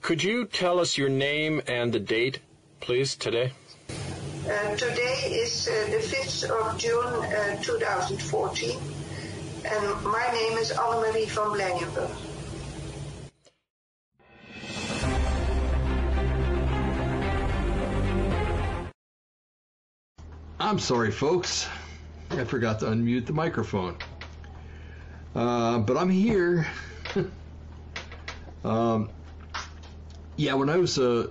[0.00, 2.38] Could you tell us your name and the date,
[2.84, 3.50] please, today?
[3.88, 8.78] Uh, today is uh, the 5th of June uh, 2014,
[9.64, 12.10] and my name is Annemarie van Blijenburg.
[20.60, 21.66] I'm sorry, folks.
[22.30, 23.96] I forgot to unmute the microphone.
[25.34, 26.66] Uh, but I'm here.
[28.64, 29.08] um,
[30.36, 31.28] yeah, when I was, uh,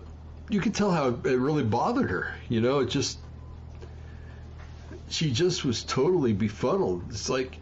[0.53, 2.34] you could tell how it really bothered her.
[2.47, 3.17] You know, it just,
[5.09, 7.03] she just was totally befuddled.
[7.09, 7.57] It's like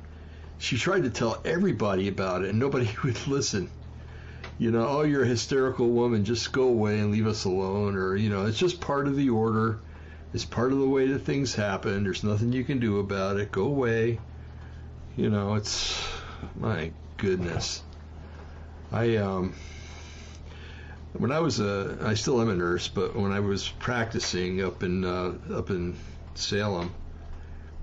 [0.57, 3.69] she tried to tell everybody about it and nobody would listen.
[4.59, 7.95] You know, oh, you're a hysterical woman, just go away and leave us alone.
[7.95, 9.79] Or, you know, it's just part of the order.
[10.33, 12.03] It's part of the way that things happen.
[12.03, 13.51] There's nothing you can do about it.
[13.51, 14.19] Go away.
[15.17, 15.99] You know, it's
[16.55, 17.83] my goodness.
[18.91, 19.53] I um
[21.13, 24.83] when I was a I still am a nurse, but when I was practicing up
[24.83, 25.95] in uh, up in
[26.35, 26.93] Salem,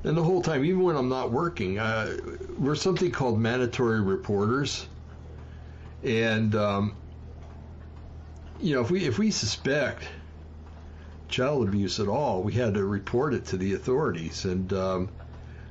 [0.05, 2.16] and the whole time, even when I'm not working, uh,
[2.59, 4.86] we're something called mandatory reporters,
[6.02, 6.96] and um,
[8.60, 10.05] you know if we if we suspect
[11.28, 14.44] child abuse at all, we had to report it to the authorities.
[14.44, 15.10] And um,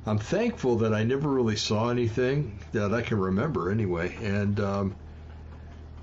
[0.06, 4.16] I'm thankful that I never really saw anything that I can remember anyway.
[4.22, 4.96] And um,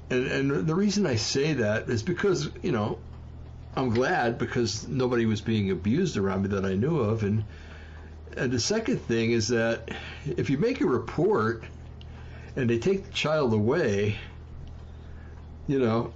[0.09, 2.99] and and the reason I say that is because you know
[3.75, 7.23] I'm glad because nobody was being abused around me that I knew of.
[7.23, 7.43] And
[8.37, 9.89] and the second thing is that
[10.25, 11.65] if you make a report
[12.55, 14.17] and they take the child away,
[15.67, 16.13] you know,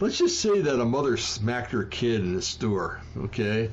[0.00, 3.70] let's just say that a mother smacked her kid in the store, okay?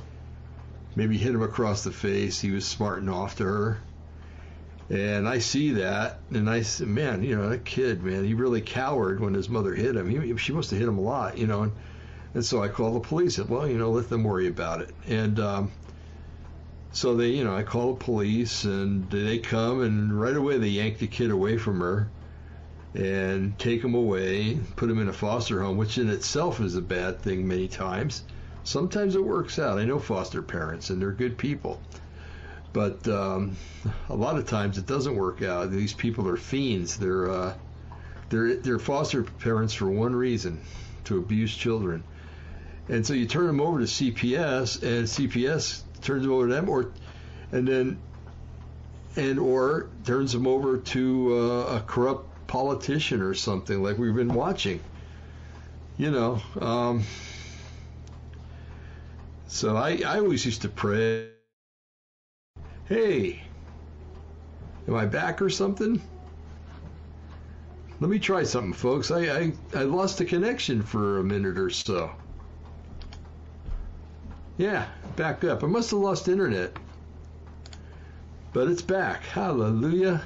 [0.95, 2.39] Maybe hit him across the face.
[2.39, 3.79] He was smarting off to her.
[4.93, 8.61] And I see that, and I said, man, you know, that kid, man, he really
[8.61, 10.07] cowered when his mother hit him.
[10.07, 11.63] He, she must have hit him a lot, you know.
[11.63, 11.71] And,
[12.35, 13.37] and so I called the police.
[13.37, 14.93] Said, well, you know, let them worry about it.
[15.07, 15.71] And um,
[16.91, 20.67] so they, you know, I called the police, and they come, and right away they
[20.67, 22.07] yanked the kid away from her
[22.93, 26.81] and take him away, put him in a foster home, which in itself is a
[26.81, 28.25] bad thing many times.
[28.63, 29.79] Sometimes it works out.
[29.79, 31.81] I know foster parents, and they're good people.
[32.73, 33.55] But um,
[34.09, 35.71] a lot of times it doesn't work out.
[35.71, 36.97] These people are fiends.
[36.97, 37.53] They're uh,
[38.29, 40.59] they're they're foster parents for one reason:
[41.05, 42.03] to abuse children.
[42.89, 46.67] And so you turn them over to CPS, and CPS turns them over to them,
[46.67, 46.91] or
[47.51, 47.99] and then
[49.15, 54.33] and or turns them over to uh, a corrupt politician or something like we've been
[54.33, 54.79] watching.
[55.97, 56.41] You know.
[56.59, 57.03] Um,
[59.47, 61.29] so I, I always used to pray,
[62.85, 63.41] hey,
[64.87, 66.01] am I back or something?
[67.99, 69.11] Let me try something, folks.
[69.11, 72.11] I, I, I lost the connection for a minute or so.
[74.57, 74.85] Yeah,
[75.15, 75.63] back up.
[75.63, 76.75] I must have lost internet.
[78.51, 79.23] But it's back.
[79.23, 80.21] Hallelujah.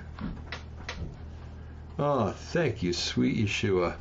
[2.00, 3.96] Oh, thank you, sweet Yeshua.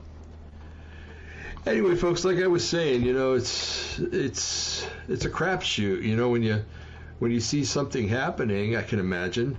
[1.66, 6.02] Anyway, folks, like I was saying, you know, it's it's it's a crapshoot.
[6.02, 6.64] You know, when you
[7.18, 9.58] when you see something happening, I can imagine.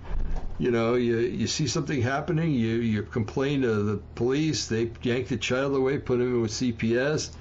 [0.60, 5.28] You know, you you see something happening, you you complain to the police, they yank
[5.28, 7.32] the child away, put him in with CPS.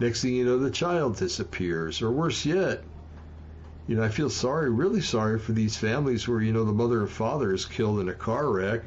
[0.00, 2.84] Next thing you know, the child disappears, or worse yet,
[3.86, 7.00] you know, I feel sorry, really sorry for these families where you know the mother
[7.00, 8.82] and father is killed in a car wreck.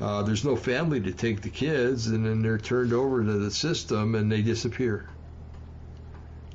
[0.00, 3.50] Uh, there's no family to take the kids, and then they're turned over to the
[3.50, 5.08] system and they disappear.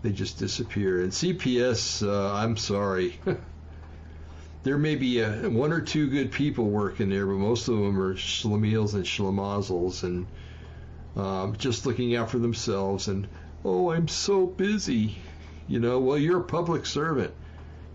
[0.01, 1.01] They just disappear.
[1.01, 3.19] And CPS, uh, I'm sorry.
[4.63, 7.99] there may be a, one or two good people working there, but most of them
[7.99, 10.27] are schlemiels and schlemazzles and
[11.15, 13.07] um, just looking out for themselves.
[13.07, 13.27] And,
[13.65, 15.17] oh, I'm so busy.
[15.67, 17.33] You know, well, you're a public servant.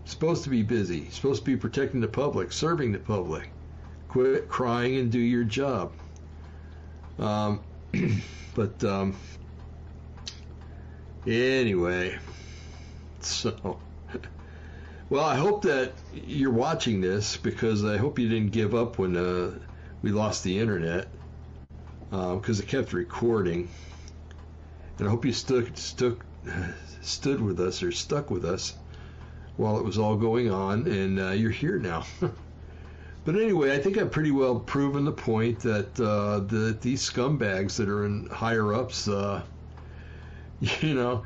[0.05, 1.09] supposed to be busy.
[1.09, 3.49] supposed to be protecting the public, serving the public
[4.15, 5.91] quit crying and do your job.
[7.19, 7.59] Um,
[8.55, 9.13] but um,
[11.27, 12.17] anyway,
[13.19, 13.79] so
[15.09, 19.15] well, I hope that you're watching this because I hope you didn't give up when
[19.15, 19.51] uh,
[20.01, 21.07] we lost the internet
[22.09, 23.69] because it kept recording,
[24.97, 26.25] and I hope you stuck stuck
[27.01, 28.75] stood with us or stuck with us
[29.57, 32.05] while it was all going on, and uh, you're here now.
[33.25, 37.75] But anyway, I think I've pretty well proven the point that uh, the, these scumbags
[37.77, 39.41] that are in higher ups, uh,
[40.81, 41.25] you know,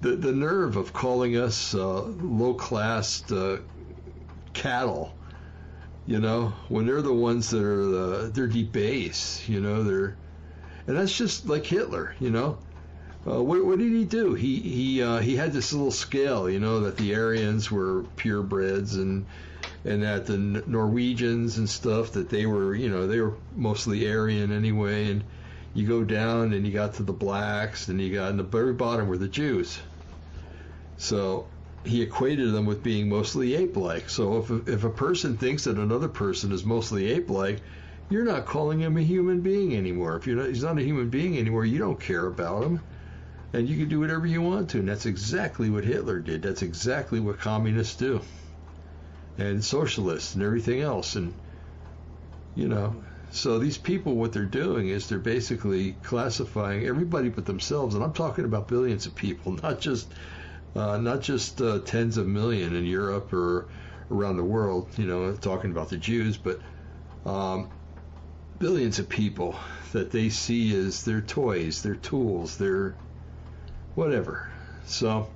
[0.00, 3.58] the the nerve of calling us uh, low class uh,
[4.52, 5.14] cattle
[6.06, 9.48] You know, when they're the ones that are the they're debased.
[9.48, 10.16] You know, they're
[10.86, 12.14] and that's just like Hitler.
[12.20, 12.58] You know,
[13.26, 14.34] uh, what, what, did he do?
[14.34, 16.50] He he uh, he had this little scale.
[16.50, 19.26] You know that the Aryans were purebreds and
[19.84, 24.52] and that the Norwegians and stuff that they were you know they were mostly Aryan
[24.52, 25.24] anyway and
[25.74, 28.72] you go down and you got to the blacks and you got in the very
[28.72, 29.80] bottom were the Jews.
[30.96, 31.48] So
[31.84, 34.08] he equated them with being mostly ape-like.
[34.08, 37.60] So if a, if a person thinks that another person is mostly ape-like
[38.10, 40.16] you're not calling him a human being anymore.
[40.16, 42.80] If you're not, he's not a human being anymore you don't care about him.
[43.52, 46.42] And you can do whatever you want to and that's exactly what Hitler did.
[46.42, 48.20] That's exactly what communists do.
[49.38, 51.16] And socialists and everything else.
[51.16, 51.34] And,
[52.54, 53.02] you know,
[53.34, 57.96] so these people, what they're doing is they're basically classifying everybody but themselves.
[57.96, 60.12] And I'm talking about billions of people, not just.
[60.76, 63.68] Uh, not just uh, tens of million in Europe or
[64.10, 66.58] around the world, you know, talking about the Jews, but
[67.24, 67.70] um,
[68.58, 69.54] billions of people
[69.92, 72.96] that they see as their toys, their tools, their
[73.94, 74.50] whatever.
[74.84, 75.28] So,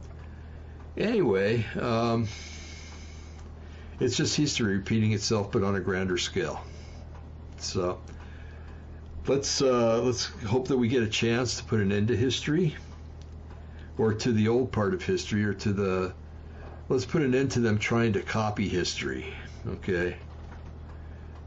[0.97, 2.27] anyway, um,
[4.01, 6.61] it's just history repeating itself, but on a grander scale.
[7.61, 8.01] So
[9.27, 12.77] let's uh, let's hope that we get a chance to put an end to history,
[13.97, 16.15] or to the old part of history, or to the
[16.89, 19.35] let's put an end to them trying to copy history.
[19.67, 20.17] Okay,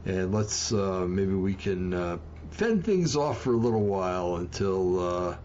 [0.04, 2.18] and let's uh, maybe we can uh,
[2.50, 5.36] fend things off for a little while until uh,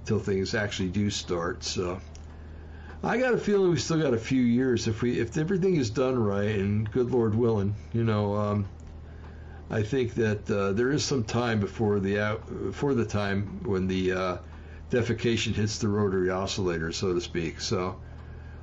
[0.00, 1.64] until things actually do start.
[1.64, 2.00] So.
[3.02, 5.88] I got a feeling we still got a few years if we if everything is
[5.88, 8.34] done right and good Lord willing, you know.
[8.34, 8.66] Um,
[9.70, 13.86] I think that uh, there is some time before the uh, before the time when
[13.86, 14.36] the uh,
[14.90, 17.60] defecation hits the rotary oscillator, so to speak.
[17.60, 18.00] So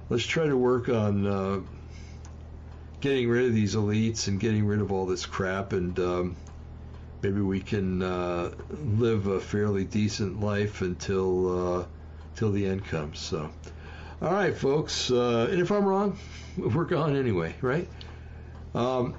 [0.10, 1.60] let's try to work on uh,
[3.00, 6.36] getting rid of these elites and getting rid of all this crap, and um,
[7.22, 11.86] maybe we can uh, live a fairly decent life until uh,
[12.36, 13.20] till the end comes.
[13.20, 13.50] So.
[14.20, 15.12] All right, folks.
[15.12, 16.18] And if I'm wrong,
[16.58, 17.88] we're gone anyway, right?
[18.74, 19.16] Um,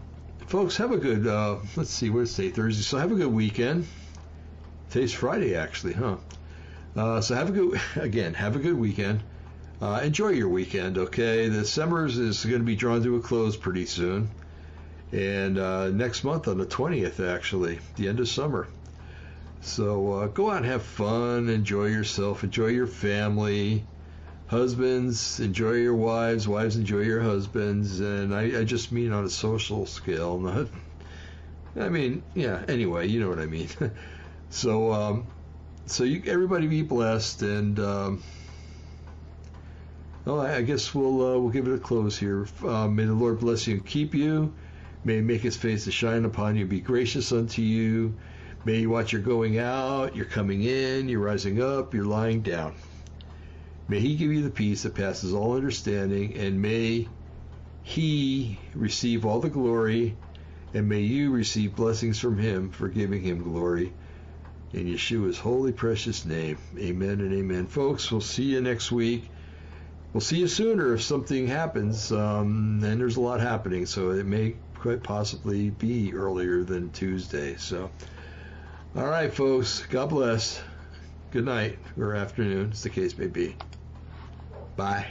[0.49, 2.49] folks, have a good, uh, let's see, where's today?
[2.49, 2.83] Thursday.
[2.83, 3.87] So have a good weekend.
[4.91, 6.17] Today's Friday, actually, huh?
[6.97, 9.21] Uh, so have a good, again, have a good weekend.
[9.81, 11.49] Uh, enjoy your weekend, okay?
[11.49, 14.31] The summers is going to be drawn to a close pretty soon.
[15.13, 18.69] And uh, next month on the 20th, actually, the end of summer.
[19.61, 23.85] So uh, go out and have fun, enjoy yourself, enjoy your family
[24.49, 29.31] husbands enjoy your wives, wives enjoy your husbands, and I, I just mean on a
[29.31, 30.69] social scale, not.
[31.79, 32.65] I mean, yeah.
[32.67, 33.69] Anyway, you know what I mean.
[34.51, 35.27] so, um,
[35.87, 38.23] so you, everybody be blessed, and um,
[40.25, 42.49] well, I, I guess we'll uh, we'll give it a close here.
[42.65, 44.55] Uh, may the Lord bless you and keep you.
[45.05, 48.17] May He make His face to shine upon you, be gracious unto you.
[48.65, 52.75] May you watch your going out, you're coming in, you're rising up, you're lying down.
[53.89, 57.09] May He give you the peace that passes all understanding, and may
[57.83, 60.15] He receive all the glory,
[60.75, 63.95] and may you receive blessings from Him for giving Him glory.
[64.75, 66.59] In Yeshua's holy, precious name.
[66.79, 67.67] Amen and amen.
[67.67, 69.31] Folks, we'll see you next week.
[70.13, 74.27] We'll see you sooner if something happens, um, and there's a lot happening, so it
[74.27, 77.57] may quite possibly be earlier than Tuesday.
[77.57, 77.91] So,
[78.95, 80.63] all right, folks, God bless.
[81.31, 83.57] Good night or afternoon, as the case may be.
[84.79, 85.09] Bye.